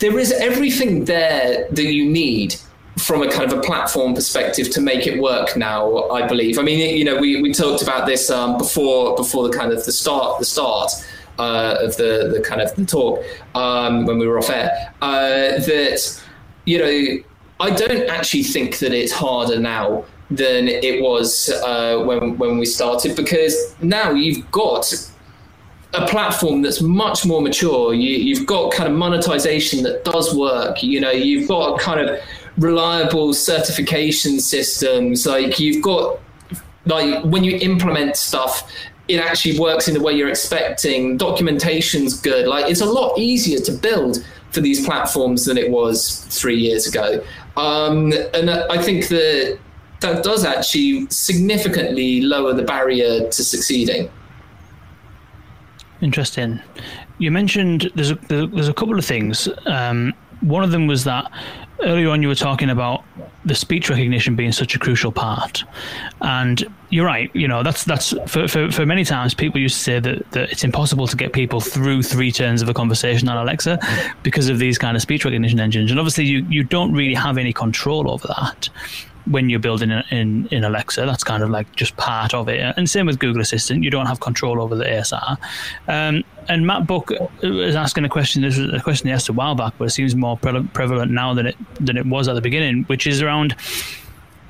there 0.04 0.20
is 0.20 0.34
everything 0.34 1.06
there 1.06 1.66
that 1.72 1.86
you 1.86 2.06
need 2.06 2.56
from 2.98 3.24
a 3.24 3.32
kind 3.32 3.50
of 3.50 3.58
a 3.58 3.62
platform 3.62 4.14
perspective 4.14 4.70
to 4.70 4.82
make 4.82 5.08
it 5.08 5.18
work 5.22 5.56
now 5.56 6.10
i 6.10 6.28
believe. 6.28 6.60
I 6.60 6.62
mean 6.62 6.98
you 6.98 7.06
know 7.06 7.18
we, 7.18 7.42
we 7.42 7.54
talked 7.54 7.82
about 7.82 8.06
this 8.06 8.30
um, 8.30 8.58
before 8.58 9.16
before 9.16 9.48
the 9.48 9.58
kind 9.58 9.72
of 9.72 9.86
the 9.86 9.94
start 9.94 10.40
the 10.40 10.46
start 10.46 10.92
uh, 11.40 11.78
of 11.80 11.96
the 11.96 12.32
the 12.36 12.42
kind 12.42 12.62
of 12.62 12.76
the 12.76 12.86
talk 12.86 13.24
um, 13.56 14.06
when 14.06 14.20
we 14.20 14.28
were 14.28 14.38
off 14.38 14.50
air 14.50 14.94
uh, 15.02 15.58
that 15.70 16.22
you 16.66 16.78
know 16.78 17.24
i 17.62 17.70
don't 17.70 18.10
actually 18.10 18.44
think 18.44 18.80
that 18.80 18.92
it's 18.92 19.14
harder 19.14 19.58
now 19.58 20.04
than 20.30 20.68
it 20.68 21.02
was 21.02 21.50
uh, 21.50 22.04
when 22.06 22.38
when 22.38 22.58
we 22.58 22.66
started 22.66 23.16
because 23.16 23.56
now 23.82 24.12
you've 24.12 24.52
got 24.52 24.84
a 25.94 26.08
platform 26.08 26.62
that's 26.62 26.82
much 26.82 27.26
more 27.26 27.42
mature. 27.42 27.94
You, 27.94 28.36
have 28.36 28.46
got 28.46 28.72
kind 28.72 28.92
of 28.92 28.98
monetization 28.98 29.84
that 29.84 30.04
does 30.04 30.36
work. 30.36 30.82
You 30.82 31.00
know, 31.00 31.12
you've 31.12 31.48
got 31.48 31.80
kind 31.80 32.00
of 32.00 32.20
reliable 32.58 33.34
certification 33.34 34.40
systems. 34.40 35.26
Like 35.26 35.60
you've 35.60 35.84
got 35.84 36.20
like 36.86 37.24
when 37.24 37.44
you 37.44 37.58
implement 37.58 38.18
stuff, 38.18 38.70
it 39.08 39.20
actually 39.20 39.60
works 39.60 39.88
in 39.88 39.94
the 39.94 40.02
way 40.02 40.14
you're 40.14 40.30
expecting. 40.30 41.18
Documentation's 41.18 42.20
good. 42.20 42.48
Like 42.48 42.70
it's 42.70 42.82
a 42.82 42.86
lot 42.86 43.18
easier 43.18 43.60
to 43.60 43.72
build 43.72 44.26
for 44.52 44.62
these 44.62 44.86
platforms 44.86 45.46
than 45.46 45.58
it 45.58 45.70
was 45.70 46.26
three 46.30 46.58
years 46.58 46.88
ago. 46.88 47.24
Um, 47.58 48.14
and 48.34 48.50
I 48.50 48.82
think 48.82 49.08
that 49.10 49.60
that 50.02 50.24
does 50.24 50.44
actually 50.44 51.08
significantly 51.10 52.22
lower 52.22 52.54
the 52.54 52.64
barrier 52.64 53.28
to 53.30 53.44
succeeding. 53.44 54.10
Interesting. 56.04 56.60
You 57.18 57.32
mentioned 57.32 57.90
there's 57.96 58.12
a, 58.12 58.16
there's 58.16 58.68
a 58.68 58.74
couple 58.74 59.00
of 59.00 59.06
things. 59.06 59.48
Um, 59.66 60.14
one 60.42 60.62
of 60.62 60.72
them 60.72 60.86
was 60.86 61.06
that 61.06 61.32
earlier 61.80 62.10
on 62.10 62.22
you 62.22 62.28
were 62.28 62.36
talking 62.36 62.70
about 62.70 63.06
the 63.46 63.56
speech 63.56 63.90
recognition 63.90 64.36
being 64.36 64.52
such 64.52 64.76
a 64.76 64.80
crucial 64.80 65.14
part, 65.14 65.64
and 66.20 66.66
you're 66.90 67.06
right. 67.06 67.34
You 67.34 67.48
know 67.48 67.64
that's 67.64 67.86
that's 67.86 68.10
for, 68.28 68.50
for, 68.50 68.70
for 68.70 68.86
many 68.86 69.06
times 69.06 69.34
people 69.34 69.62
used 69.62 69.78
to 69.78 69.82
say 69.82 70.00
that, 70.02 70.32
that 70.32 70.52
it's 70.52 70.66
impossible 70.66 71.08
to 71.08 71.16
get 71.16 71.32
people 71.32 71.62
through 71.62 72.04
three 72.04 72.34
turns 72.34 72.62
of 72.62 72.68
a 72.68 72.74
conversation 72.74 73.30
on 73.30 73.38
Alexa 73.38 73.80
because 74.24 74.50
of 74.50 74.60
these 74.60 74.78
kind 74.78 74.98
of 74.98 75.02
speech 75.02 75.24
recognition 75.24 75.62
engines, 75.62 75.90
and 75.90 76.02
obviously 76.02 76.26
you 76.26 76.46
you 76.50 76.66
don't 76.66 76.92
really 76.92 77.16
have 77.16 77.38
any 77.38 77.54
control 77.54 78.12
over 78.12 78.28
that 78.28 78.68
when 79.26 79.50
you're 79.50 79.60
building 79.60 79.92
in, 80.12 80.48
in 80.48 80.64
Alexa. 80.64 81.06
That's 81.06 81.24
kind 81.24 81.44
of 81.44 81.50
like 81.50 81.74
just 81.76 81.96
part 81.98 82.34
of 82.34 82.50
it. 82.50 82.74
And 82.78 82.90
same 82.90 83.06
with 83.06 83.20
Google 83.20 83.42
Assistant, 83.42 83.84
you 83.84 83.90
don't 83.90 84.06
have 84.06 84.20
control 84.20 84.62
over 84.62 84.76
the 84.76 84.86
ASR. 84.86 85.38
Um, 85.88 86.24
and 86.50 86.68
Matt 86.68 86.88
Book 86.88 87.12
is 87.42 87.76
asking 87.76 88.06
a 88.06 88.10
question. 88.10 88.42
This 88.42 88.58
was 88.58 88.74
a 88.74 88.82
question 88.82 89.08
he 89.08 89.14
asked 89.14 89.30
a 89.30 89.34
while 89.34 89.56
back, 89.56 89.74
but 89.78 89.86
it 89.86 89.92
seems 89.92 90.16
more 90.16 90.38
pre- 90.38 90.64
prevalent 90.74 91.12
now 91.12 91.34
than 91.34 91.48
it 91.48 91.58
than 91.80 91.98
it 91.98 92.06
was 92.06 92.28
at 92.28 92.34
the 92.34 92.42
beginning, 92.42 92.84
which 92.84 93.08
is 93.08 93.22
around. 93.22 93.56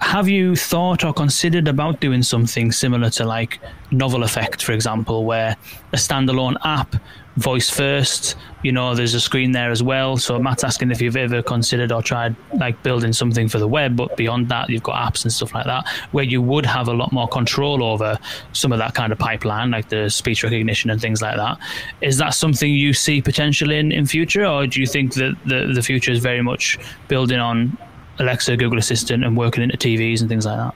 Have 0.01 0.27
you 0.27 0.57
thought 0.57 1.05
or 1.05 1.13
considered 1.13 1.67
about 1.67 2.01
doing 2.01 2.23
something 2.23 2.73
similar 2.73 3.09
to 3.11 3.25
like 3.25 3.61
Novel 3.91 4.23
Effect, 4.23 4.61
for 4.61 4.73
example, 4.73 5.23
where 5.23 5.55
a 5.93 5.95
standalone 5.95 6.57
app 6.65 6.97
voice 7.37 7.69
first. 7.69 8.35
You 8.61 8.71
know, 8.71 8.95
there's 8.95 9.13
a 9.13 9.19
screen 9.19 9.51
there 9.51 9.71
as 9.71 9.81
well. 9.81 10.17
So 10.17 10.39
Matt's 10.39 10.63
asking 10.63 10.91
if 10.91 11.01
you've 11.01 11.17
ever 11.17 11.41
considered 11.41 11.91
or 11.91 12.01
tried 12.01 12.35
like 12.53 12.81
building 12.83 13.11
something 13.11 13.49
for 13.49 13.59
the 13.59 13.67
web, 13.67 13.95
but 13.95 14.15
beyond 14.15 14.49
that, 14.49 14.69
you've 14.69 14.83
got 14.83 14.95
apps 14.95 15.23
and 15.23 15.33
stuff 15.33 15.53
like 15.53 15.65
that 15.65 15.87
where 16.11 16.23
you 16.23 16.41
would 16.41 16.65
have 16.65 16.87
a 16.87 16.93
lot 16.93 17.11
more 17.11 17.27
control 17.27 17.83
over 17.83 18.17
some 18.53 18.71
of 18.71 18.79
that 18.79 18.93
kind 18.93 19.11
of 19.11 19.19
pipeline, 19.19 19.71
like 19.71 19.89
the 19.89 20.09
speech 20.09 20.43
recognition 20.43 20.89
and 20.89 21.01
things 21.01 21.21
like 21.21 21.35
that. 21.35 21.57
Is 22.01 22.17
that 22.17 22.33
something 22.33 22.71
you 22.71 22.93
see 22.93 23.21
potential 23.21 23.71
in 23.71 23.91
in 23.91 24.05
future, 24.05 24.45
or 24.45 24.67
do 24.67 24.79
you 24.79 24.87
think 24.87 25.13
that 25.15 25.35
the 25.45 25.71
the 25.73 25.81
future 25.81 26.11
is 26.11 26.19
very 26.19 26.41
much 26.41 26.77
building 27.07 27.39
on 27.39 27.77
Alexa, 28.19 28.55
Google 28.57 28.77
Assistant, 28.77 29.23
and 29.23 29.35
working 29.35 29.63
into 29.63 29.77
TVs 29.77 30.21
and 30.21 30.29
things 30.29 30.45
like 30.45 30.57
that? 30.57 30.75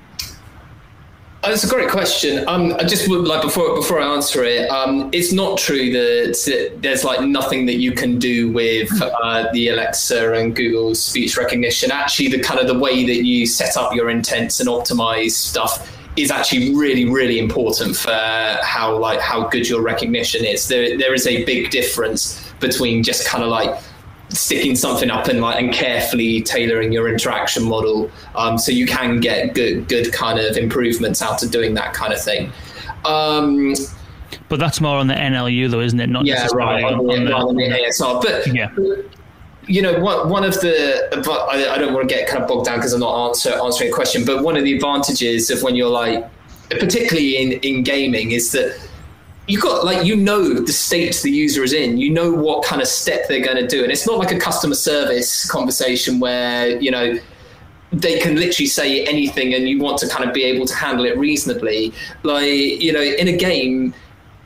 That's 1.50 1.64
a 1.64 1.70
great 1.70 1.90
question. 1.90 2.46
Um, 2.48 2.74
I 2.74 2.84
just 2.84 3.08
would 3.08 3.26
like 3.26 3.42
before 3.42 3.74
before 3.74 4.02
I 4.02 4.14
answer 4.14 4.44
it. 4.44 4.70
Um, 4.70 5.10
it's 5.14 5.32
not 5.32 5.58
true 5.58 5.92
that 5.94 6.74
there's 6.82 7.06
like 7.06 7.22
nothing 7.22 7.66
that 7.68 7.76
you 7.76 7.94
can 7.94 8.20
do 8.20 8.52
with 8.52 8.92
uh, 9.02 9.50
the 9.54 9.70
Alexa 9.70 10.34
and 10.34 10.54
Google 10.54 10.94
speech 10.94 11.38
recognition. 11.38 11.90
Actually, 11.90 12.28
the 12.30 12.40
kind 12.40 12.60
of 12.60 12.68
the 12.68 12.78
way 12.78 13.06
that 13.06 13.24
you 13.24 13.46
set 13.46 13.78
up 13.78 13.94
your 13.94 14.10
intents 14.10 14.60
and 14.60 14.68
optimize 14.68 15.32
stuff 15.32 15.98
is 16.18 16.32
actually 16.32 16.76
really 16.76 17.06
really 17.06 17.40
important 17.40 17.96
for 17.96 18.12
how 18.62 18.98
like 18.98 19.22
how 19.22 19.48
good 19.48 19.70
your 19.70 19.82
recognition 19.82 20.44
is. 20.44 20.68
There 20.68 20.98
there 20.98 21.14
is 21.14 21.28
a 21.28 21.46
big 21.46 21.70
difference 21.70 22.44
between 22.60 23.04
just 23.04 23.26
kind 23.26 23.44
of 23.44 23.50
like 23.50 23.74
sticking 24.30 24.76
something 24.76 25.10
up 25.10 25.28
and 25.28 25.40
like 25.42 25.60
and 25.62 25.74
carefully 25.74 26.42
tailoring 26.42 26.92
your 26.92 27.08
interaction 27.08 27.64
model 27.64 28.12
um, 28.36 28.58
so 28.58 28.72
you 28.72 28.86
can 28.86 29.20
get 29.22 29.54
good 29.54 29.88
good 29.88 30.12
kind 30.12 30.38
of 30.40 30.58
improvements 30.58 31.22
out 31.22 31.42
of 31.44 31.50
doing 31.52 31.74
that 31.74 31.94
kind 31.94 32.12
of 32.14 32.22
thing 32.22 32.52
um, 33.06 33.74
But 34.50 34.60
that's 34.60 34.82
more 34.82 34.98
on 34.98 35.08
the 35.08 35.14
NLU 35.14 35.70
though, 35.70 35.80
isn't 35.80 36.00
it? 36.00 36.08
Not 36.08 36.26
yeah 36.26 36.46
right 36.54 36.84
on 36.84 36.96
on 36.96 37.08
the, 37.08 37.26
the- 37.26 37.34
on 37.34 37.56
the 37.56 37.64
ASR 37.70 38.22
but 38.22 38.46
Yeah. 38.54 38.70
you 39.66 39.82
know 39.82 39.98
one, 40.00 40.30
one 40.30 40.44
of 40.44 40.56
the 40.56 41.08
but 41.26 41.40
I, 41.50 41.76
I 41.76 41.78
don't 41.78 41.94
want 41.94 42.08
to 42.10 42.14
get 42.14 42.28
kind 42.28 42.42
of 42.44 42.50
bogged 42.50 42.66
down 42.66 42.78
because 42.80 42.94
I'm 42.94 43.00
not 43.00 43.28
answer, 43.30 43.52
answering 43.54 43.92
a 43.92 43.94
question 43.94 44.26
but 44.26 44.44
one 44.44 44.58
of 44.58 44.64
the 44.66 44.74
advantages 44.76 45.50
of 45.50 45.64
when 45.64 45.76
you're 45.76 45.90
like 45.90 46.26
particularly 46.70 47.38
in 47.38 47.54
in 47.62 47.84
gaming 47.84 48.32
is 48.32 48.52
that 48.52 48.78
you 49.48 49.60
got 49.60 49.86
like 49.86 50.06
you 50.06 50.16
know 50.16 50.54
the 50.54 50.74
state 50.74 51.16
the 51.24 51.32
user 51.32 51.64
is 51.64 51.74
in. 51.74 51.98
You 51.98 52.12
know 52.12 52.32
what 52.32 52.66
kind 52.66 52.82
of 52.82 52.88
step 52.88 53.28
they're 53.28 53.44
going 53.46 53.58
to 53.58 53.68
do. 53.68 53.84
And 53.84 53.92
it's 53.92 54.06
not 54.06 54.18
like 54.18 54.32
a 54.32 54.40
customer 54.40 54.76
service 54.76 55.50
conversation 55.50 56.20
where 56.20 56.80
you 56.82 56.92
know 56.92 57.18
they 57.92 58.20
can 58.20 58.36
literally 58.36 58.68
say 58.68 59.06
anything 59.06 59.54
and 59.54 59.68
you 59.68 59.80
want 59.80 59.98
to 60.00 60.10
kind 60.10 60.28
of 60.28 60.34
be 60.34 60.44
able 60.44 60.66
to 60.66 60.76
handle 60.76 61.06
it 61.06 61.18
reasonably. 61.18 61.94
Like 62.24 62.46
you 62.48 62.92
know 62.92 63.02
in 63.02 63.30
a 63.30 63.38
game 63.38 63.94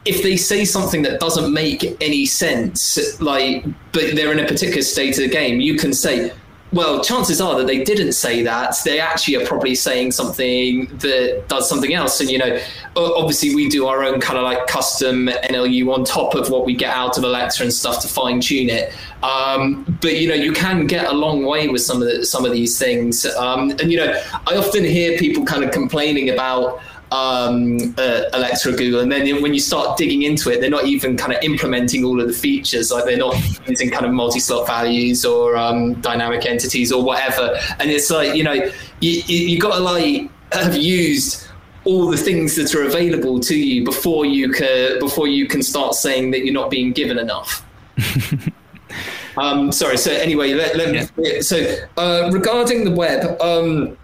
if 0.05 0.23
they 0.23 0.35
say 0.35 0.65
something 0.65 1.03
that 1.03 1.19
doesn't 1.19 1.53
make 1.53 1.95
any 2.01 2.25
sense 2.25 3.21
like 3.21 3.63
but 3.91 4.15
they're 4.15 4.31
in 4.31 4.39
a 4.39 4.47
particular 4.47 4.81
state 4.81 5.11
of 5.11 5.23
the 5.23 5.29
game 5.29 5.61
you 5.61 5.77
can 5.77 5.93
say 5.93 6.31
well 6.73 7.03
chances 7.03 7.41
are 7.41 7.57
that 7.57 7.67
they 7.67 7.83
didn't 7.83 8.13
say 8.13 8.43
that. 8.43 8.75
They 8.85 8.99
actually 8.99 9.35
are 9.35 9.45
probably 9.45 9.75
saying 9.75 10.11
something 10.11 10.85
that 10.97 11.45
does 11.47 11.67
something 11.67 11.93
else. 11.93 12.19
And 12.19 12.29
you 12.29 12.37
know 12.37 12.59
obviously 12.95 13.55
we 13.55 13.69
do 13.69 13.87
our 13.87 14.03
own 14.03 14.19
kind 14.19 14.37
of 14.37 14.43
like 14.43 14.67
custom 14.67 15.27
nlu 15.27 15.93
on 15.93 16.03
top 16.03 16.35
of 16.35 16.49
what 16.49 16.65
we 16.65 16.75
get 16.75 16.93
out 16.93 17.17
of 17.17 17.23
alexa 17.23 17.63
and 17.63 17.73
stuff 17.73 18.01
to 18.01 18.07
fine 18.07 18.41
tune 18.41 18.69
it. 18.69 18.93
Um, 19.23 19.97
but 20.01 20.19
you 20.19 20.27
know 20.27 20.35
you 20.35 20.51
can 20.53 20.87
get 20.87 21.07
a 21.07 21.13
long 21.13 21.45
way 21.45 21.67
with 21.67 21.81
some 21.81 22.01
of 22.01 22.07
the, 22.07 22.25
some 22.25 22.45
of 22.45 22.51
these 22.51 22.77
things. 22.77 23.25
Um, 23.25 23.71
and 23.71 23.91
you 23.91 23.97
know 23.97 24.21
i 24.47 24.55
often 24.55 24.83
hear 24.83 25.17
people 25.17 25.45
kind 25.45 25.63
of 25.63 25.71
complaining 25.71 26.29
about 26.29 26.81
um, 27.11 27.93
uh, 27.97 28.23
Alexa 28.33 28.69
or 28.69 28.75
Google, 28.75 29.01
and 29.01 29.11
then 29.11 29.41
when 29.41 29.53
you 29.53 29.59
start 29.59 29.97
digging 29.97 30.23
into 30.23 30.49
it, 30.49 30.61
they're 30.61 30.69
not 30.69 30.85
even 30.85 31.17
kind 31.17 31.33
of 31.33 31.43
implementing 31.43 32.05
all 32.05 32.21
of 32.21 32.27
the 32.27 32.33
features. 32.33 32.91
Like 32.91 33.05
they're 33.05 33.17
not 33.17 33.35
using 33.67 33.89
kind 33.89 34.05
of 34.05 34.13
multi-slot 34.13 34.65
values 34.65 35.25
or 35.25 35.57
um, 35.57 35.95
dynamic 35.95 36.45
entities 36.45 36.91
or 36.91 37.03
whatever. 37.03 37.57
And 37.79 37.91
it's 37.91 38.09
like 38.09 38.35
you 38.35 38.43
know 38.43 38.53
you 38.53 38.71
you, 39.25 39.47
you 39.47 39.59
got 39.59 39.75
to 39.75 39.81
like 39.81 40.29
have 40.53 40.75
used 40.75 41.47
all 41.83 42.09
the 42.09 42.17
things 42.17 42.55
that 42.55 42.73
are 42.75 42.83
available 42.83 43.39
to 43.39 43.57
you 43.57 43.83
before 43.83 44.25
you 44.25 44.51
can 44.51 44.99
before 44.99 45.27
you 45.27 45.47
can 45.47 45.61
start 45.61 45.95
saying 45.95 46.31
that 46.31 46.45
you're 46.45 46.53
not 46.53 46.69
being 46.69 46.93
given 46.93 47.19
enough. 47.19 47.65
um, 49.37 49.71
sorry. 49.71 49.97
So 49.97 50.11
anyway, 50.11 50.53
let, 50.53 50.77
let 50.77 51.15
me, 51.17 51.41
so 51.41 51.75
uh, 51.97 52.29
regarding 52.31 52.85
the 52.85 52.91
web. 52.91 53.39
Um, 53.41 53.97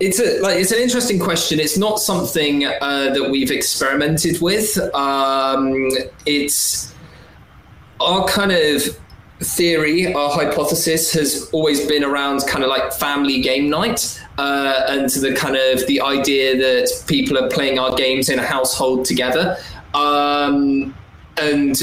it's 0.00 0.20
a 0.20 0.40
like 0.40 0.58
it's 0.58 0.72
an 0.72 0.78
interesting 0.78 1.18
question. 1.18 1.58
It's 1.58 1.76
not 1.76 1.98
something 1.98 2.64
uh, 2.64 3.10
that 3.14 3.28
we've 3.30 3.50
experimented 3.50 4.40
with. 4.40 4.78
Um, 4.94 5.90
it's 6.24 6.94
our 8.00 8.26
kind 8.28 8.52
of 8.52 8.96
theory, 9.40 10.12
our 10.12 10.30
hypothesis 10.30 11.12
has 11.12 11.48
always 11.52 11.86
been 11.86 12.04
around 12.04 12.42
kind 12.46 12.64
of 12.64 12.70
like 12.70 12.92
family 12.92 13.40
game 13.40 13.70
night 13.70 14.20
uh, 14.36 14.86
and 14.88 15.08
the 15.10 15.34
kind 15.34 15.56
of 15.56 15.86
the 15.86 16.00
idea 16.00 16.56
that 16.56 17.04
people 17.06 17.38
are 17.38 17.48
playing 17.48 17.78
our 17.78 17.94
games 17.94 18.28
in 18.28 18.38
a 18.38 18.46
household 18.46 19.04
together. 19.04 19.56
Um, 19.94 20.94
and 21.36 21.80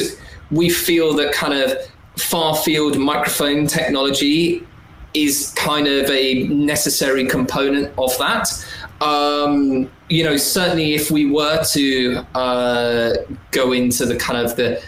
we 0.52 0.70
feel 0.70 1.14
that 1.16 1.34
kind 1.34 1.54
of 1.54 1.78
far 2.18 2.56
field 2.56 2.98
microphone 2.98 3.68
technology 3.68 4.66
is 5.16 5.54
kind 5.56 5.88
of 5.88 6.10
a 6.10 6.44
necessary 6.48 7.26
component 7.26 7.94
of 7.98 8.18
that. 8.18 8.50
Um, 9.02 9.90
you 10.10 10.24
know, 10.24 10.38
certainly 10.38 10.94
if 10.94 11.12
we 11.12 11.30
were 11.30 11.64
to 11.72 12.26
uh, 12.36 13.16
go 13.52 13.72
into 13.72 14.06
the 14.06 14.16
kind 14.16 14.46
of 14.46 14.56
the 14.56 14.82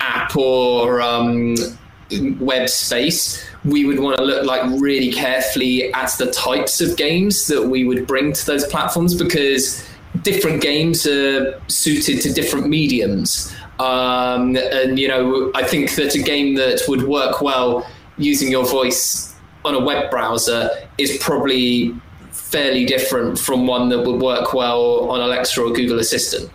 app 0.00 0.36
or 0.36 1.00
um, 1.00 1.56
web 2.40 2.68
space, 2.68 3.44
we 3.64 3.84
would 3.84 3.98
want 3.98 4.16
to 4.18 4.24
look 4.24 4.46
like 4.46 4.62
really 4.80 5.12
carefully 5.12 5.92
at 5.92 6.10
the 6.18 6.30
types 6.30 6.80
of 6.80 6.96
games 6.96 7.46
that 7.48 7.68
we 7.68 7.84
would 7.84 8.06
bring 8.06 8.32
to 8.32 8.46
those 8.46 8.66
platforms 8.66 9.14
because 9.14 9.86
different 10.22 10.62
games 10.62 11.06
are 11.06 11.60
suited 11.68 12.20
to 12.22 12.32
different 12.32 12.68
mediums. 12.68 13.54
Um, 13.78 14.56
and 14.56 14.98
you 14.98 15.08
know, 15.08 15.50
I 15.54 15.62
think 15.64 15.94
that 15.96 16.14
a 16.14 16.22
game 16.22 16.54
that 16.54 16.82
would 16.88 17.02
work 17.02 17.42
well 17.42 17.86
using 18.16 18.50
your 18.50 18.66
voice 18.66 19.35
on 19.66 19.74
a 19.74 19.80
web 19.80 20.10
browser 20.10 20.70
is 20.98 21.18
probably 21.20 21.94
fairly 22.30 22.84
different 22.84 23.38
from 23.38 23.66
one 23.66 23.88
that 23.88 24.02
would 24.02 24.20
work 24.20 24.54
well 24.54 25.10
on 25.10 25.20
Alexa 25.20 25.60
or 25.60 25.72
Google 25.72 25.98
Assistant. 25.98 26.50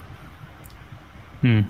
Hmm. 1.42 1.62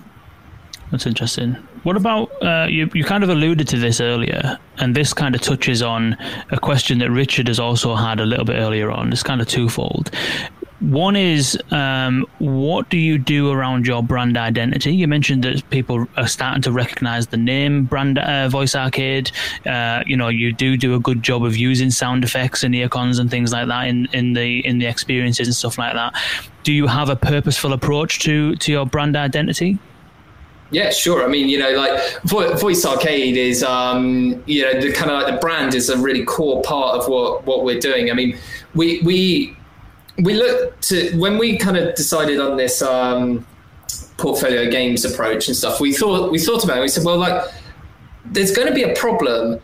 That's 0.91 1.05
interesting. 1.05 1.53
What 1.83 1.95
about 1.95 2.29
uh, 2.43 2.67
you? 2.69 2.89
You 2.93 3.03
kind 3.03 3.23
of 3.23 3.29
alluded 3.29 3.67
to 3.69 3.77
this 3.77 4.01
earlier, 4.01 4.59
and 4.77 4.93
this 4.93 5.13
kind 5.13 5.33
of 5.33 5.41
touches 5.41 5.81
on 5.81 6.17
a 6.51 6.59
question 6.59 6.99
that 6.99 7.09
Richard 7.09 7.47
has 7.47 7.59
also 7.59 7.95
had 7.95 8.19
a 8.19 8.25
little 8.25 8.45
bit 8.45 8.57
earlier 8.57 8.91
on. 8.91 9.11
It's 9.11 9.23
kind 9.23 9.41
of 9.41 9.47
twofold. 9.47 10.11
One 10.81 11.15
is, 11.15 11.55
um, 11.69 12.25
what 12.39 12.89
do 12.89 12.97
you 12.97 13.19
do 13.19 13.51
around 13.51 13.85
your 13.85 14.01
brand 14.01 14.35
identity? 14.35 14.95
You 14.95 15.07
mentioned 15.07 15.43
that 15.43 15.69
people 15.69 16.07
are 16.17 16.27
starting 16.27 16.63
to 16.63 16.71
recognize 16.71 17.27
the 17.27 17.37
name 17.37 17.85
brand 17.85 18.17
uh, 18.17 18.49
Voice 18.49 18.73
Arcade. 18.73 19.31
Uh, 19.63 20.03
you 20.07 20.17
know, 20.17 20.29
you 20.29 20.51
do 20.51 20.77
do 20.77 20.95
a 20.95 20.99
good 20.99 21.21
job 21.21 21.43
of 21.43 21.55
using 21.55 21.91
sound 21.91 22.23
effects 22.23 22.63
and 22.63 22.73
earcons 22.73 23.19
and 23.19 23.29
things 23.29 23.53
like 23.53 23.67
that 23.67 23.87
in, 23.87 24.07
in 24.11 24.33
the 24.33 24.65
in 24.65 24.79
the 24.79 24.87
experiences 24.87 25.47
and 25.47 25.55
stuff 25.55 25.77
like 25.77 25.93
that. 25.93 26.15
Do 26.63 26.73
you 26.73 26.87
have 26.87 27.09
a 27.09 27.15
purposeful 27.15 27.73
approach 27.73 28.17
to 28.21 28.55
to 28.55 28.71
your 28.71 28.87
brand 28.87 29.15
identity? 29.15 29.77
Yeah, 30.71 30.89
sure. 30.89 31.23
I 31.23 31.27
mean, 31.27 31.47
you 31.47 31.59
know, 31.59 31.71
like 31.71 32.01
Vo- 32.23 32.55
Voice 32.55 32.85
Arcade 32.85 33.35
is, 33.35 33.61
um, 33.61 34.41
you 34.47 34.63
know, 34.63 34.79
the 34.79 34.93
kind 34.93 35.11
of 35.11 35.21
like 35.21 35.31
the 35.31 35.39
brand 35.39 35.75
is 35.75 35.89
a 35.89 35.97
really 35.97 36.23
core 36.23 36.63
part 36.63 36.97
of 36.97 37.07
what 37.07 37.45
what 37.45 37.63
we're 37.63 37.79
doing. 37.79 38.09
I 38.09 38.13
mean, 38.13 38.37
we 38.73 39.01
we 39.01 39.55
we 40.21 40.33
looked 40.33 40.89
to 40.89 41.17
when 41.17 41.37
we 41.37 41.57
kind 41.57 41.77
of 41.77 41.95
decided 41.95 42.39
on 42.39 42.57
this 42.57 42.81
um, 42.81 43.45
portfolio 44.17 44.69
games 44.69 45.05
approach 45.05 45.47
and 45.47 45.57
stuff. 45.57 45.79
We 45.79 45.93
thought 45.93 46.31
we 46.31 46.39
thought 46.39 46.63
about 46.63 46.77
it. 46.77 46.81
We 46.81 46.87
said, 46.87 47.03
well, 47.03 47.17
like, 47.17 47.51
there's 48.25 48.51
going 48.51 48.67
to 48.67 48.73
be 48.73 48.83
a 48.83 48.95
problem 48.95 49.59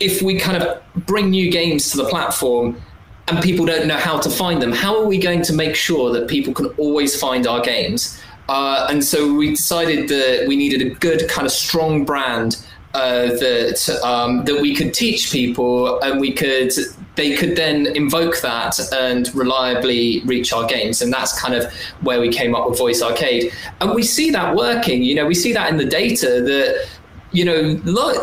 if 0.00 0.22
we 0.22 0.38
kind 0.38 0.62
of 0.62 0.82
bring 1.06 1.30
new 1.30 1.50
games 1.50 1.90
to 1.90 1.96
the 1.96 2.04
platform 2.04 2.80
and 3.28 3.42
people 3.42 3.66
don't 3.66 3.86
know 3.86 3.96
how 3.96 4.18
to 4.18 4.30
find 4.30 4.62
them. 4.62 4.72
How 4.72 4.98
are 4.98 5.06
we 5.06 5.18
going 5.18 5.42
to 5.42 5.52
make 5.52 5.74
sure 5.74 6.12
that 6.12 6.28
people 6.28 6.54
can 6.54 6.66
always 6.78 7.18
find 7.18 7.46
our 7.46 7.60
games? 7.60 8.20
Uh, 8.48 8.86
and 8.88 9.04
so 9.04 9.34
we 9.34 9.50
decided 9.50 10.08
that 10.08 10.46
we 10.48 10.56
needed 10.56 10.80
a 10.80 10.90
good 10.94 11.28
kind 11.28 11.46
of 11.46 11.52
strong 11.52 12.04
brand 12.04 12.64
uh, 12.94 13.26
that 13.26 14.00
um, 14.02 14.44
that 14.44 14.60
we 14.60 14.74
could 14.74 14.94
teach 14.94 15.30
people, 15.30 16.00
and 16.00 16.20
we 16.20 16.32
could 16.32 16.72
they 17.16 17.36
could 17.36 17.56
then 17.56 17.86
invoke 17.96 18.40
that 18.40 18.78
and 18.92 19.34
reliably 19.34 20.20
reach 20.24 20.52
our 20.52 20.66
games, 20.66 21.02
and 21.02 21.12
that's 21.12 21.38
kind 21.40 21.54
of 21.54 21.72
where 22.00 22.20
we 22.20 22.30
came 22.30 22.54
up 22.54 22.68
with 22.68 22.78
Voice 22.78 23.02
Arcade, 23.02 23.52
and 23.80 23.94
we 23.94 24.02
see 24.02 24.30
that 24.30 24.54
working. 24.54 25.02
You 25.02 25.16
know, 25.16 25.26
we 25.26 25.34
see 25.34 25.52
that 25.52 25.70
in 25.70 25.76
the 25.76 25.84
data 25.84 26.40
that 26.42 26.88
you 27.32 27.44
know, 27.44 27.78
like 27.84 28.22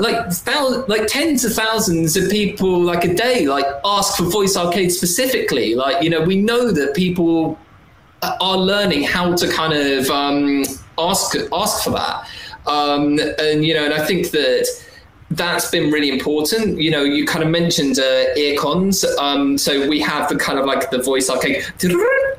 like, 0.88 1.08
tens 1.08 1.46
of 1.46 1.54
thousands 1.54 2.18
of 2.18 2.30
people 2.32 2.82
like 2.82 3.04
a 3.04 3.14
day 3.14 3.46
like 3.48 3.66
ask 3.86 4.18
for 4.18 4.24
Voice 4.24 4.58
Arcade 4.58 4.92
specifically. 4.92 5.76
Like 5.76 6.02
you 6.02 6.10
know, 6.10 6.22
we 6.22 6.42
know 6.42 6.72
that 6.72 6.96
people 6.96 7.60
are 8.24 8.58
learning 8.58 9.04
how 9.04 9.36
to 9.36 9.48
kind 9.52 9.74
of 9.74 10.10
um, 10.10 10.64
ask 10.98 11.36
ask 11.54 11.84
for 11.84 11.92
that. 11.92 12.28
Um, 12.68 13.20
and 13.40 13.66
you 13.66 13.74
know, 13.74 13.86
and 13.86 13.94
I 13.94 14.06
think 14.06 14.32
that 14.32 14.68
that's 15.32 15.70
been 15.72 15.92
really 15.92 16.10
important. 16.10 16.80
You 16.80 16.92
know, 16.92 17.04
you 17.04 17.26
kind 17.26 17.44
of 17.44 17.50
mentioned 17.50 18.00
uh, 18.00 18.26
ear 18.38 18.58
cons. 18.60 19.04
Um, 19.20 19.58
so 19.58 19.88
we 19.88 20.00
have 20.02 20.30
the 20.30 20.36
kind 20.36 20.60
of 20.60 20.66
like 20.66 20.92
the 20.92 21.02
voice 21.02 21.30
arcade, 21.30 21.64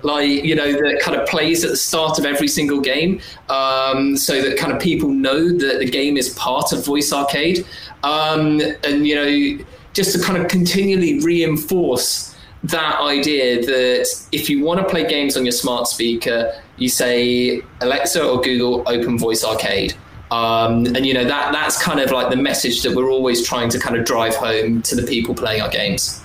like 0.02 0.28
you 0.28 0.54
know, 0.54 0.72
that 0.72 1.00
kind 1.02 1.18
of 1.18 1.26
plays 1.28 1.64
at 1.64 1.70
the 1.70 1.76
start 1.76 2.18
of 2.18 2.24
every 2.24 2.48
single 2.48 2.80
game, 2.80 3.20
um, 3.48 4.16
so 4.16 4.40
that 4.40 4.56
kind 4.56 4.72
of 4.72 4.80
people 4.80 5.08
know 5.08 5.48
that 5.48 5.78
the 5.78 5.90
game 5.90 6.16
is 6.16 6.30
part 6.34 6.72
of 6.72 6.84
voice 6.84 7.12
arcade, 7.12 7.66
um, 8.02 8.60
and 8.84 9.06
you 9.06 9.14
know, 9.14 9.64
just 9.92 10.16
to 10.16 10.22
kind 10.22 10.40
of 10.40 10.48
continually 10.48 11.20
reinforce 11.20 12.34
that 12.64 13.00
idea 13.00 13.64
that 13.64 14.26
if 14.32 14.50
you 14.50 14.64
want 14.64 14.80
to 14.80 14.86
play 14.86 15.06
games 15.06 15.36
on 15.36 15.44
your 15.44 15.52
smart 15.52 15.86
speaker, 15.86 16.52
you 16.78 16.88
say 16.88 17.62
Alexa 17.80 18.24
or 18.24 18.40
Google 18.40 18.82
open 18.86 19.18
voice 19.18 19.44
arcade. 19.44 19.94
Um, 20.30 20.86
and 20.86 21.06
you 21.06 21.14
know 21.14 21.24
that 21.24 21.52
that's 21.52 21.80
kind 21.80 22.00
of 22.00 22.10
like 22.10 22.30
the 22.30 22.36
message 22.36 22.82
that 22.82 22.96
we're 22.96 23.10
always 23.10 23.46
trying 23.46 23.68
to 23.70 23.78
kind 23.78 23.96
of 23.96 24.04
drive 24.04 24.34
home 24.34 24.82
to 24.82 24.96
the 24.96 25.06
people 25.06 25.34
playing 25.34 25.62
our 25.62 25.68
games. 25.68 26.20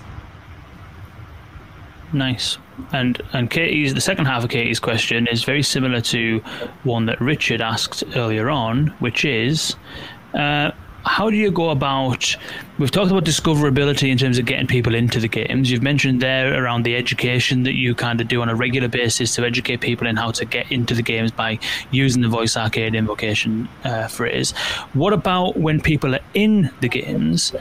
Nice. 2.14 2.58
And 2.93 3.22
and 3.34 3.49
Katie's 3.49 3.93
the 3.93 4.02
second 4.02 4.26
half 4.26 4.43
of 4.43 4.49
Katie's 4.49 4.80
question 4.80 5.28
is 5.28 5.43
very 5.43 5.62
similar 5.62 6.02
to 6.02 6.39
one 6.84 7.06
that 7.06 7.22
Richard 7.22 7.62
asked 7.62 8.04
earlier 8.16 8.49
on, 8.49 8.88
which 8.99 9.24
is, 9.24 9.76
uh, 10.34 10.72
how 11.06 11.30
do 11.30 11.36
you 11.38 11.52
go 11.52 11.70
about 11.70 12.36
we've 12.82 12.90
talked 12.90 13.12
about 13.12 13.24
discoverability 13.24 14.10
in 14.10 14.18
terms 14.18 14.40
of 14.40 14.46
getting 14.46 14.66
people 14.66 14.96
into 14.96 15.20
the 15.20 15.28
games. 15.28 15.70
You've 15.70 15.84
mentioned 15.84 16.20
there 16.20 16.64
around 16.64 16.84
the 16.84 16.96
education 16.96 17.62
that 17.64 17.76
you 17.76 17.94
kind 17.94 18.20
of 18.20 18.28
do 18.28 18.42
on 18.42 18.50
a 18.50 18.56
regular 18.56 18.88
basis 18.88 19.36
to 19.36 19.46
educate 19.46 19.82
people 19.82 20.08
in 20.08 20.16
how 20.16 20.32
to 20.32 20.46
get 20.46 20.72
into 20.72 20.96
the 20.96 21.04
games 21.04 21.30
by 21.30 21.60
using 21.92 22.24
the 22.24 22.28
voice 22.28 22.58
arcade 22.58 22.96
invocation 22.96 23.70
uh, 23.84 24.08
phrase. 24.08 24.52
What 24.94 25.14
about 25.14 25.58
when 25.58 25.80
people 25.80 26.16
are 26.16 26.22
in 26.34 26.72
the 26.82 26.90
games? 26.90 27.52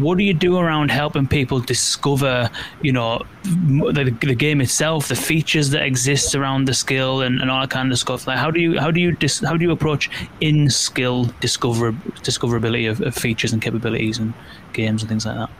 What 0.00 0.18
do 0.18 0.24
you 0.24 0.34
do 0.34 0.58
around 0.58 0.90
helping 0.90 1.28
people 1.28 1.60
discover, 1.60 2.50
you 2.82 2.90
know, 2.90 3.22
the, 3.44 4.12
the 4.20 4.34
game 4.34 4.60
itself, 4.60 5.06
the 5.06 5.14
features 5.14 5.70
that 5.70 5.84
exist 5.84 6.34
around 6.34 6.64
the 6.64 6.74
skill 6.74 7.20
and, 7.20 7.40
and 7.40 7.52
all 7.52 7.60
that 7.60 7.70
kind 7.70 7.92
of 7.92 7.98
stuff? 8.00 8.26
Like, 8.26 8.38
how 8.38 8.50
do 8.50 8.58
you 8.58 8.80
how 8.80 8.90
do 8.90 9.00
you 9.00 9.12
dis, 9.12 9.38
how 9.38 9.56
do 9.56 9.64
you 9.64 9.70
approach 9.70 10.10
in 10.40 10.70
skill 10.70 11.26
discover 11.38 11.92
discoverability 12.24 12.90
of, 12.90 13.00
of 13.00 13.14
features 13.14 13.52
and 13.52 13.62
capabilities 13.62 14.18
and 14.18 14.34
games 14.72 15.02
and 15.02 15.08
things 15.08 15.26
like 15.26 15.36
that? 15.36 15.50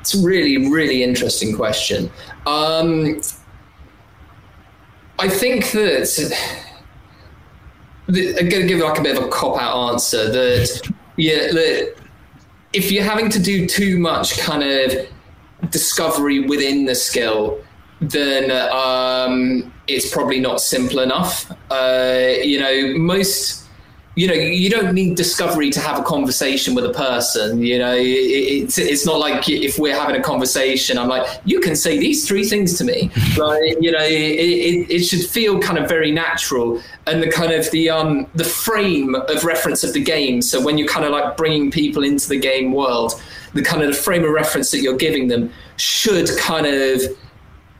It's 0.00 0.14
a 0.14 0.24
really 0.24 0.70
really 0.70 1.02
interesting 1.02 1.54
question. 1.54 2.10
Um, 2.46 3.20
I 5.18 5.28
think 5.28 5.70
that. 5.72 6.58
I'm 8.08 8.14
going 8.48 8.62
to 8.62 8.66
give 8.66 8.80
like 8.80 8.98
a 8.98 9.02
bit 9.02 9.16
of 9.16 9.22
a 9.22 9.28
cop 9.28 9.60
out 9.60 9.92
answer 9.92 10.32
that 10.32 10.92
yeah 11.16 11.46
that 11.52 11.94
if 12.72 12.90
you're 12.90 13.04
having 13.04 13.28
to 13.30 13.38
do 13.40 13.66
too 13.66 13.98
much 13.98 14.38
kind 14.38 14.62
of 14.62 15.08
discovery 15.70 16.40
within 16.40 16.84
the 16.84 16.94
skill, 16.94 17.62
then 18.00 18.50
um, 18.72 19.72
it's 19.86 20.10
probably 20.10 20.40
not 20.40 20.60
simple 20.60 21.00
enough. 21.00 21.50
Uh, 21.70 22.32
you 22.42 22.58
know, 22.58 22.98
most 22.98 23.59
you 24.20 24.26
know, 24.26 24.34
you 24.34 24.68
don't 24.68 24.92
need 24.92 25.16
discovery 25.16 25.70
to 25.70 25.80
have 25.80 25.98
a 25.98 26.02
conversation 26.02 26.74
with 26.74 26.84
a 26.84 26.92
person. 26.92 27.62
You 27.62 27.78
know, 27.78 27.96
it's 27.96 28.76
it's 28.76 29.06
not 29.06 29.18
like 29.18 29.48
if 29.48 29.78
we're 29.78 29.98
having 29.98 30.14
a 30.14 30.22
conversation, 30.22 30.98
I'm 30.98 31.08
like, 31.08 31.26
you 31.46 31.58
can 31.58 31.74
say 31.74 31.98
these 31.98 32.28
three 32.28 32.44
things 32.44 32.76
to 32.76 32.84
me. 32.84 33.10
like, 33.38 33.78
you 33.80 33.90
know, 33.90 34.04
it, 34.04 34.12
it, 34.12 34.90
it, 34.90 34.98
should 35.06 35.24
feel 35.24 35.58
kind 35.58 35.78
of 35.78 35.88
very 35.88 36.10
natural, 36.10 36.82
and 37.06 37.22
the 37.22 37.30
kind 37.30 37.50
of 37.50 37.70
the 37.70 37.88
um 37.88 38.26
the 38.34 38.44
frame 38.44 39.14
of 39.14 39.42
reference 39.42 39.84
of 39.84 39.94
the 39.94 40.04
game. 40.04 40.42
So 40.42 40.62
when 40.62 40.76
you're 40.76 40.88
kind 40.88 41.06
of 41.06 41.12
like 41.12 41.38
bringing 41.38 41.70
people 41.70 42.04
into 42.04 42.28
the 42.28 42.38
game 42.38 42.72
world, 42.72 43.14
the 43.54 43.62
kind 43.62 43.80
of 43.80 43.88
the 43.88 43.96
frame 43.96 44.22
of 44.22 44.32
reference 44.32 44.70
that 44.72 44.80
you're 44.80 44.98
giving 44.98 45.28
them 45.28 45.50
should 45.78 46.28
kind 46.36 46.66
of 46.66 47.00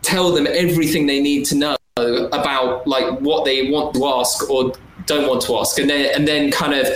tell 0.01 0.33
them 0.33 0.47
everything 0.47 1.07
they 1.07 1.21
need 1.21 1.45
to 1.45 1.55
know 1.55 1.77
about 1.99 2.87
like 2.87 3.21
what 3.21 3.45
they 3.45 3.71
want 3.71 3.95
to 3.95 4.07
ask 4.07 4.49
or 4.49 4.73
don't 5.11 5.29
want 5.29 5.43
to 5.43 5.59
ask, 5.59 5.79
and 5.79 5.91
then 5.91 6.15
and 6.15 6.27
then 6.27 6.51
kind 6.51 6.75
of 6.75 6.87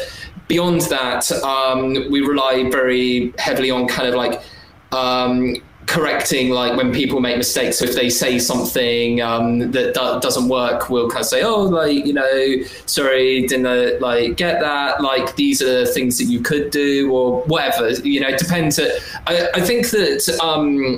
beyond 0.49 0.83
that, 0.83 1.31
um, 1.43 1.95
we 2.11 2.21
rely 2.21 2.71
very 2.71 3.33
heavily 3.39 3.71
on 3.71 3.87
kind 3.89 4.09
of 4.09 4.15
like. 4.15 4.41
Um, 4.93 5.57
correcting 5.87 6.51
like 6.51 6.77
when 6.77 6.93
people 6.93 7.21
make 7.21 7.37
mistakes. 7.37 7.79
So 7.79 7.85
if 7.85 7.95
they 7.95 8.09
say 8.09 8.39
something 8.39 9.21
um, 9.21 9.71
that 9.73 9.95
do- 9.95 10.21
doesn't 10.21 10.49
work 10.49 10.89
we'll 10.89 11.11
kind 11.11 11.21
of 11.21 11.27
say 11.27 11.43
oh 11.43 11.63
like 11.63 12.07
you 12.07 12.13
know 12.13 12.63
sorry 12.87 13.47
didn't 13.47 14.01
like 14.01 14.37
get 14.37 14.61
that. 14.61 15.03
Like 15.03 15.37
these 15.37 15.61
are 15.63 15.85
things 15.85 16.17
that 16.19 16.25
you 16.25 16.41
could 16.41 16.71
do 16.71 17.13
or 17.13 17.43
whatever. 17.43 17.91
You 17.91 18.21
know 18.21 18.29
it 18.29 18.39
depends. 18.39 18.79
I, 18.79 19.49
I 19.55 19.61
think 19.61 19.91
that 19.91 20.39
um, 20.43 20.97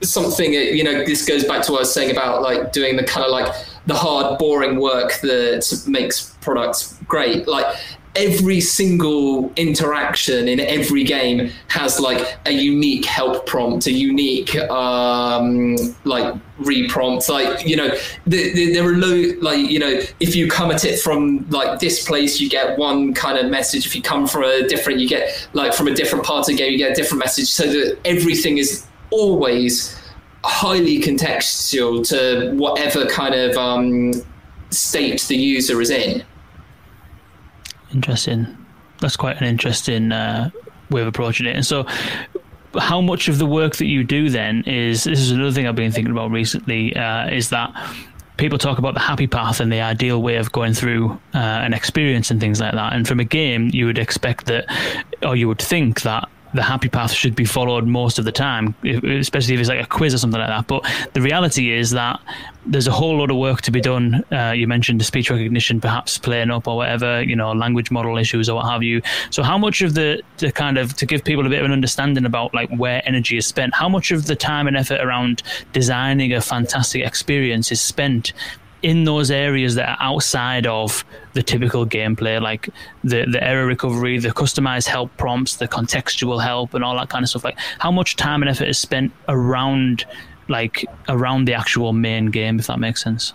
something 0.00 0.52
you 0.52 0.84
know 0.84 1.04
this 1.04 1.24
goes 1.24 1.44
back 1.44 1.62
to 1.62 1.72
what 1.72 1.78
i 1.78 1.80
was 1.80 1.92
saying 1.92 2.10
about 2.10 2.40
like 2.40 2.72
doing 2.72 2.96
the 2.96 3.02
kind 3.02 3.24
of 3.24 3.32
like 3.32 3.52
the 3.88 3.94
hard, 3.94 4.38
boring 4.38 4.78
work 4.78 5.18
that 5.22 5.84
makes 5.86 6.36
products 6.42 6.94
great. 7.08 7.48
Like 7.48 7.74
every 8.14 8.60
single 8.60 9.50
interaction 9.56 10.46
in 10.46 10.60
every 10.60 11.04
game 11.04 11.50
has 11.68 11.98
like 11.98 12.38
a 12.44 12.50
unique 12.50 13.06
help 13.06 13.46
prompt, 13.46 13.86
a 13.86 13.92
unique 13.92 14.54
um, 14.70 15.76
like 16.04 16.34
reprompt. 16.60 17.30
Like 17.30 17.66
you 17.66 17.76
know, 17.76 17.88
the, 18.26 18.52
the, 18.52 18.74
there 18.74 18.86
are 18.86 18.94
low 18.94 19.32
like 19.40 19.70
you 19.70 19.78
know, 19.78 20.00
if 20.20 20.36
you 20.36 20.50
come 20.50 20.70
at 20.70 20.84
it 20.84 21.00
from 21.00 21.48
like 21.48 21.80
this 21.80 22.06
place, 22.06 22.40
you 22.40 22.50
get 22.50 22.78
one 22.78 23.14
kind 23.14 23.38
of 23.38 23.50
message. 23.50 23.86
If 23.86 23.96
you 23.96 24.02
come 24.02 24.26
from 24.26 24.44
a 24.44 24.68
different, 24.68 25.00
you 25.00 25.08
get 25.08 25.48
like 25.54 25.72
from 25.72 25.88
a 25.88 25.94
different 25.94 26.26
part 26.26 26.40
of 26.40 26.46
the 26.48 26.56
game, 26.56 26.72
you 26.72 26.78
get 26.78 26.92
a 26.92 26.94
different 26.94 27.20
message. 27.20 27.48
So 27.48 27.66
that 27.66 27.98
everything 28.04 28.58
is 28.58 28.86
always 29.10 29.98
highly 30.44 31.00
contextual 31.00 32.06
to 32.08 32.54
whatever 32.56 33.06
kind 33.06 33.34
of 33.34 33.56
um, 33.56 34.12
state 34.70 35.22
the 35.22 35.36
user 35.36 35.80
is 35.80 35.90
in. 35.90 36.24
Interesting. 37.92 38.46
That's 39.00 39.16
quite 39.16 39.40
an 39.40 39.46
interesting 39.46 40.12
uh, 40.12 40.50
way 40.90 41.02
of 41.02 41.06
approaching 41.06 41.46
it. 41.46 41.54
And 41.54 41.64
so, 41.66 41.86
how 42.78 43.00
much 43.00 43.28
of 43.28 43.38
the 43.38 43.46
work 43.46 43.76
that 43.76 43.86
you 43.86 44.04
do 44.04 44.28
then 44.28 44.62
is 44.64 45.04
this 45.04 45.20
is 45.20 45.30
another 45.30 45.52
thing 45.52 45.66
I've 45.66 45.74
been 45.74 45.92
thinking 45.92 46.12
about 46.12 46.30
recently 46.30 46.94
uh, 46.94 47.28
is 47.28 47.50
that 47.50 47.72
people 48.36 48.58
talk 48.58 48.78
about 48.78 48.94
the 48.94 49.00
happy 49.00 49.26
path 49.26 49.60
and 49.60 49.72
the 49.72 49.80
ideal 49.80 50.22
way 50.22 50.36
of 50.36 50.52
going 50.52 50.72
through 50.72 51.10
uh, 51.34 51.38
an 51.38 51.72
experience 51.74 52.30
and 52.30 52.40
things 52.40 52.60
like 52.60 52.72
that. 52.72 52.92
And 52.92 53.06
from 53.06 53.20
a 53.20 53.24
game, 53.24 53.70
you 53.72 53.86
would 53.86 53.98
expect 53.98 54.46
that, 54.46 54.66
or 55.22 55.34
you 55.34 55.48
would 55.48 55.60
think 55.60 56.02
that 56.02 56.28
the 56.58 56.64
happy 56.64 56.88
path 56.88 57.12
should 57.12 57.36
be 57.36 57.44
followed 57.44 57.86
most 57.86 58.18
of 58.18 58.24
the 58.24 58.32
time, 58.32 58.74
especially 58.82 59.54
if 59.54 59.60
it's 59.60 59.68
like 59.68 59.80
a 59.80 59.86
quiz 59.86 60.12
or 60.12 60.18
something 60.18 60.40
like 60.40 60.48
that. 60.48 60.66
But 60.66 60.84
the 61.12 61.20
reality 61.20 61.70
is 61.70 61.92
that 61.92 62.20
there's 62.66 62.88
a 62.88 62.90
whole 62.90 63.16
lot 63.16 63.30
of 63.30 63.36
work 63.36 63.62
to 63.62 63.70
be 63.70 63.80
done. 63.80 64.24
Uh, 64.32 64.50
you 64.56 64.66
mentioned 64.66 65.00
the 65.00 65.04
speech 65.04 65.30
recognition, 65.30 65.80
perhaps 65.80 66.18
playing 66.18 66.50
up 66.50 66.66
or 66.66 66.76
whatever, 66.76 67.22
you 67.22 67.36
know, 67.36 67.52
language 67.52 67.92
model 67.92 68.18
issues 68.18 68.48
or 68.48 68.56
what 68.56 68.66
have 68.66 68.82
you. 68.82 69.00
So, 69.30 69.44
how 69.44 69.56
much 69.56 69.82
of 69.82 69.94
the, 69.94 70.20
the 70.38 70.50
kind 70.50 70.78
of 70.78 70.96
to 70.96 71.06
give 71.06 71.22
people 71.22 71.46
a 71.46 71.48
bit 71.48 71.60
of 71.60 71.64
an 71.64 71.70
understanding 71.70 72.24
about 72.24 72.52
like 72.52 72.70
where 72.70 73.02
energy 73.06 73.36
is 73.36 73.46
spent, 73.46 73.72
how 73.72 73.88
much 73.88 74.10
of 74.10 74.26
the 74.26 74.34
time 74.34 74.66
and 74.66 74.76
effort 74.76 75.00
around 75.00 75.44
designing 75.72 76.32
a 76.32 76.40
fantastic 76.40 77.04
experience 77.04 77.70
is 77.70 77.80
spent 77.80 78.32
in 78.82 79.04
those 79.04 79.30
areas 79.30 79.74
that 79.74 79.88
are 79.88 79.96
outside 80.00 80.66
of 80.66 81.04
the 81.32 81.42
typical 81.42 81.86
gameplay, 81.86 82.40
like 82.40 82.68
the 83.02 83.26
the 83.30 83.42
error 83.42 83.66
recovery, 83.66 84.18
the 84.18 84.30
customized 84.30 84.86
help 84.86 85.14
prompts, 85.16 85.56
the 85.56 85.68
contextual 85.68 86.42
help, 86.42 86.74
and 86.74 86.84
all 86.84 86.96
that 86.96 87.08
kind 87.08 87.22
of 87.22 87.28
stuff. 87.28 87.44
Like 87.44 87.58
how 87.78 87.90
much 87.90 88.16
time 88.16 88.42
and 88.42 88.48
effort 88.48 88.68
is 88.68 88.78
spent 88.78 89.12
around 89.28 90.04
like 90.48 90.84
around 91.08 91.44
the 91.46 91.54
actual 91.54 91.92
main 91.92 92.26
game, 92.26 92.58
if 92.58 92.66
that 92.68 92.78
makes 92.78 93.02
sense. 93.02 93.34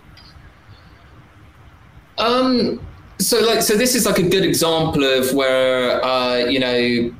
Um. 2.17 2.79
So 3.19 3.39
like 3.39 3.61
so 3.61 3.77
this 3.77 3.95
is 3.95 4.05
like 4.05 4.19
a 4.19 4.27
good 4.27 4.43
example 4.43 5.03
of 5.03 5.33
where 5.33 6.03
uh, 6.03 6.37
you 6.37 6.59
know 6.59 7.13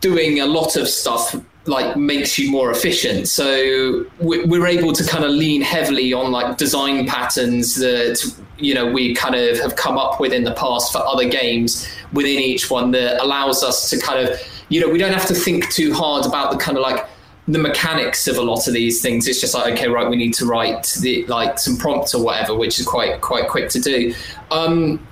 doing 0.00 0.40
a 0.40 0.46
lot 0.46 0.76
of 0.76 0.88
stuff 0.88 1.34
like 1.68 1.96
makes 1.96 2.38
you 2.38 2.50
more 2.50 2.70
efficient. 2.70 3.28
So 3.28 4.06
we're 4.20 4.66
able 4.66 4.92
to 4.92 5.04
kind 5.04 5.24
of 5.24 5.30
lean 5.30 5.60
heavily 5.60 6.12
on 6.12 6.32
like 6.32 6.56
design 6.56 7.06
patterns 7.06 7.76
that 7.76 8.18
you 8.58 8.74
know 8.74 8.90
we 8.90 9.14
kind 9.14 9.34
of 9.34 9.58
have 9.60 9.76
come 9.76 9.98
up 9.98 10.18
with 10.18 10.32
in 10.32 10.44
the 10.44 10.54
past 10.54 10.92
for 10.92 10.98
other 10.98 11.28
games 11.28 11.88
within 12.12 12.38
each 12.38 12.70
one 12.70 12.90
that 12.92 13.22
allows 13.22 13.62
us 13.62 13.90
to 13.90 13.98
kind 13.98 14.26
of 14.26 14.40
you 14.68 14.80
know 14.80 14.88
we 14.88 14.98
don't 14.98 15.12
have 15.12 15.26
to 15.26 15.34
think 15.34 15.70
too 15.70 15.92
hard 15.92 16.26
about 16.26 16.50
the 16.50 16.58
kind 16.58 16.76
of 16.76 16.82
like 16.82 17.06
the 17.46 17.58
mechanics 17.58 18.28
of 18.28 18.36
a 18.36 18.42
lot 18.42 18.66
of 18.68 18.74
these 18.74 19.00
things. 19.00 19.26
It's 19.26 19.40
just 19.40 19.54
like 19.54 19.74
okay, 19.74 19.88
right, 19.88 20.08
we 20.08 20.16
need 20.16 20.34
to 20.34 20.46
write 20.46 20.96
the 21.00 21.24
like 21.26 21.58
some 21.58 21.76
prompts 21.76 22.14
or 22.14 22.22
whatever, 22.24 22.54
which 22.54 22.78
is 22.78 22.86
quite 22.86 23.20
quite 23.20 23.48
quick 23.48 23.68
to 23.70 23.80
do. 23.80 24.14
Um, 24.50 25.06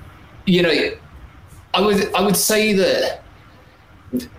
you 0.46 0.62
know, 0.62 0.90
I 1.74 1.80
would 1.80 2.14
I 2.14 2.22
would 2.22 2.36
say 2.36 2.72
that 2.74 3.22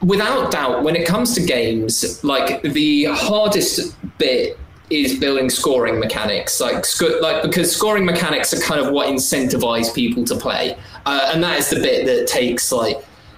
without 0.01 0.51
doubt, 0.51 0.83
when 0.83 0.95
it 0.95 1.07
comes 1.07 1.33
to 1.35 1.41
games, 1.41 2.23
like 2.23 2.61
the 2.61 3.05
hardest 3.05 3.95
bit 4.17 4.57
is 4.89 5.19
building 5.19 5.49
scoring 5.49 5.99
mechanics, 5.99 6.61
like 6.61 6.85
sc- 6.85 7.21
like 7.21 7.41
because 7.43 7.75
scoring 7.75 8.05
mechanics 8.05 8.53
are 8.53 8.61
kind 8.61 8.79
of 8.79 8.93
what 8.93 9.07
incentivize 9.07 9.93
people 9.93 10.23
to 10.25 10.35
play, 10.35 10.77
uh, 11.05 11.31
and 11.33 11.43
that 11.43 11.59
is 11.59 11.69
the 11.69 11.77
bit 11.77 12.05
that 12.05 12.27
takes 12.27 12.71
like 12.71 12.97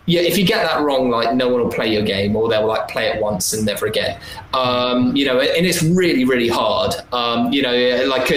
yeah, 0.10 0.22
if 0.22 0.40
you 0.40 0.44
get 0.44 0.64
that 0.66 0.82
wrong, 0.82 1.12
like 1.12 1.36
no 1.36 1.50
one 1.50 1.62
will 1.62 1.72
play 1.72 1.94
your 1.94 2.02
game, 2.02 2.36
or 2.36 2.50
they'll 2.50 2.66
like 2.66 2.88
play 2.88 3.10
it 3.10 3.22
once 3.22 3.54
and 3.54 3.64
never 3.64 3.86
again. 3.86 4.20
Um, 4.56 5.16
you 5.16 5.24
know, 5.24 5.40
and 5.40 5.68
it's 5.68 5.84
really, 5.84 6.26
really 6.26 6.48
hard. 6.48 6.96
Um, 7.14 7.54
you 7.54 7.62
know, 7.62 8.06
like 8.08 8.32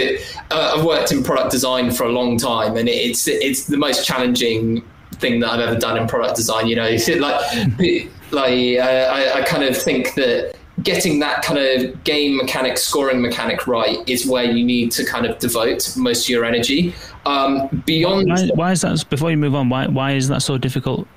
uh, 0.51 0.75
I've 0.77 0.85
worked 0.85 1.13
in 1.13 1.23
product 1.23 1.51
design 1.51 1.91
for 1.91 2.05
a 2.05 2.11
long 2.11 2.37
time, 2.37 2.77
and 2.77 2.91
it's 2.91 3.27
it's 3.27 3.65
the 3.65 3.79
most 3.79 4.07
challenging 4.07 4.85
thing 5.23 5.41
that 5.41 5.51
I've 5.51 5.61
ever 5.61 5.79
done 5.79 5.97
in 5.97 6.07
product 6.07 6.37
design. 6.37 6.67
You 6.67 6.77
know, 6.77 6.91
like 7.19 8.11
like 8.31 8.79
uh, 8.79 9.09
I, 9.17 9.41
I 9.41 9.43
kind 9.47 9.65
of 9.65 9.75
think 9.75 10.15
that 10.15 10.55
getting 10.83 11.19
that 11.21 11.43
kind 11.43 11.59
of 11.59 12.05
game 12.05 12.37
mechanic, 12.37 12.77
scoring 12.77 13.23
mechanic 13.23 13.67
right 13.67 13.99
is 14.09 14.27
where 14.27 14.45
you 14.45 14.65
need 14.65 14.91
to 14.93 15.05
kind 15.05 15.25
of 15.25 15.39
devote 15.39 15.97
most 15.97 16.25
of 16.25 16.29
your 16.29 16.45
energy. 16.45 16.95
Um, 17.25 17.83
beyond, 17.87 18.29
Why, 18.29 18.49
why 18.55 18.73
is 18.73 18.83
that? 18.83 19.09
Before 19.09 19.31
you 19.31 19.39
move 19.39 19.55
on, 19.55 19.71
why 19.71 19.87
why 19.87 20.13
is 20.13 20.29
that 20.29 20.43
so 20.43 20.59
difficult? 20.59 21.09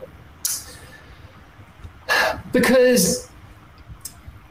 because 2.51 3.29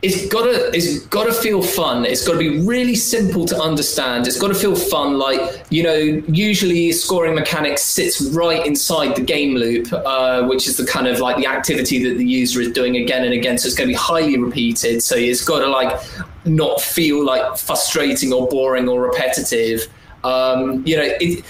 it's 0.04 0.26
gotta 0.26 0.70
it's 0.76 0.98
gotta 1.06 1.32
feel 1.32 1.62
fun. 1.62 2.04
It's 2.04 2.26
gotta 2.26 2.38
be 2.38 2.60
really 2.60 2.94
simple 2.94 3.46
to 3.46 3.58
understand. 3.58 4.26
It's 4.26 4.38
gotta 4.38 4.54
feel 4.54 4.76
fun. 4.76 5.18
Like 5.18 5.64
you 5.70 5.82
know, 5.82 5.96
usually 5.96 6.92
scoring 6.92 7.34
mechanics 7.34 7.82
sits 7.82 8.20
right 8.20 8.64
inside 8.66 9.16
the 9.16 9.22
game 9.22 9.54
loop, 9.54 9.90
uh, 9.92 10.44
which 10.44 10.68
is 10.68 10.76
the 10.76 10.84
kind 10.84 11.06
of 11.06 11.20
like 11.20 11.38
the 11.38 11.46
activity 11.46 12.04
that 12.04 12.18
the 12.18 12.26
user 12.26 12.60
is 12.60 12.70
doing 12.72 12.96
again 12.96 13.24
and 13.24 13.32
again. 13.32 13.56
So 13.56 13.66
it's 13.66 13.74
gonna 13.74 13.88
be 13.88 13.94
highly 13.94 14.38
repeated. 14.38 15.02
So 15.02 15.16
it's 15.16 15.42
gotta 15.42 15.68
like 15.68 15.98
not 16.44 16.82
feel 16.82 17.24
like 17.24 17.56
frustrating 17.56 18.30
or 18.30 18.46
boring 18.46 18.88
or 18.88 19.00
repetitive. 19.00 19.88
Um, 20.22 20.86
you 20.86 20.98
know, 20.98 21.04
it, 21.20 21.42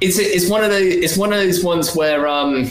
it's 0.00 0.18
it's 0.18 0.48
one 0.48 0.64
of 0.64 0.70
those 0.70 0.94
it's 0.94 1.18
one 1.18 1.34
of 1.34 1.38
those 1.38 1.62
ones 1.62 1.94
where 1.94 2.26
um, 2.26 2.70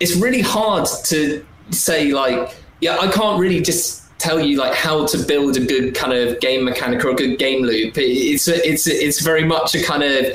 it's 0.00 0.16
really 0.16 0.40
hard 0.40 0.88
to 1.04 1.44
say 1.70 2.10
like 2.12 2.56
yeah 2.82 2.98
i 2.98 3.10
can't 3.10 3.40
really 3.40 3.62
just 3.62 4.02
tell 4.22 4.38
you 4.38 4.56
like 4.56 4.72
how 4.72 5.04
to 5.04 5.18
build 5.18 5.56
a 5.56 5.66
good 5.66 5.96
kind 5.96 6.12
of 6.12 6.38
game 6.40 6.64
mechanic 6.64 7.04
or 7.04 7.10
a 7.10 7.14
good 7.14 7.38
game 7.38 7.62
loop. 7.62 7.94
It's 7.96 8.46
it's 8.46 8.86
it's 8.86 9.20
very 9.20 9.44
much 9.44 9.74
a 9.74 9.82
kind 9.82 10.04
of 10.04 10.26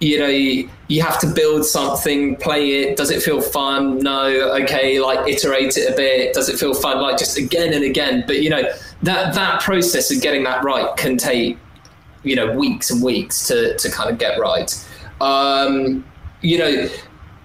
you 0.00 0.18
know 0.18 0.26
you, 0.26 1.02
have 1.02 1.20
to 1.20 1.28
build 1.28 1.64
something 1.64 2.34
play 2.36 2.80
it. 2.80 2.96
Does 2.96 3.10
it 3.10 3.22
feel 3.22 3.40
fun? 3.40 3.98
No. 3.98 4.24
Okay 4.62 4.98
like 4.98 5.28
iterate 5.28 5.76
it 5.76 5.92
a 5.92 5.96
bit. 5.96 6.34
Does 6.34 6.48
it 6.48 6.58
feel 6.58 6.74
fun? 6.74 7.00
Like 7.00 7.18
just 7.18 7.38
again 7.38 7.72
and 7.72 7.84
again. 7.84 8.24
But 8.26 8.42
you 8.42 8.50
know 8.50 8.64
that 9.02 9.34
that 9.34 9.62
process 9.62 10.12
of 10.12 10.20
getting 10.20 10.42
that 10.44 10.64
right 10.64 10.96
can 10.96 11.16
take 11.16 11.56
you 12.24 12.34
know 12.34 12.52
weeks 12.52 12.90
and 12.90 13.00
weeks 13.00 13.46
to 13.46 13.76
to 13.76 13.90
kind 13.90 14.10
of 14.10 14.18
get 14.18 14.40
right. 14.40 14.70
Um 15.20 16.04
you 16.42 16.56
know 16.56 16.88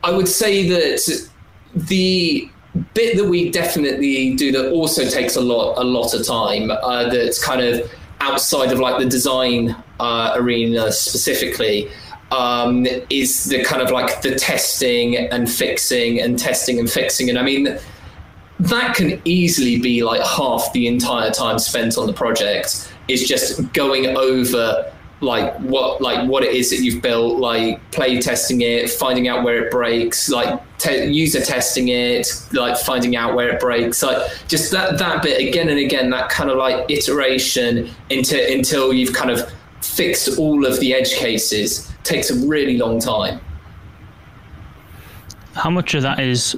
i 0.06 0.10
would 0.10 0.28
say 0.28 0.70
that 0.70 1.30
the 1.76 2.50
bit 2.94 3.18
that 3.18 3.26
we 3.26 3.50
definitely 3.50 4.36
do 4.36 4.52
that 4.52 4.72
also 4.72 5.08
takes 5.10 5.36
a 5.36 5.42
lot 5.42 5.78
a 5.78 5.84
lot 5.84 6.14
of 6.14 6.26
time 6.26 6.72
uh, 6.72 7.10
that's 7.10 7.44
kind 7.44 7.62
of 7.62 7.90
outside 8.22 8.72
of 8.72 8.80
like 8.80 9.00
the 9.00 9.06
design 9.06 9.76
uh, 10.00 10.34
arena 10.36 10.92
specifically 10.92 11.90
um, 12.32 12.86
is 13.10 13.46
the 13.46 13.64
kind 13.64 13.82
of 13.82 13.92
like 13.92 14.22
the 14.22 14.36
testing 14.36 15.16
and 15.16 15.50
fixing 15.50 16.20
and 16.20 16.40
testing 16.40 16.80
and 16.80 16.90
fixing. 16.90 17.30
And 17.30 17.38
i 17.38 17.44
mean 17.44 17.78
that 18.60 18.96
can 18.96 19.22
easily 19.26 19.80
be 19.80 20.04
like 20.04 20.22
half 20.22 20.72
the 20.74 20.88
entire 20.88 21.30
time 21.32 21.60
spent 21.60 21.98
on 21.98 22.08
the 22.08 22.14
project 22.14 22.92
is 23.08 23.28
just 23.28 23.72
going 23.74 24.18
over 24.18 24.92
like 25.26 25.56
what 25.60 26.00
like 26.02 26.28
what 26.30 26.44
it 26.44 26.54
is 26.54 26.70
that 26.70 26.78
you've 26.78 27.02
built 27.02 27.40
like 27.40 27.80
play 27.92 28.22
testing 28.22 28.62
it 28.62 28.90
finding 28.90 29.28
out 29.28 29.44
where 29.44 29.66
it 29.66 29.72
breaks 29.72 30.30
like 30.30 30.62
te- 30.78 31.06
user 31.06 31.42
testing 31.42 31.90
it 31.90 32.28
like 32.54 32.78
finding 32.78 33.16
out 33.16 33.36
where 33.36 33.50
it 33.50 33.60
breaks 33.60 34.02
like 34.02 34.18
just 34.48 34.72
that 34.72 34.98
that 34.98 35.22
bit 35.22 35.46
again 35.46 35.70
and 35.70 35.80
again 35.80 36.10
that 36.10 36.30
kind 36.30 36.50
of 36.50 36.58
like 36.58 36.90
iteration 36.90 37.90
into 38.10 38.54
until 38.54 38.94
you've 38.94 39.14
kind 39.14 39.32
of 39.32 39.52
fixed 39.82 40.38
all 40.38 40.66
of 40.66 40.80
the 40.80 40.94
edge 40.94 41.14
cases 41.14 41.92
takes 42.04 42.30
a 42.30 42.48
really 42.48 42.78
long 42.78 43.00
time. 43.00 43.40
How 45.54 45.70
much 45.70 45.94
of 45.94 46.02
that 46.04 46.20
is 46.20 46.58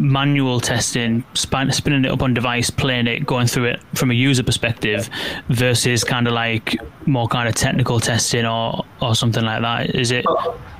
manual 0.00 0.60
testing, 0.60 1.22
span- 1.34 1.70
spinning 1.72 2.04
it 2.04 2.10
up 2.10 2.22
on 2.22 2.34
device, 2.34 2.70
playing 2.70 3.06
it, 3.06 3.26
going 3.26 3.46
through 3.46 3.66
it 3.66 3.80
from 3.94 4.10
a 4.10 4.14
user 4.14 4.42
perspective, 4.42 5.08
versus 5.48 6.02
kind 6.04 6.26
of 6.26 6.32
like 6.32 6.76
more 7.06 7.28
kind 7.28 7.48
of 7.48 7.54
technical 7.54 8.00
testing 8.00 8.46
or 8.46 8.84
or 9.00 9.14
something 9.14 9.44
like 9.44 9.62
that? 9.62 9.94
Is 9.94 10.10
it? 10.10 10.24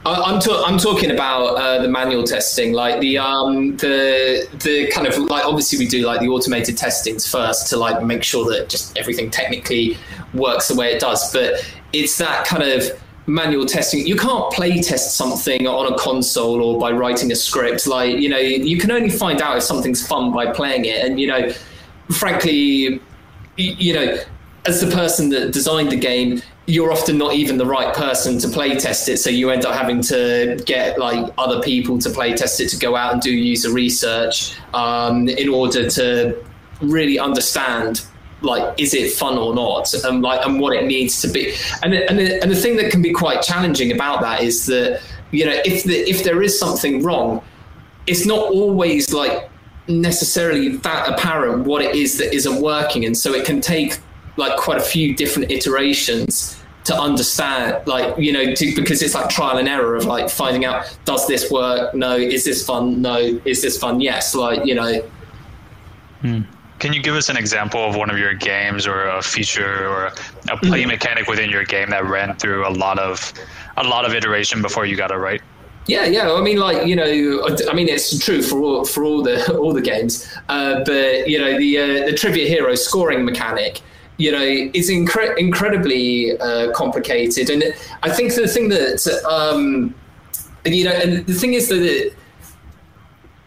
I- 0.07 0.15
I'm, 0.15 0.41
ta- 0.41 0.65
I'm 0.67 0.79
talking 0.79 1.11
about 1.11 1.57
uh, 1.57 1.83
the 1.83 1.89
manual 1.89 2.25
testing, 2.25 2.73
like 2.73 3.01
the 3.01 3.19
um, 3.19 3.77
the 3.77 4.49
the 4.65 4.91
kind 4.91 5.07
of 5.07 5.19
like 5.19 5.45
obviously 5.45 5.79
we 5.79 5.87
do 5.87 6.07
like 6.07 6.21
the 6.21 6.29
automated 6.29 6.79
testings 6.79 7.31
first 7.31 7.69
to 7.69 7.77
like 7.77 8.03
make 8.03 8.23
sure 8.23 8.51
that 8.51 8.69
just 8.71 8.97
everything 8.99 9.31
technically 9.31 9.99
works 10.33 10.69
the 10.69 10.75
way 10.75 10.93
it 10.93 11.01
does. 11.01 11.33
But 11.33 11.55
it's 11.93 12.17
that 12.19 12.47
kind 12.47 12.63
of 12.63 12.85
manual 13.35 13.67
testing. 13.67 14.07
You 14.07 14.17
can't 14.17 14.53
play 14.53 14.81
test 14.81 15.17
something 15.17 15.67
on 15.67 15.93
a 15.93 15.97
console 15.97 16.63
or 16.63 16.79
by 16.79 16.91
writing 16.91 17.31
a 17.33 17.37
script. 17.37 17.87
Like 17.87 18.17
you 18.17 18.29
know, 18.29 18.39
you 18.39 18.79
can 18.79 18.91
only 18.91 19.11
find 19.11 19.41
out 19.41 19.57
if 19.57 19.63
something's 19.63 20.07
fun 20.07 20.33
by 20.33 20.53
playing 20.53 20.85
it. 20.85 21.05
And 21.05 21.21
you 21.21 21.27
know, 21.27 21.53
frankly, 22.11 23.01
you 23.57 23.95
know, 23.95 24.19
as 24.67 24.81
the 24.81 24.91
person 24.91 25.31
that 25.31 25.53
designed 25.53 25.91
the 25.91 25.97
game, 25.97 26.43
you're 26.67 26.93
often 26.93 27.19
not 27.19 27.35
even 27.35 27.59
the 27.59 27.67
right 27.67 27.95
person 27.95 28.39
to 28.39 28.49
play 28.49 28.77
test 28.77 29.09
it. 29.09 29.19
So 29.19 29.31
you 29.31 29.51
end 29.51 29.65
up 29.65 29.75
having 29.75 30.01
to 30.03 30.63
get 30.67 30.99
like 30.99 31.33
other 31.37 31.61
people 31.61 31.99
to 31.99 32.11
play 32.11 32.35
test 32.35 32.61
it 32.61 32.69
to 32.69 32.79
go 32.79 32.97
out 32.97 33.13
and 33.13 33.23
do 33.23 33.33
user 33.33 33.73
research 33.73 34.55
um, 34.75 35.29
in 35.29 35.49
order 35.49 35.89
to 35.91 36.45
really 36.81 37.19
understand 37.19 38.03
like 38.43 38.81
is 38.81 38.95
it 38.95 39.13
fun 39.13 39.37
or 39.39 39.55
not? 39.55 39.93
And 40.05 40.23
like 40.23 40.45
and 40.47 40.61
what 40.61 40.75
it 40.75 40.87
needs 40.87 41.21
to 41.23 41.29
be. 41.29 41.55
And 41.83 41.95
and 41.95 42.19
the, 42.19 42.43
and 42.43 42.51
the 42.51 42.57
thing 42.57 42.77
that 42.77 42.91
can 42.91 43.03
be 43.03 43.13
quite 43.13 43.43
challenging 43.43 43.93
about 43.93 44.21
that 44.23 44.43
is 44.43 44.67
that 44.67 45.03
you 45.31 45.45
know 45.45 45.61
if 45.65 45.85
the 45.85 46.09
if 46.09 46.25
there 46.25 46.43
is 46.43 46.59
something 46.59 47.03
wrong 47.03 47.43
it's 48.07 48.27
not 48.27 48.51
always 48.51 49.13
like 49.13 49.49
necessarily 49.89 50.77
that 50.77 51.09
apparent 51.09 51.65
what 51.65 51.83
it 51.83 51.95
is 51.95 52.19
that 52.19 52.35
isn't 52.35 52.61
working. 52.61 53.05
And 53.05 53.17
so 53.17 53.35
it 53.35 53.45
can 53.45 53.61
take 53.61 53.99
like 54.37 54.57
quite 54.59 54.79
a 54.79 54.83
few 54.83 55.15
different 55.15 55.51
iterations 55.51 56.57
to 56.83 56.99
understand 56.99 57.87
like 57.87 58.17
you 58.19 58.33
know 58.33 58.55
to, 58.55 58.75
because 58.75 59.03
it's 59.03 59.15
like 59.15 59.29
trial 59.29 59.59
and 59.59 59.69
error 59.69 59.97
of 59.97 60.07
like 60.07 60.31
finding 60.31 60.65
out 60.65 60.97
does 61.05 61.27
this 61.27 61.51
work? 61.51 61.95
No. 61.95 62.17
Is 62.17 62.45
this 62.45 62.65
fun? 62.65 63.03
No. 63.03 63.17
Is 63.45 63.63
this 63.63 63.79
fun? 63.79 64.01
Yes. 64.01 64.35
Like 64.35 64.65
you 64.65 64.75
know 64.75 65.03
hmm. 66.23 66.41
Can 66.81 66.95
you 66.95 67.03
give 67.03 67.15
us 67.15 67.29
an 67.29 67.37
example 67.37 67.85
of 67.85 67.95
one 67.95 68.11
of 68.11 68.19
your 68.19 68.33
games 68.33 68.87
or 68.87 69.07
a 69.07 69.23
feature 69.23 69.87
or 69.87 70.13
a 70.51 70.57
play 70.57 70.87
mechanic 70.87 71.29
within 71.29 71.51
your 71.51 71.65
game 71.65 71.91
that 71.91 72.07
ran 72.07 72.35
through 72.37 72.67
a 72.67 72.73
lot 72.73 72.99
of 72.99 73.33
a 73.77 73.85
lot 73.85 74.07
of 74.07 74.15
iteration 74.15 74.63
before 74.63 74.87
you 74.87 74.97
got 74.97 75.11
it 75.11 75.17
right? 75.17 75.43
Yeah, 75.87 76.07
yeah. 76.07 76.33
I 76.33 76.41
mean, 76.41 76.59
like 76.59 76.87
you 76.87 76.97
know, 76.97 77.05
I 77.69 77.75
mean, 77.75 77.89
it's 77.89 78.19
true 78.19 78.43
for 78.43 78.61
all 78.61 78.85
for 78.85 79.05
all 79.05 79.23
the 79.23 79.57
all 79.59 79.73
the 79.73 79.83
games. 79.83 80.27
Uh, 80.49 80.83
but 80.85 81.29
you 81.29 81.39
know, 81.39 81.59
the 81.59 81.79
uh, 81.79 82.07
the 82.07 82.15
trivia 82.15 82.49
hero 82.49 82.75
scoring 82.75 83.25
mechanic, 83.25 83.81
you 84.17 84.33
know, 84.33 84.43
is 84.43 84.91
incre- 84.91 85.37
incredibly 85.37 86.39
uh, 86.39 86.73
complicated. 86.73 87.51
And 87.51 87.63
I 88.03 88.11
think 88.11 88.35
the 88.35 88.49
thing 88.49 88.71
that 88.71 89.07
um, 89.29 89.95
you 90.65 90.85
know, 90.85 90.93
and 90.93 91.27
the 91.27 91.35
thing 91.35 91.55
is 91.55 91.69
that 91.69 91.83
it, 91.83 92.17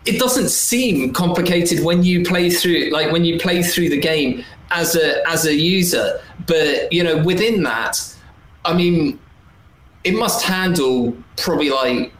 it 0.06 0.20
doesn't 0.20 0.50
seem 0.50 1.14
complicated 1.14 1.84
when 1.84 2.04
you 2.04 2.24
play 2.24 2.50
through, 2.50 2.90
like 2.92 3.12
when 3.12 3.24
you 3.24 3.40
play 3.40 3.64
through 3.64 3.90
the 3.90 4.00
game 4.00 4.44
as 4.72 4.96
a 4.96 5.28
as 5.28 5.46
a 5.46 5.54
user. 5.54 6.20
But 6.46 6.92
you 6.92 7.04
know, 7.04 7.24
within 7.24 7.64
that, 7.64 8.00
I 8.66 8.74
mean, 8.74 9.20
it 10.04 10.14
must 10.14 10.44
handle 10.44 11.16
probably 11.38 11.70
like 11.70 12.12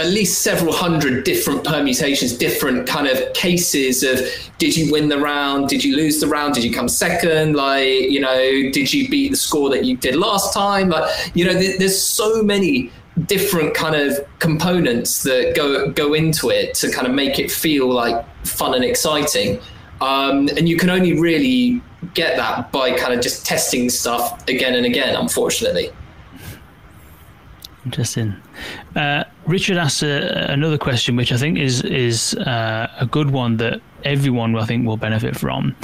at 0.00 0.06
least 0.06 0.40
several 0.40 0.72
hundred 0.72 1.24
different 1.24 1.62
permutations, 1.62 2.32
different 2.32 2.88
kind 2.88 3.06
of 3.06 3.32
cases 3.34 4.02
of 4.02 4.18
did 4.56 4.74
you 4.74 4.90
win 4.90 5.10
the 5.10 5.18
round, 5.18 5.68
did 5.68 5.84
you 5.84 5.94
lose 5.94 6.20
the 6.20 6.26
round, 6.26 6.54
did 6.54 6.64
you 6.64 6.72
come 6.72 6.88
second, 6.88 7.54
like 7.54 7.86
you 7.86 8.18
know, 8.18 8.36
did 8.72 8.92
you 8.92 9.08
beat 9.08 9.30
the 9.30 9.36
score 9.36 9.68
that 9.70 9.84
you 9.84 9.96
did 9.96 10.16
last 10.16 10.54
time, 10.54 10.88
like 10.88 11.08
you 11.34 11.44
know, 11.44 11.52
there, 11.52 11.78
there's 11.78 12.00
so 12.02 12.42
many 12.42 12.90
different 13.26 13.74
kind 13.74 13.94
of 13.94 14.18
components 14.38 15.22
that 15.22 15.54
go 15.54 15.90
go 15.90 16.14
into 16.14 16.50
it 16.50 16.74
to 16.74 16.90
kind 16.90 17.06
of 17.06 17.14
make 17.14 17.38
it 17.38 17.50
feel 17.50 17.88
like 17.88 18.24
fun 18.44 18.74
and 18.74 18.84
exciting. 18.84 19.60
Um, 20.00 20.48
and 20.56 20.68
you 20.68 20.76
can 20.76 20.88
only 20.88 21.18
really 21.18 21.82
get 22.14 22.36
that 22.36 22.72
by 22.72 22.96
kind 22.96 23.12
of 23.12 23.20
just 23.20 23.44
testing 23.44 23.90
stuff 23.90 24.46
again 24.48 24.74
and 24.74 24.86
again, 24.86 25.14
unfortunately. 25.14 25.90
Interesting. 27.84 28.34
Uh, 28.94 29.24
Richard 29.46 29.76
asked 29.76 30.02
a, 30.02 30.52
another 30.52 30.78
question, 30.78 31.16
which 31.16 31.32
I 31.32 31.36
think 31.36 31.58
is 31.58 31.82
is 31.82 32.34
uh, 32.34 32.90
a 32.98 33.06
good 33.06 33.30
one 33.30 33.56
that 33.58 33.80
everyone 34.04 34.56
I 34.56 34.64
think 34.64 34.86
will 34.86 34.96
benefit 34.96 35.36
from, 35.36 35.74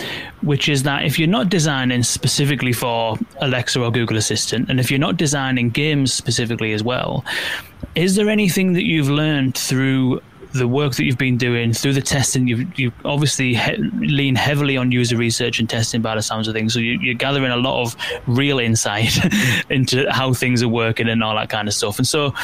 which 0.43 0.69
is 0.69 0.83
that 0.85 1.05
if 1.05 1.19
you're 1.19 1.29
not 1.29 1.49
designing 1.49 2.03
specifically 2.03 2.73
for 2.73 3.19
Alexa 3.41 3.81
or 3.81 3.91
Google 3.91 4.17
Assistant, 4.17 4.69
and 4.71 4.81
if 4.81 4.91
you're 4.91 5.01
not 5.01 5.17
designing 5.17 5.71
games 5.71 6.13
specifically 6.13 6.73
as 6.73 6.83
well, 6.83 7.25
is 7.95 8.17
there 8.17 8.29
anything 8.29 8.73
that 8.75 8.85
you've 8.85 9.11
learned 9.11 9.57
through 9.57 10.21
the 10.57 10.69
work 10.69 10.95
that 10.95 11.05
you've 11.05 11.19
been 11.19 11.37
doing 11.37 11.73
through 11.73 11.93
the 11.93 12.03
testing, 12.03 12.49
you 12.49 12.67
you 12.77 12.93
obviously 13.05 13.55
he- 13.55 13.77
lean 13.77 14.35
heavily 14.35 14.77
on 14.77 14.91
user 14.91 15.17
research 15.17 15.59
and 15.59 15.69
testing 15.69 16.01
by 16.03 16.15
the 16.15 16.23
sounds 16.23 16.49
of 16.49 16.55
things. 16.55 16.73
So 16.73 16.81
you, 16.81 16.99
you're 17.01 17.15
gathering 17.15 17.51
a 17.51 17.57
lot 17.57 17.83
of 17.83 17.97
real 18.27 18.59
insight 18.59 19.19
into 19.71 20.11
how 20.11 20.33
things 20.33 20.63
are 20.63 20.69
working 20.69 21.09
and 21.09 21.23
all 21.23 21.37
that 21.37 21.49
kind 21.49 21.69
of 21.69 21.75
stuff. 21.75 21.99
And 21.99 22.07
so, 22.07 22.35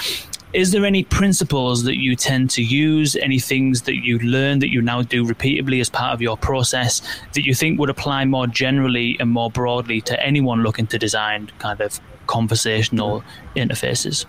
is 0.52 0.70
there 0.72 0.84
any 0.84 1.02
principles 1.04 1.84
that 1.84 1.98
you 1.98 2.14
tend 2.14 2.50
to 2.50 2.62
use? 2.62 3.16
Any 3.16 3.38
things 3.38 3.82
that 3.82 4.04
you 4.04 4.18
learn 4.18 4.58
that 4.58 4.70
you 4.70 4.82
now 4.82 5.02
do 5.02 5.24
repeatedly 5.24 5.80
as 5.80 5.88
part 5.88 6.12
of 6.12 6.20
your 6.20 6.36
process 6.36 7.00
that 7.32 7.44
you 7.44 7.54
think 7.54 7.78
would 7.80 7.88
apply 7.88 8.24
more 8.26 8.46
generally 8.46 9.16
and 9.18 9.30
more 9.30 9.50
broadly 9.50 10.00
to 10.02 10.22
anyone 10.22 10.62
looking 10.62 10.86
to 10.88 10.98
design 10.98 11.50
kind 11.58 11.80
of 11.80 12.00
conversational 12.26 13.24
interfaces? 13.56 14.26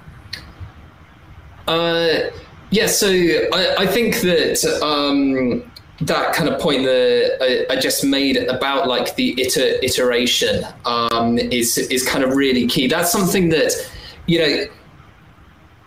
Uh, 1.68 2.30
yeah, 2.72 2.88
so 2.88 3.10
I, 3.10 3.76
I 3.80 3.88
think 3.88 4.22
that 4.22 4.64
um, 4.82 5.64
that 6.02 6.34
kind 6.34 6.50
of 6.50 6.60
point 6.60 6.84
that 6.84 7.38
I, 7.70 7.74
I, 7.74 7.80
just 7.80 8.04
made 8.04 8.38
about 8.38 8.88
like 8.88 9.16
the 9.16 9.40
iter- 9.40 9.80
iteration 9.82 10.66
um, 10.86 11.38
is 11.38 11.78
is 11.78 12.08
kind 12.08 12.24
of 12.24 12.36
really 12.36 12.68
key. 12.68 12.88
That's 12.88 13.12
something 13.12 13.50
that 13.50 13.74
you 14.26 14.40
know 14.40 14.66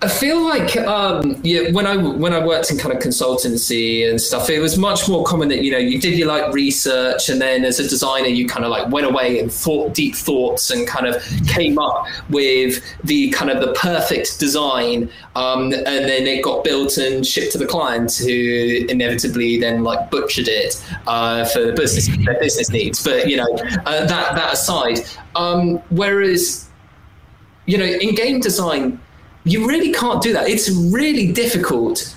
I 0.07 0.09
feel 0.09 0.41
like 0.41 0.77
um, 0.77 1.41
yeah, 1.43 1.73
when 1.73 1.85
I 1.85 1.97
when 1.97 2.33
I 2.33 2.39
worked 2.39 2.71
in 2.71 2.79
kind 2.79 2.95
of 2.95 3.03
consultancy 3.03 4.09
and 4.09 4.21
stuff, 4.21 4.49
it 4.49 4.61
was 4.61 4.79
much 4.79 5.09
more 5.09 5.25
common 5.25 5.49
that 5.49 5.65
you 5.65 5.73
know 5.73 5.79
you 5.79 6.01
did 6.01 6.17
your 6.17 6.29
like 6.29 6.53
research, 6.53 7.29
and 7.29 7.41
then 7.41 7.65
as 7.65 7.81
a 7.81 7.89
designer, 7.89 8.29
you 8.29 8.47
kind 8.47 8.65
of 8.65 8.71
like 8.71 8.89
went 8.89 9.05
away 9.09 9.41
and 9.41 9.53
thought 9.53 9.95
deep 9.95 10.15
thoughts 10.15 10.71
and 10.71 10.87
kind 10.87 11.09
of 11.09 11.21
came 11.49 11.77
up 11.81 12.07
with 12.31 12.85
the 13.03 13.31
kind 13.31 13.51
of 13.51 13.61
the 13.61 13.73
perfect 13.73 14.39
design, 14.39 15.11
um, 15.35 15.73
and 15.73 16.05
then 16.09 16.25
it 16.25 16.45
got 16.45 16.63
built 16.63 16.99
and 16.99 17.27
shipped 17.27 17.51
to 17.51 17.59
the 17.59 17.67
client, 17.67 18.15
who 18.15 18.87
inevitably 18.89 19.59
then 19.59 19.83
like 19.83 20.09
butchered 20.09 20.47
it 20.47 20.81
uh, 21.09 21.45
for 21.47 21.63
the 21.63 21.73
business 21.73 22.07
their 22.25 22.39
business 22.39 22.71
needs. 22.71 23.03
But 23.03 23.29
you 23.29 23.39
know 23.39 23.53
uh, 23.87 24.07
that 24.07 24.37
that 24.37 24.53
aside, 24.53 25.01
um, 25.35 25.79
whereas 25.91 26.69
you 27.67 27.77
know 27.77 27.85
in 27.85 28.15
game 28.15 28.39
design 28.39 29.01
you 29.47 29.67
really 29.67 29.93
can't 29.93 30.21
do 30.21 30.33
that. 30.33 30.49
It's 30.49 30.69
really 30.71 31.33
difficult 31.33 32.15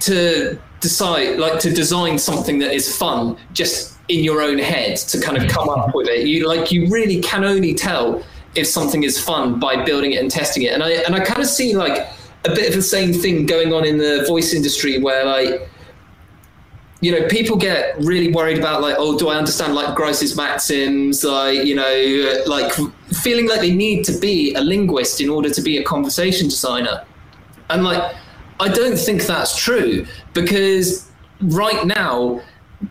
to 0.00 0.58
decide, 0.80 1.38
like 1.38 1.58
to 1.60 1.70
design 1.70 2.18
something 2.18 2.58
that 2.60 2.72
is 2.72 2.96
fun 2.96 3.36
just 3.52 3.98
in 4.08 4.22
your 4.22 4.40
own 4.40 4.58
head 4.58 4.96
to 4.96 5.20
kind 5.20 5.36
of 5.36 5.50
come 5.50 5.68
up 5.68 5.94
with 5.94 6.08
it. 6.08 6.26
You 6.26 6.46
like 6.46 6.70
you 6.70 6.88
really 6.88 7.20
can 7.20 7.44
only 7.44 7.74
tell 7.74 8.22
if 8.54 8.66
something 8.66 9.02
is 9.02 9.18
fun 9.18 9.58
by 9.58 9.84
building 9.84 10.12
it 10.12 10.20
and 10.20 10.30
testing 10.30 10.62
it. 10.62 10.72
And 10.72 10.82
I 10.82 10.90
and 10.90 11.14
I 11.14 11.20
kind 11.20 11.40
of 11.40 11.46
see 11.46 11.74
like 11.74 12.06
a 12.44 12.54
bit 12.54 12.68
of 12.68 12.74
the 12.74 12.82
same 12.82 13.12
thing 13.12 13.44
going 13.46 13.72
on 13.72 13.84
in 13.84 13.98
the 13.98 14.24
voice 14.26 14.54
industry 14.54 14.98
where 14.98 15.24
like 15.24 15.68
you 17.02 17.10
know, 17.10 17.26
people 17.26 17.56
get 17.56 17.98
really 17.98 18.32
worried 18.32 18.58
about 18.58 18.80
like, 18.80 18.94
oh, 18.96 19.18
do 19.18 19.28
I 19.28 19.36
understand 19.36 19.74
like 19.74 19.96
Grice's 19.96 20.36
maxims? 20.36 21.24
Like, 21.24 21.64
you 21.64 21.74
know, 21.74 22.42
like 22.46 22.72
feeling 23.22 23.48
like 23.48 23.60
they 23.60 23.74
need 23.74 24.04
to 24.04 24.16
be 24.18 24.54
a 24.54 24.60
linguist 24.60 25.20
in 25.20 25.28
order 25.28 25.50
to 25.50 25.60
be 25.60 25.78
a 25.78 25.82
conversation 25.82 26.48
designer. 26.48 27.04
And 27.70 27.82
like, 27.82 28.14
I 28.60 28.68
don't 28.68 28.96
think 28.96 29.22
that's 29.22 29.56
true 29.56 30.06
because 30.32 31.10
right 31.40 31.84
now 31.84 32.40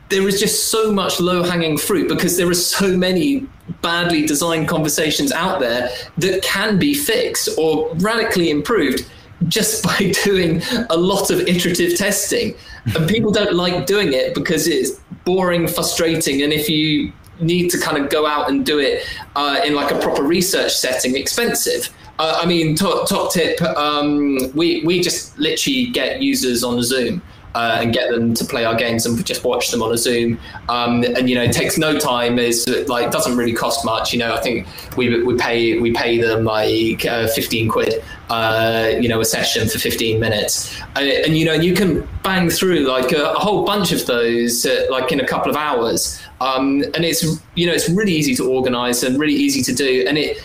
there 0.09 0.27
is 0.27 0.41
just 0.41 0.69
so 0.69 0.91
much 0.91 1.21
low 1.21 1.41
hanging 1.41 1.77
fruit 1.77 2.09
because 2.09 2.35
there 2.35 2.49
are 2.49 2.53
so 2.53 2.97
many 2.97 3.47
badly 3.81 4.25
designed 4.25 4.67
conversations 4.67 5.31
out 5.31 5.61
there 5.61 5.89
that 6.17 6.43
can 6.43 6.77
be 6.77 6.93
fixed 6.93 7.47
or 7.57 7.93
radically 7.95 8.49
improved 8.49 9.09
just 9.47 9.83
by 9.99 10.13
doing 10.23 10.61
a 10.89 10.97
lot 10.97 11.29
of 11.31 11.41
iterative 11.41 11.97
testing. 11.97 12.55
And 12.95 13.07
people 13.07 13.31
don't 13.31 13.53
like 13.53 13.85
doing 13.85 14.13
it 14.13 14.33
because 14.33 14.67
it's 14.67 14.99
boring, 15.25 15.67
frustrating, 15.67 16.41
and 16.41 16.51
if 16.51 16.69
you 16.69 17.13
need 17.39 17.69
to 17.71 17.79
kind 17.79 17.97
of 17.97 18.09
go 18.09 18.25
out 18.27 18.49
and 18.49 18.65
do 18.65 18.79
it 18.79 19.05
uh, 19.35 19.61
in 19.65 19.73
like 19.75 19.91
a 19.91 19.99
proper 19.99 20.23
research 20.23 20.73
setting, 20.73 21.15
expensive. 21.15 21.89
Uh, 22.19 22.39
I 22.41 22.45
mean, 22.45 22.75
top, 22.75 23.07
top 23.07 23.31
tip: 23.31 23.61
um, 23.61 24.37
we 24.53 24.83
we 24.85 25.01
just 25.01 25.37
literally 25.37 25.87
get 25.87 26.21
users 26.21 26.63
on 26.63 26.81
Zoom 26.83 27.21
uh, 27.55 27.79
and 27.81 27.93
get 27.93 28.11
them 28.11 28.33
to 28.33 28.45
play 28.45 28.65
our 28.65 28.75
games 28.75 29.05
and 29.05 29.23
just 29.25 29.43
watch 29.43 29.71
them 29.71 29.81
on 29.83 29.91
a 29.91 29.97
Zoom. 29.97 30.39
Um, 30.69 31.03
and 31.03 31.29
you 31.29 31.35
know, 31.35 31.43
it 31.43 31.51
takes 31.51 31.77
no 31.77 31.97
time. 31.97 32.39
Is 32.39 32.67
like 32.87 33.11
doesn't 33.11 33.37
really 33.37 33.53
cost 33.53 33.85
much. 33.85 34.13
You 34.13 34.19
know, 34.19 34.33
I 34.33 34.41
think 34.41 34.67
we 34.97 35.23
we 35.23 35.35
pay 35.37 35.79
we 35.79 35.91
pay 35.91 36.19
them 36.19 36.43
like 36.43 37.05
uh, 37.05 37.27
fifteen 37.27 37.69
quid. 37.69 38.03
Uh, 38.29 38.93
you 39.01 39.09
know, 39.09 39.19
a 39.19 39.25
session 39.25 39.67
for 39.67 39.77
fifteen 39.77 40.19
minutes, 40.19 40.73
and, 40.95 41.09
and 41.09 41.37
you 41.37 41.43
know, 41.43 41.53
you 41.53 41.73
can 41.73 42.07
bang 42.23 42.49
through 42.49 42.87
like 42.87 43.11
a, 43.11 43.31
a 43.31 43.39
whole 43.39 43.65
bunch 43.65 43.91
of 43.91 44.05
those 44.05 44.65
uh, 44.65 44.85
like 44.89 45.11
in 45.11 45.19
a 45.19 45.27
couple 45.27 45.49
of 45.49 45.57
hours. 45.57 46.21
Um, 46.39 46.81
and 46.93 47.03
it's 47.03 47.23
you 47.55 47.67
know, 47.67 47.73
it's 47.73 47.89
really 47.89 48.13
easy 48.13 48.33
to 48.35 48.49
organize 48.49 49.03
and 49.03 49.19
really 49.19 49.33
easy 49.33 49.61
to 49.63 49.73
do, 49.73 50.05
and 50.07 50.17
it 50.17 50.41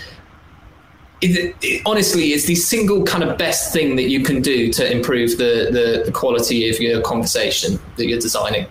it, 1.22 1.56
it, 1.62 1.82
honestly 1.86 2.32
it's 2.32 2.44
the 2.44 2.54
single 2.54 3.02
kind 3.04 3.24
of 3.24 3.38
best 3.38 3.72
thing 3.72 3.96
that 3.96 4.08
you 4.08 4.22
can 4.22 4.42
do 4.42 4.72
to 4.72 4.90
improve 4.90 5.38
the, 5.38 5.68
the, 5.72 6.02
the 6.06 6.12
quality 6.12 6.68
of 6.68 6.78
your 6.80 7.00
conversation 7.02 7.78
that 7.96 8.06
you're 8.06 8.20
designing. 8.20 8.66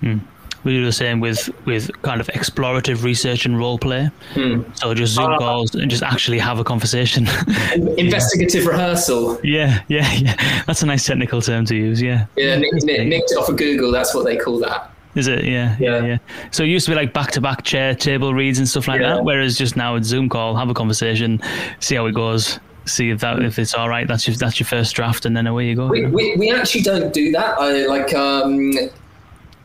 Hmm. 0.00 0.18
We 0.64 0.72
do 0.72 0.84
the 0.86 0.92
same 0.92 1.20
with, 1.20 1.50
with 1.66 1.90
kind 2.00 2.22
of 2.22 2.26
explorative 2.28 3.02
research 3.02 3.44
and 3.44 3.58
role 3.58 3.78
play. 3.78 4.08
Hmm. 4.32 4.62
So 4.72 4.94
just 4.94 5.12
Zoom 5.14 5.32
Uh, 5.32 5.38
calls 5.38 5.74
and 5.74 5.90
just 5.90 6.02
actually 6.02 6.38
have 6.38 6.58
a 6.58 6.64
conversation. 6.64 7.26
Investigative 7.98 8.64
rehearsal. 8.66 9.38
yeah, 9.44 9.82
yeah, 9.88 10.10
yeah. 10.14 10.62
That's 10.66 10.82
a 10.82 10.86
nice 10.86 11.04
technical 11.04 11.42
term 11.42 11.66
to 11.66 11.76
use. 11.76 12.00
Yeah. 12.00 12.24
Yeah, 12.36 12.56
nick, 12.56 12.72
nick, 12.82 13.06
nicked 13.08 13.32
it 13.32 13.36
off 13.36 13.50
of 13.50 13.56
Google. 13.58 13.92
That's 13.92 14.14
what 14.14 14.24
they 14.24 14.38
call 14.38 14.58
that. 14.60 14.90
Is 15.14 15.28
it? 15.28 15.44
Yeah, 15.44 15.76
yeah, 15.78 15.98
Yeah. 15.98 16.04
yeah. 16.04 16.18
So 16.50 16.64
it 16.64 16.68
used 16.68 16.86
to 16.86 16.92
be 16.92 16.96
like 16.96 17.12
back 17.12 17.30
to 17.32 17.40
back 17.40 17.62
chair 17.62 17.94
table 17.94 18.34
reads 18.34 18.58
and 18.58 18.68
stuff 18.68 18.88
like 18.88 19.00
Yeah. 19.00 19.14
that. 19.14 19.24
Whereas 19.24 19.56
just 19.56 19.76
now 19.76 19.94
it's 19.96 20.08
Zoom 20.08 20.28
call, 20.28 20.56
have 20.56 20.68
a 20.68 20.74
conversation, 20.74 21.40
see 21.80 21.94
how 21.94 22.06
it 22.06 22.12
goes, 22.14 22.58
see 22.86 23.10
if 23.10 23.20
that 23.20 23.42
if 23.42 23.58
it's 23.58 23.74
all 23.74 23.88
right. 23.88 24.06
That's 24.08 24.26
your 24.26 24.36
that's 24.36 24.58
your 24.58 24.66
first 24.66 24.94
draft, 24.94 25.24
and 25.26 25.36
then 25.36 25.46
away 25.46 25.66
you 25.68 25.76
go. 25.76 25.86
We, 25.86 26.06
we, 26.06 26.36
we 26.36 26.50
actually 26.50 26.82
don't 26.82 27.12
do 27.12 27.30
that. 27.32 27.56
I, 27.58 27.86
like 27.86 28.12
um, 28.14 28.72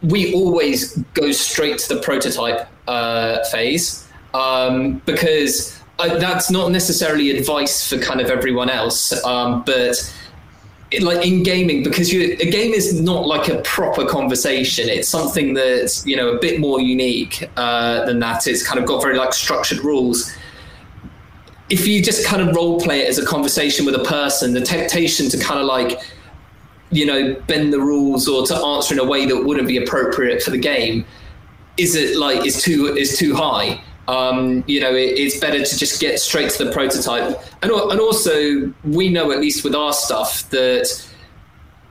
we 0.04 0.34
always 0.34 0.98
go 1.14 1.32
straight 1.32 1.80
to 1.80 1.96
the 1.96 2.02
prototype 2.02 2.68
uh, 2.88 3.44
phase 3.46 4.08
um, 4.34 5.02
because 5.06 5.78
uh, 5.98 6.18
that's 6.20 6.50
not 6.50 6.72
necessarily 6.72 7.32
advice 7.38 7.90
for 7.90 7.98
kind 7.98 8.22
of 8.22 8.30
everyone 8.30 8.70
else, 8.70 9.12
um, 9.26 9.64
but. 9.66 9.96
Like 11.02 11.26
in 11.26 11.44
gaming, 11.44 11.84
because 11.84 12.12
you, 12.12 12.36
a 12.40 12.50
game 12.50 12.74
is 12.74 13.00
not 13.00 13.28
like 13.28 13.48
a 13.48 13.62
proper 13.62 14.08
conversation. 14.08 14.90
It's 14.90 15.08
something 15.08 15.54
that's 15.54 16.04
you 16.06 16.16
know 16.16 16.30
a 16.30 16.40
bit 16.40 16.60
more 16.60 16.82
unique 16.82 17.48
uh, 17.58 18.06
than 18.06 18.20
that. 18.20 18.48
It's 18.48 18.66
kind 18.66 18.80
of 18.80 18.88
got 18.88 19.02
very 19.02 19.16
like 19.16 19.34
structured 19.34 19.84
rules 19.84 20.36
if 21.70 21.88
you 21.88 22.02
just 22.02 22.26
kind 22.26 22.48
of 22.48 22.56
role 22.56 22.80
play 22.80 23.02
it 23.02 23.08
as 23.08 23.20
a 23.20 23.26
conversation 23.26 23.86
with 23.86 23.96
a 23.96 24.04
person, 24.04 24.54
the 24.54 24.62
temptation 24.62 25.30
to 25.30 25.38
kind 25.38 25.60
of 25.60 25.68
like, 25.68 26.00
you 26.92 27.06
know, 27.06 27.36
bend 27.48 27.72
the 27.72 27.80
rules 27.80 28.28
or 28.28 28.46
to 28.48 28.56
answer 28.56 28.96
in 28.96 29.00
a 29.00 29.04
way 29.04 29.26
that 29.26 29.46
wouldn't 29.46 29.68
be 29.68 29.78
appropriate 29.78 30.42
for 30.42 30.50
the 30.50 30.58
game, 30.58 31.06
is 31.78 31.96
it 31.96 32.18
like 32.18 32.46
is 32.46 32.62
too 32.62 32.88
is 32.88 33.18
too 33.18 33.36
high. 33.36 33.82
Um, 34.10 34.64
you 34.66 34.80
know, 34.80 34.96
it, 34.96 35.20
it's 35.20 35.40
better 35.40 35.64
to 35.64 35.78
just 35.78 36.02
get 36.02 36.20
straight 36.20 36.50
to 36.52 36.66
the 36.66 36.72
prototype, 36.72 37.40
and 37.62 37.72
and 37.72 38.00
also 38.00 38.74
we 38.84 39.10
know 39.10 39.32
at 39.32 39.40
least 39.40 39.64
with 39.64 39.76
our 39.76 39.94
stuff 39.94 40.50
that 40.50 40.88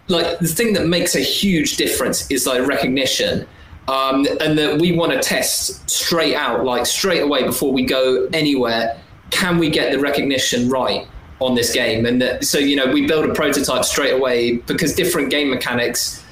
like 0.09 0.39
the 0.41 0.49
thing 0.49 0.73
that 0.73 0.87
makes 0.87 1.15
a 1.15 1.21
huge 1.21 1.77
difference 1.77 2.29
is 2.31 2.47
like 2.47 2.67
recognition. 2.67 3.47
Um, 3.87 4.27
and 4.43 4.59
that 4.59 4.79
we 4.79 4.93
want 4.93 5.13
to 5.13 5.19
test 5.19 5.89
straight 5.89 6.35
out, 6.35 6.63
like 6.63 6.85
straight 6.85 7.23
away 7.23 7.45
before 7.45 7.73
we 7.73 7.87
go 7.87 8.29
anywhere. 8.35 9.01
Can 9.31 9.57
we 9.57 9.71
get 9.71 9.93
the 9.93 9.99
recognition 9.99 10.69
right 10.69 11.07
on 11.41 11.55
this 11.55 11.73
game? 11.73 12.05
And 12.05 12.21
that, 12.21 12.45
so, 12.45 12.59
you 12.59 12.77
know, 12.77 12.93
we 12.93 13.07
build 13.07 13.25
a 13.31 13.33
prototype 13.33 13.87
straight 13.87 14.13
away 14.13 14.57
because 14.57 14.95
different 14.95 15.31
game 15.31 15.49
mechanics 15.49 16.23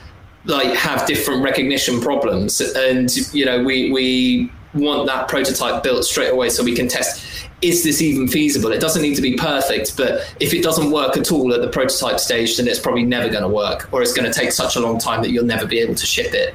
like 0.47 0.75
have 0.75 1.07
different 1.07 1.43
recognition 1.43 2.01
problems, 2.01 2.61
and 2.61 3.15
you 3.35 3.45
know, 3.45 3.63
we 3.63 3.91
we 3.91 4.53
want 4.77 5.07
that 5.07 5.29
prototype 5.29 5.83
built 5.83 6.05
straight 6.05 6.31
away 6.31 6.49
so 6.49 6.63
we 6.63 6.75
can 6.75 6.89
test 6.89 7.47
is 7.63 7.83
this 7.83 8.03
even 8.03 8.29
feasible? 8.29 8.71
It 8.71 8.81
doesn't 8.81 9.01
need 9.01 9.15
to 9.15 9.23
be 9.23 9.35
perfect, 9.35 9.97
but 9.97 10.35
if 10.41 10.53
it 10.53 10.63
doesn't 10.63 10.91
work 10.91 11.17
at 11.17 11.33
all 11.33 11.55
at 11.55 11.63
the 11.63 11.69
prototype 11.69 12.21
stage, 12.21 12.59
then 12.59 12.69
it's 12.69 12.79
probably 12.79 13.05
never 13.05 13.31
going 13.31 13.43
to 13.43 13.49
work, 13.49 13.89
or 13.93 14.03
it's 14.03 14.13
going 14.13 14.31
to 14.31 14.39
take 14.39 14.53
such 14.53 14.77
a 14.77 14.81
long 14.81 14.99
time 14.99 15.23
that 15.23 15.31
you'll 15.31 15.45
never 15.45 15.67
be 15.67 15.79
able 15.79 15.95
to 15.95 16.07
ship 16.07 16.35
it. 16.35 16.55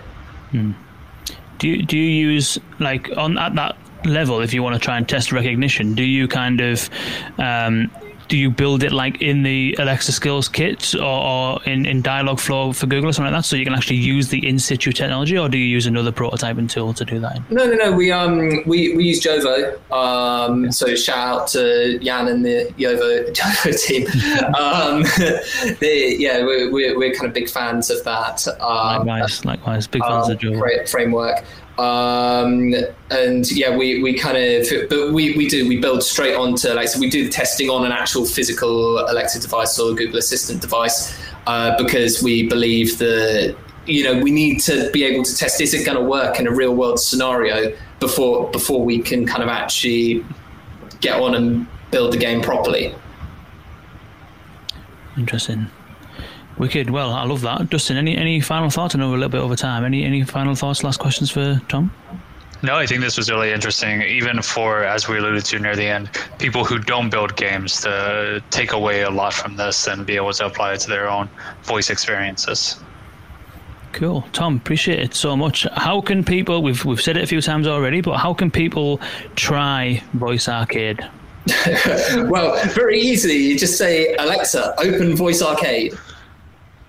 Do 1.57 1.67
you, 1.67 1.83
do 1.83 1.97
you 1.97 2.29
use 2.31 2.59
like 2.79 3.09
on 3.17 3.37
at 3.37 3.55
that 3.55 3.77
level 4.05 4.41
if 4.41 4.53
you 4.53 4.63
want 4.63 4.75
to 4.75 4.79
try 4.79 4.97
and 4.97 5.07
test 5.07 5.31
recognition? 5.31 5.95
Do 5.95 6.03
you 6.03 6.27
kind 6.27 6.61
of 6.61 6.89
um, 7.37 7.91
do 8.31 8.37
you 8.37 8.49
build 8.49 8.81
it 8.81 8.93
like 8.93 9.21
in 9.21 9.43
the 9.43 9.75
Alexa 9.77 10.13
Skills 10.13 10.47
kit 10.47 10.95
or, 10.95 11.01
or 11.03 11.63
in 11.63 11.85
in 11.85 12.01
Dialogflow 12.01 12.73
for 12.73 12.87
Google 12.87 13.09
or 13.09 13.13
something 13.13 13.33
like 13.33 13.41
that, 13.41 13.45
so 13.45 13.57
you 13.57 13.65
can 13.65 13.73
actually 13.73 13.97
use 13.97 14.29
the 14.29 14.47
in 14.47 14.57
situ 14.57 14.93
technology, 14.93 15.37
or 15.37 15.49
do 15.49 15.57
you 15.57 15.65
use 15.65 15.85
another 15.85 16.13
prototyping 16.13 16.69
tool 16.69 16.93
to 16.93 17.03
do 17.03 17.19
that? 17.19 17.35
In? 17.35 17.45
No, 17.49 17.65
no, 17.65 17.73
no. 17.73 17.91
We 17.91 18.09
um 18.09 18.63
we, 18.65 18.95
we 18.95 19.03
use 19.03 19.21
Jovo. 19.21 19.77
Um, 19.91 20.71
so 20.71 20.95
shout 20.95 21.27
out 21.27 21.47
to 21.49 21.99
Jan 21.99 22.29
and 22.29 22.45
the 22.45 22.73
Jovo 22.77 23.29
Jovo 23.33 23.85
team. 23.85 24.07
um, 24.55 25.03
they, 25.81 26.15
yeah, 26.15 26.45
we're, 26.45 26.71
we're 26.71 26.97
we're 26.97 27.13
kind 27.13 27.27
of 27.27 27.33
big 27.33 27.49
fans 27.49 27.89
of 27.89 28.01
that. 28.05 28.47
Um, 28.61 29.05
likewise, 29.05 29.43
likewise, 29.43 29.87
big 29.87 30.03
fans 30.03 30.27
um, 30.27 30.31
of 30.31 30.39
Jovo. 30.39 30.89
framework. 30.89 31.43
Um, 31.81 32.75
and 33.09 33.51
yeah, 33.51 33.75
we, 33.75 34.03
we 34.03 34.13
kind 34.13 34.37
of, 34.37 34.67
but 34.87 35.13
we, 35.13 35.35
we 35.35 35.47
do, 35.47 35.67
we 35.67 35.79
build 35.79 36.03
straight 36.03 36.35
onto 36.35 36.69
like, 36.73 36.87
so 36.87 36.99
we 36.99 37.09
do 37.09 37.23
the 37.23 37.31
testing 37.31 37.71
on 37.71 37.83
an 37.87 37.91
actual 37.91 38.23
physical 38.23 38.99
Alexa 38.99 39.39
device 39.39 39.79
or 39.79 39.95
Google 39.95 40.17
Assistant 40.17 40.61
device 40.61 41.19
uh, 41.47 41.75
because 41.83 42.21
we 42.21 42.47
believe 42.47 42.99
that, 42.99 43.57
you 43.87 44.03
know, 44.03 44.21
we 44.21 44.29
need 44.29 44.59
to 44.61 44.91
be 44.91 45.03
able 45.03 45.23
to 45.23 45.35
test 45.35 45.59
is 45.59 45.73
it 45.73 45.83
going 45.83 45.97
to 45.97 46.03
work 46.03 46.39
in 46.39 46.45
a 46.45 46.51
real 46.51 46.75
world 46.75 46.99
scenario 46.99 47.75
before, 47.99 48.51
before 48.51 48.85
we 48.85 48.99
can 48.99 49.25
kind 49.25 49.41
of 49.41 49.49
actually 49.49 50.23
get 50.99 51.19
on 51.19 51.33
and 51.33 51.65
build 51.89 52.13
the 52.13 52.17
game 52.17 52.41
properly. 52.41 52.93
Interesting. 55.17 55.65
Wicked. 56.61 56.91
Well, 56.91 57.09
I 57.09 57.23
love 57.23 57.41
that. 57.41 57.71
Dustin, 57.71 57.97
any 57.97 58.15
any 58.15 58.39
final 58.39 58.69
thoughts? 58.69 58.93
I 58.93 58.99
know 58.99 59.09
we're 59.09 59.15
a 59.15 59.17
little 59.17 59.31
bit 59.31 59.41
over 59.41 59.55
time. 59.55 59.83
Any 59.83 60.03
any 60.03 60.23
final 60.23 60.53
thoughts? 60.53 60.83
Last 60.83 60.99
questions 60.99 61.31
for 61.31 61.59
Tom? 61.67 61.91
No, 62.61 62.75
I 62.75 62.85
think 62.85 63.01
this 63.01 63.17
was 63.17 63.31
really 63.31 63.51
interesting, 63.51 64.03
even 64.03 64.43
for, 64.43 64.83
as 64.83 65.07
we 65.07 65.17
alluded 65.17 65.43
to 65.45 65.57
near 65.57 65.75
the 65.75 65.87
end, 65.87 66.11
people 66.37 66.63
who 66.63 66.77
don't 66.77 67.09
build 67.09 67.35
games 67.35 67.81
to 67.81 68.43
take 68.51 68.73
away 68.73 69.01
a 69.01 69.09
lot 69.09 69.33
from 69.33 69.55
this 69.55 69.87
and 69.87 70.05
be 70.05 70.15
able 70.15 70.33
to 70.33 70.45
apply 70.45 70.73
it 70.73 70.81
to 70.81 70.89
their 70.89 71.09
own 71.09 71.27
voice 71.63 71.89
experiences. 71.89 72.79
Cool, 73.93 74.23
Tom. 74.31 74.57
Appreciate 74.57 74.99
it 74.99 75.15
so 75.15 75.35
much. 75.35 75.65
How 75.73 75.99
can 75.99 76.23
people? 76.23 76.61
We've 76.61 76.85
we've 76.85 77.01
said 77.01 77.17
it 77.17 77.23
a 77.23 77.27
few 77.27 77.41
times 77.41 77.65
already, 77.65 78.01
but 78.01 78.17
how 78.17 78.35
can 78.35 78.51
people 78.51 79.01
try 79.35 80.03
Voice 80.13 80.47
Arcade? 80.47 81.09
well, 82.29 82.63
very 82.67 82.99
easily. 83.01 83.37
You 83.37 83.57
just 83.57 83.79
say, 83.79 84.13
Alexa, 84.19 84.75
open 84.77 85.15
Voice 85.15 85.41
Arcade. 85.41 85.97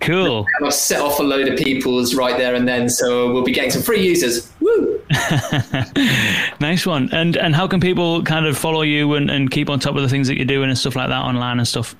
Cool. 0.03 0.47
And 0.59 0.67
I've 0.67 0.75
set 0.75 1.01
off 1.01 1.19
a 1.21 1.23
load 1.23 1.49
of 1.49 1.59
people's 1.59 2.15
right 2.15 2.37
there 2.37 2.55
and 2.55 2.67
then, 2.67 2.89
so 2.89 3.33
we'll 3.33 3.45
be 3.45 3.53
getting 3.53 3.71
some 3.71 3.83
free 3.83 4.05
users. 4.05 4.51
Woo! 4.61 5.01
nice 6.61 6.85
one. 6.87 7.09
And 7.13 7.37
and 7.37 7.55
how 7.55 7.69
can 7.69 7.81
people 7.81 8.23
kind 8.23 8.47
of 8.47 8.57
follow 8.59 8.83
you 8.83 9.15
and, 9.15 9.31
and 9.31 9.51
keep 9.51 9.71
on 9.71 9.79
top 9.79 9.97
of 9.97 10.03
the 10.03 10.09
things 10.09 10.29
that 10.29 10.37
you're 10.37 10.45
doing 10.45 10.69
and 10.69 10.79
stuff 10.79 10.97
like 10.97 11.09
that 11.09 11.23
online 11.23 11.59
and 11.59 11.69
stuff? 11.69 11.95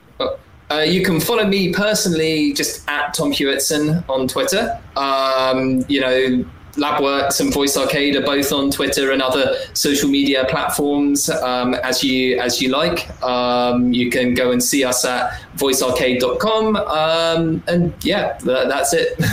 Uh, 0.71 0.79
you 0.79 1.05
can 1.05 1.21
follow 1.21 1.47
me 1.47 1.73
personally 1.73 2.53
just 2.55 2.89
at 2.89 3.13
Tom 3.13 3.31
Hewitson 3.31 4.03
on 4.09 4.27
Twitter. 4.27 4.81
Um, 4.97 5.85
you 5.87 6.01
know, 6.01 6.45
LabWorks 6.75 7.41
and 7.41 7.53
Voice 7.53 7.77
Arcade 7.77 8.17
are 8.17 8.23
both 8.23 8.53
on 8.53 8.71
Twitter 8.71 9.11
and 9.11 9.21
other 9.21 9.57
social 9.75 10.09
media 10.09 10.47
platforms 10.49 11.29
um, 11.29 11.75
as 11.75 12.03
you 12.03 12.39
as 12.41 12.63
you 12.63 12.71
like. 12.71 13.11
Um, 13.23 13.93
you 13.93 14.11
can 14.11 14.35
go 14.35 14.53
and 14.53 14.63
see 14.63 14.83
us 14.85 15.05
at 15.05 15.33
voicearcade.com. 15.57 16.77
Um, 16.77 17.63
and 17.67 17.93
yeah, 18.03 18.39
that, 18.39 18.69
that's 18.69 18.93
it. 18.95 19.21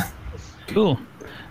Cool. 0.69 0.99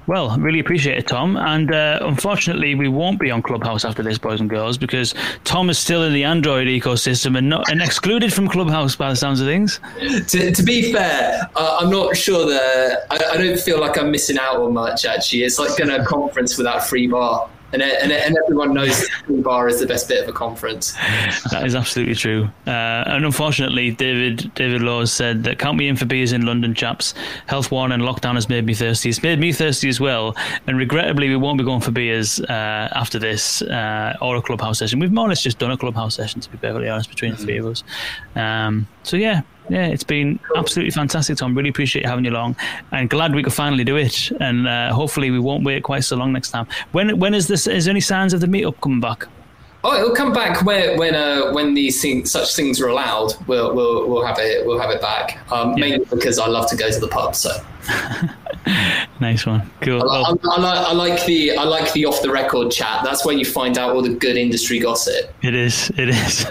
Well, 0.09 0.35
really 0.39 0.59
appreciate 0.59 0.97
it, 0.97 1.07
Tom. 1.07 1.37
And 1.37 1.71
uh, 1.73 1.99
unfortunately, 2.01 2.75
we 2.75 2.89
won't 2.89 3.21
be 3.21 3.31
on 3.31 3.43
Clubhouse 3.43 3.85
after 3.85 4.03
this, 4.03 4.17
boys 4.17 4.41
and 4.41 4.49
girls, 4.49 4.79
because 4.79 5.15
Tom 5.45 5.69
is 5.69 5.79
still 5.79 6.03
in 6.03 6.15
the 6.15 6.25
Android 6.25 6.67
ecosystem 6.67 7.37
and 7.37 7.51
not 7.51 7.71
and 7.71 7.83
excluded 7.83 8.33
from 8.33 8.49
Clubhouse 8.49 8.97
by 8.97 9.11
the 9.11 9.17
sounds 9.17 9.39
of 9.43 9.47
things. 9.47 9.81
to, 10.29 10.51
to 10.51 10.63
be 10.63 10.95
fair, 10.95 11.47
uh, 11.55 11.77
I'm 11.81 11.91
not 11.91 12.17
sure 12.17 12.49
that 12.49 13.05
I, 13.11 13.35
I 13.35 13.37
don't 13.37 13.61
feel 13.61 13.79
like 13.79 13.99
I'm 13.99 14.11
missing 14.11 14.39
out 14.39 14.57
on 14.57 14.73
much. 14.73 15.05
Actually, 15.05 15.43
it's 15.43 15.59
like 15.59 15.77
going 15.77 15.91
to 15.91 16.01
a 16.01 16.05
conference 16.07 16.57
without 16.57 16.87
free 16.87 17.07
bar. 17.07 17.51
And, 17.73 17.83
and, 17.83 18.11
and 18.11 18.37
everyone 18.45 18.73
knows 18.73 19.07
the 19.27 19.43
bar 19.43 19.69
is 19.69 19.79
the 19.79 19.87
best 19.87 20.09
bit 20.09 20.23
of 20.23 20.29
a 20.29 20.33
conference. 20.33 20.93
That 21.51 21.65
is 21.67 21.75
absolutely 21.75 22.15
true. 22.15 22.49
Uh, 22.67 22.71
and 22.71 23.27
unfortunately, 23.27 23.91
David 23.91 24.53
David 24.55 24.81
Laws 24.81 25.13
said 25.13 25.45
that 25.45 25.59
count 25.59 25.77
me 25.77 25.89
in 25.89 25.97
for 25.97 26.07
beers 26.07 26.33
in 26.33 26.47
London, 26.47 26.75
chaps. 26.75 27.13
Health 27.47 27.71
one 27.71 27.93
and 27.93 28.03
lockdown 28.03 28.35
has 28.37 28.49
made 28.49 28.65
me 28.65 28.73
thirsty. 28.73 29.11
It's 29.11 29.23
made 29.23 29.39
me 29.39 29.53
thirsty 29.53 29.89
as 29.89 30.01
well. 30.01 30.35
And 30.67 30.79
regrettably, 30.79 31.29
we 31.29 31.37
won't 31.37 31.59
be 31.59 31.65
going 31.65 31.83
for 31.83 31.91
beers 31.91 32.41
uh, 32.41 32.89
after 32.93 33.19
this 33.19 33.61
uh, 33.63 34.17
or 34.23 34.37
a 34.37 34.43
clubhouse 34.43 34.79
session. 34.79 34.99
We've 34.99 35.13
more 35.13 35.27
or 35.27 35.29
less 35.29 35.43
just 35.43 35.59
done 35.59 35.71
a 35.71 35.77
clubhouse 35.77 36.15
session, 36.15 36.41
to 36.41 36.51
be 36.51 36.57
perfectly 36.57 36.89
honest, 36.89 37.11
between 37.11 37.33
the 37.33 37.37
three 37.37 37.59
of 37.59 37.67
us. 37.67 37.85
Um, 38.35 38.89
so 39.03 39.17
yeah, 39.17 39.43
yeah, 39.69 39.87
it's 39.87 40.05
been 40.05 40.39
absolutely 40.57 40.91
fantastic, 40.91 41.37
Tom. 41.39 41.55
Really 41.55 41.71
appreciate 41.71 42.07
having 42.07 42.25
you 42.25 42.31
along, 42.31 42.57
and 42.93 43.09
glad 43.09 43.35
we 43.35 43.43
could 43.43 43.53
finally 43.53 43.85
do 43.85 43.97
it. 43.97 44.31
And 44.41 44.67
uh, 44.67 44.93
hopefully, 44.93 45.31
we 45.31 45.39
won't 45.39 45.65
wait 45.65 45.83
quite 45.83 46.05
so 46.05 46.17
long 46.17 46.33
next 46.33 46.51
time. 46.51 46.67
When 46.93 47.19
when 47.19 47.35
is 47.35 47.49
this? 47.49 47.67
Is 47.67 47.85
there 47.85 47.93
any 47.93 48.01
signs 48.01 48.33
of 48.33 48.41
the 48.41 48.47
meetup 48.47 48.81
coming 48.81 49.01
back? 49.01 49.27
Oh, 49.91 49.97
it'll 49.99 50.15
come 50.15 50.33
back 50.33 50.63
when 50.65 50.99
when 50.99 51.15
uh, 51.15 51.51
when 51.53 51.73
these 51.75 52.03
things, 52.03 52.31
such 52.31 52.55
things 52.55 52.81
are 52.81 52.89
allowed. 52.89 53.33
We'll 53.47 53.75
we'll 53.75 54.09
we'll 54.09 54.25
have 54.27 54.39
it 54.39 54.67
we'll 54.67 54.79
have 54.79 54.91
it 54.91 55.01
back. 55.01 55.39
Um, 55.51 55.75
Mainly 55.77 56.05
because 56.05 56.39
I 56.39 56.47
love 56.47 56.69
to 56.71 56.77
go 56.77 56.91
to 56.91 57.01
the 57.01 57.09
pub. 57.09 57.35
So 57.35 57.51
Nice 59.21 59.47
one, 59.47 59.69
cool. 59.81 60.03
I, 60.03 60.05
Well, 60.05 60.39
I, 60.45 60.57
I, 60.57 60.61
like, 60.61 60.87
I 60.89 60.93
like 60.93 61.25
the 61.25 61.57
I 61.57 61.65
like 61.65 61.93
the 61.95 62.05
off 62.05 62.21
the 62.23 62.31
record 62.31 62.71
chat. 62.71 63.01
That's 63.03 63.25
where 63.25 63.35
you 63.35 63.45
find 63.45 63.79
out 63.79 63.95
all 63.95 64.03
the 64.03 64.15
good 64.15 64.37
industry 64.37 64.79
gossip. 64.79 65.33
it 65.43 65.55
is, 65.55 65.91
it 65.97 66.09
is. 66.11 66.47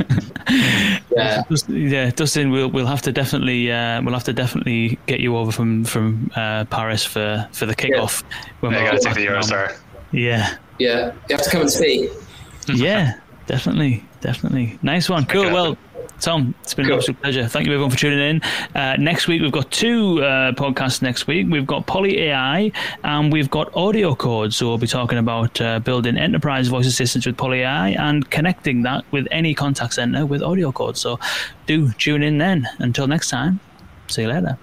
Yeah. 1.17 1.41
Dust- 1.49 1.67
yeah, 1.69 2.09
Dustin, 2.11 2.51
we'll 2.51 2.69
we'll 2.69 2.85
have 2.85 3.01
to 3.01 3.11
definitely 3.11 3.71
uh, 3.71 4.01
we'll 4.03 4.13
have 4.13 4.23
to 4.25 4.33
definitely 4.33 4.97
get 5.07 5.19
you 5.19 5.35
over 5.35 5.51
from 5.51 5.83
from 5.83 6.31
uh, 6.35 6.63
Paris 6.65 7.03
for 7.03 7.47
for 7.51 7.65
the 7.65 7.75
kickoff. 7.75 8.23
When 8.61 8.71
Yeah, 8.71 8.83
we're 8.83 8.91
gotta 8.91 8.99
take 8.99 9.13
the 9.15 9.25
back 9.25 9.33
around. 9.33 9.43
Eurostar. 9.43 9.77
Yeah, 10.11 10.55
Yeah, 10.79 11.13
you 11.27 11.35
have 11.35 11.41
to 11.43 11.49
come 11.49 11.61
and 11.61 11.71
speak. 11.71 12.11
yeah, 12.67 13.15
definitely, 13.47 14.05
definitely. 14.21 14.77
Nice 14.81 15.09
one. 15.09 15.25
Cool. 15.25 15.45
Okay. 15.45 15.53
Well, 15.53 15.77
Tom, 16.19 16.55
it's 16.63 16.73
been 16.73 16.85
Cool. 16.85 16.93
an 16.95 16.99
absolute 16.99 17.21
pleasure. 17.21 17.47
Thank 17.47 17.67
you 17.67 17.73
everyone 17.73 17.91
for 17.91 17.97
tuning 17.97 18.19
in. 18.19 18.41
Uh, 18.73 18.95
next 18.97 19.27
week 19.27 19.41
we've 19.41 19.51
got 19.51 19.69
two 19.71 20.23
uh, 20.23 20.51
podcasts. 20.53 21.01
Next 21.01 21.27
week 21.27 21.47
we've 21.49 21.67
got 21.67 21.85
PolyAI 21.85 22.73
and 23.03 23.31
we've 23.31 23.49
got 23.51 23.75
Audio 23.75 24.15
Code. 24.15 24.51
So 24.53 24.67
we'll 24.67 24.79
be 24.79 24.87
talking 24.87 25.19
about 25.19 25.59
uh, 25.61 25.79
building 25.79 26.17
enterprise 26.17 26.69
voice 26.69 26.87
assistants 26.87 27.27
with 27.27 27.37
PolyAI 27.37 27.97
and 27.99 28.27
connecting 28.31 28.81
that 28.83 29.05
with 29.11 29.27
any 29.31 29.53
contact 29.53 29.93
center 29.93 30.25
with 30.25 30.41
Audio 30.41 30.71
Code. 30.71 30.97
So 30.97 31.19
do 31.67 31.91
tune 31.93 32.23
in 32.23 32.39
then. 32.39 32.67
Until 32.79 33.05
next 33.07 33.29
time, 33.29 33.59
see 34.07 34.23
you 34.23 34.29
later. 34.29 34.57